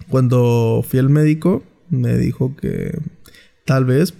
Cuando 0.10 0.84
fui 0.88 0.98
al 0.98 1.10
médico, 1.10 1.64
me 1.90 2.18
dijo 2.18 2.56
que 2.56 2.98
tal 3.66 3.86
vez 3.86 4.16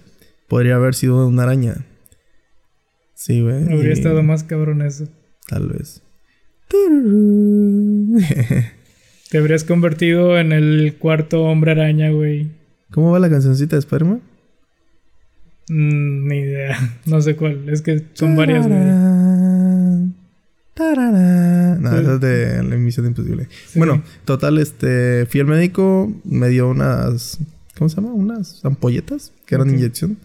podría 0.48 0.76
haber 0.76 0.94
sido 0.94 1.28
una 1.28 1.44
araña. 1.44 1.86
Sí, 3.16 3.42
güey. 3.42 3.64
Habría 3.64 3.90
y 3.90 3.94
estado 3.94 4.22
más 4.22 4.44
cabrón 4.44 4.84
eso. 4.84 5.08
Tal 5.48 5.70
vez. 5.70 6.04
Te 9.32 9.38
habrías 9.38 9.64
convertido 9.64 10.38
en 10.38 10.52
el 10.52 10.96
cuarto 11.00 11.44
hombre 11.44 11.72
araña, 11.72 12.12
güey. 12.12 12.57
¿Cómo 12.92 13.12
va 13.12 13.20
la 13.20 13.30
cancioncita 13.30 13.76
de 13.76 13.80
Spider-Man? 13.80 14.22
Mm, 15.70 16.28
ni 16.28 16.38
idea. 16.38 16.78
No 17.06 17.22
sé 17.22 17.36
cuál. 17.36 17.68
Es 17.70 17.82
que 17.82 18.04
son 18.14 18.36
varias, 18.36 18.68
güey. 18.68 18.80
Tararán. 20.74 21.82
No, 21.82 21.98
esa 21.98 22.14
es 22.16 22.22
de 22.22 22.64
la 22.64 22.76
emisión 22.76 23.06
imposible. 23.08 23.48
Sí. 23.68 23.80
Bueno, 23.80 24.04
total, 24.26 24.60
este, 24.60 25.26
fui 25.26 25.40
al 25.40 25.48
médico, 25.48 26.14
me 26.24 26.50
dio 26.50 26.70
unas, 26.70 27.40
¿cómo 27.78 27.90
se 27.90 27.96
llama? 27.96 28.14
Unas 28.14 28.64
ampolletas 28.64 29.34
que 29.46 29.56
eran 29.56 29.70
inyección 29.70 30.18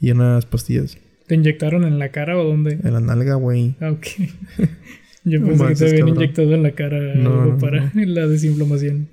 y 0.00 0.10
unas 0.10 0.44
pastillas 0.46 0.98
¿Te 1.28 1.36
inyectaron 1.36 1.84
en 1.84 2.00
la 2.00 2.08
cara 2.10 2.36
o 2.36 2.42
dónde? 2.44 2.80
en 2.82 2.92
la 2.92 3.00
nalga, 3.00 3.34
güey. 3.36 3.76
Ah, 3.80 3.92
ok. 3.92 4.06
Yo 5.24 5.38
No 5.38 5.46
pensé 5.46 5.56
que 5.56 5.62
manches, 5.62 5.78
te 5.78 5.84
habían 5.86 5.98
cabrón. 6.08 6.16
inyectado 6.16 6.52
en 6.54 6.62
la 6.64 6.70
cara 6.72 7.14
No, 7.14 7.30
algo 7.42 7.52
no, 7.52 7.58
para 7.58 7.92
la 7.94 8.26
desinflamación. 8.26 9.08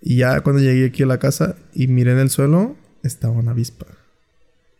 Y 0.00 0.16
ya 0.16 0.40
cuando 0.40 0.62
llegué 0.62 0.86
aquí 0.86 1.02
a 1.02 1.06
la 1.06 1.18
casa 1.18 1.56
y 1.74 1.88
miré 1.88 2.12
en 2.12 2.18
el 2.18 2.30
suelo, 2.30 2.76
estaba 3.02 3.34
una 3.34 3.52
avispa. 3.52 3.86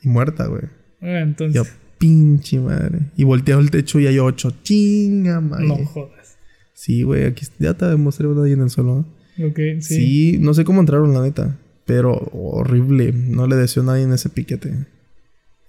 Y 0.03 0.09
muerta, 0.09 0.47
güey. 0.47 0.63
Ah, 1.01 1.21
entonces. 1.21 1.55
Yo, 1.55 1.65
pinche 1.99 2.61
madre. 2.61 3.01
Y 3.17 3.25
volteé 3.25 3.55
al 3.55 3.71
techo 3.71 3.99
y 4.01 4.07
hay 4.07 4.19
ocho. 4.19 4.53
Chinga, 4.63 5.41
madre. 5.41 5.67
no 5.67 5.77
jodas. 5.85 6.39
Sí, 6.73 7.03
güey, 7.03 7.25
aquí 7.25 7.47
ya 7.59 7.75
te 7.75 7.87
demostré 7.87 8.27
una 8.29 8.45
ahí 8.45 8.53
en 8.53 8.63
el 8.63 8.71
suelo. 8.71 9.05
¿eh? 9.37 9.47
Ok, 9.47 9.83
sí. 9.83 9.95
Sí. 9.95 10.39
no 10.41 10.55
sé 10.55 10.65
cómo 10.65 10.81
entraron, 10.81 11.13
la 11.13 11.23
neta. 11.23 11.59
Pero 11.85 12.13
horrible. 12.33 13.13
No 13.13 13.47
le 13.47 13.57
deseo 13.57 13.83
a 13.83 13.87
nadie 13.87 14.05
en 14.05 14.13
ese 14.13 14.29
piquete. 14.29 14.87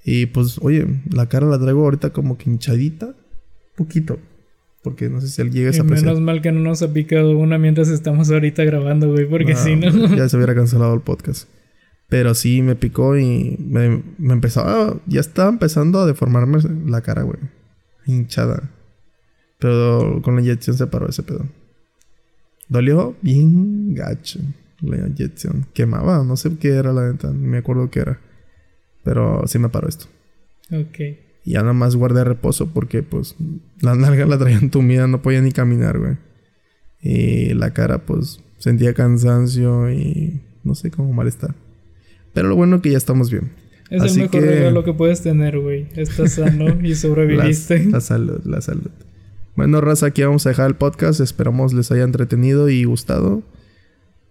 Y 0.03 0.27
pues, 0.27 0.59
oye, 0.61 1.01
la 1.11 1.27
cara 1.27 1.47
la 1.47 1.59
traigo 1.59 1.83
ahorita 1.83 2.11
como 2.11 2.37
que 2.37 2.49
hinchadita. 2.49 3.15
Poquito. 3.75 4.19
Porque 4.83 5.09
no 5.09 5.19
sé 5.19 5.27
si 5.27 5.41
alguien 5.41 5.63
llegues 5.63 5.77
Y 5.77 5.79
a 5.79 5.83
apreciar. 5.83 6.07
menos 6.07 6.21
mal 6.21 6.41
que 6.41 6.51
no 6.51 6.61
nos 6.61 6.81
ha 6.81 6.93
picado 6.93 7.37
una 7.37 7.57
mientras 7.57 7.89
estamos 7.89 8.31
ahorita 8.31 8.63
grabando, 8.63 9.11
güey. 9.11 9.25
Porque 9.29 9.55
si 9.55 9.75
no. 9.75 9.89
Ya 10.15 10.29
se 10.29 10.37
hubiera 10.37 10.55
cancelado 10.55 10.93
el 10.93 11.01
podcast. 11.01 11.49
Pero 12.07 12.33
sí, 12.33 12.61
me 12.61 12.75
picó 12.75 13.17
y 13.17 13.55
me, 13.59 14.01
me 14.17 14.33
empezaba... 14.33 14.97
Ya 15.05 15.19
estaba 15.19 15.49
empezando 15.49 15.99
a 15.99 16.05
deformarme 16.05 16.59
la 16.87 17.01
cara, 17.01 17.23
güey. 17.23 17.37
Hinchada. 18.05 18.71
Pero 19.59 20.21
con 20.23 20.35
la 20.35 20.41
inyección 20.41 20.77
se 20.77 20.87
paró 20.87 21.09
ese 21.09 21.23
pedo. 21.23 21.45
Dolió 22.69 23.15
bien 23.21 23.93
gacho 23.93 24.39
la 24.81 24.97
inyección. 25.07 25.67
Quemaba, 25.73 26.23
no 26.23 26.37
sé 26.37 26.57
qué 26.57 26.69
era 26.69 26.93
la 26.93 27.11
neta. 27.11 27.31
Ni 27.31 27.45
me 27.47 27.57
acuerdo 27.57 27.89
qué 27.91 27.99
era. 27.99 28.19
Pero 29.03 29.43
sí 29.47 29.59
me 29.59 29.69
paró 29.69 29.89
esto. 29.89 30.05
ok. 30.71 31.28
Y 31.49 31.53
ya 31.53 31.61
nada 31.61 31.73
más 31.73 31.95
guardé 31.95 32.23
reposo 32.23 32.67
porque 32.67 33.01
pues 33.01 33.35
la 33.81 33.95
nalga 33.95 34.27
la 34.27 34.37
traía 34.37 34.59
entumida, 34.59 35.07
no 35.07 35.23
podía 35.23 35.41
ni 35.41 35.51
caminar, 35.51 35.97
güey. 35.97 36.17
Y 37.01 37.55
la 37.55 37.73
cara 37.73 38.05
pues 38.05 38.39
sentía 38.59 38.93
cansancio 38.93 39.91
y 39.91 40.41
no 40.63 40.75
sé 40.75 40.91
cómo 40.91 41.11
malestar. 41.11 41.55
Pero 42.35 42.49
lo 42.49 42.55
bueno 42.55 42.75
es 42.75 42.81
que 42.83 42.91
ya 42.91 42.97
estamos 42.99 43.31
bien. 43.31 43.49
Es 43.89 44.03
Así 44.03 44.19
el 44.19 44.25
mejor 44.27 44.41
que- 44.41 44.45
regalo 44.45 44.83
que 44.83 44.93
puedes 44.93 45.21
tener, 45.23 45.57
güey. 45.59 45.87
Estás 45.95 46.33
sano 46.33 46.79
y 46.83 46.93
sobreviviste. 46.93 47.83
la 47.85 47.99
salud, 47.99 48.41
la 48.45 48.61
salud. 48.61 48.91
Bueno, 49.55 49.81
raza, 49.81 50.05
aquí 50.05 50.21
vamos 50.21 50.45
a 50.45 50.49
dejar 50.49 50.67
el 50.67 50.75
podcast. 50.75 51.19
Esperamos 51.19 51.73
les 51.73 51.91
haya 51.91 52.03
entretenido 52.03 52.69
y 52.69 52.83
gustado. 52.83 53.41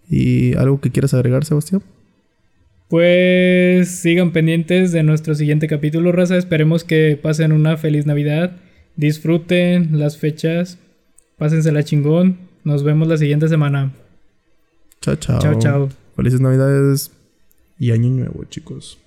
¿Y 0.08 0.54
algo 0.54 0.80
que 0.80 0.92
quieras 0.92 1.14
agregar, 1.14 1.44
Sebastián? 1.44 1.82
Pues 2.88 3.90
sigan 4.00 4.32
pendientes 4.32 4.92
de 4.92 5.02
nuestro 5.02 5.34
siguiente 5.34 5.68
capítulo, 5.68 6.10
raza. 6.10 6.36
Esperemos 6.36 6.84
que 6.84 7.18
pasen 7.20 7.52
una 7.52 7.76
feliz 7.76 8.06
Navidad. 8.06 8.52
Disfruten 8.96 9.98
las 9.98 10.16
fechas. 10.16 10.78
Pásensela 11.36 11.84
chingón. 11.84 12.38
Nos 12.64 12.82
vemos 12.82 13.06
la 13.06 13.18
siguiente 13.18 13.48
semana. 13.48 13.92
Chao, 15.02 15.16
chao. 15.16 15.38
Chao, 15.38 15.58
chao. 15.58 15.88
Felices 16.16 16.40
Navidades 16.40 17.12
y 17.78 17.92
Año 17.92 18.10
Nuevo, 18.10 18.44
chicos. 18.44 18.98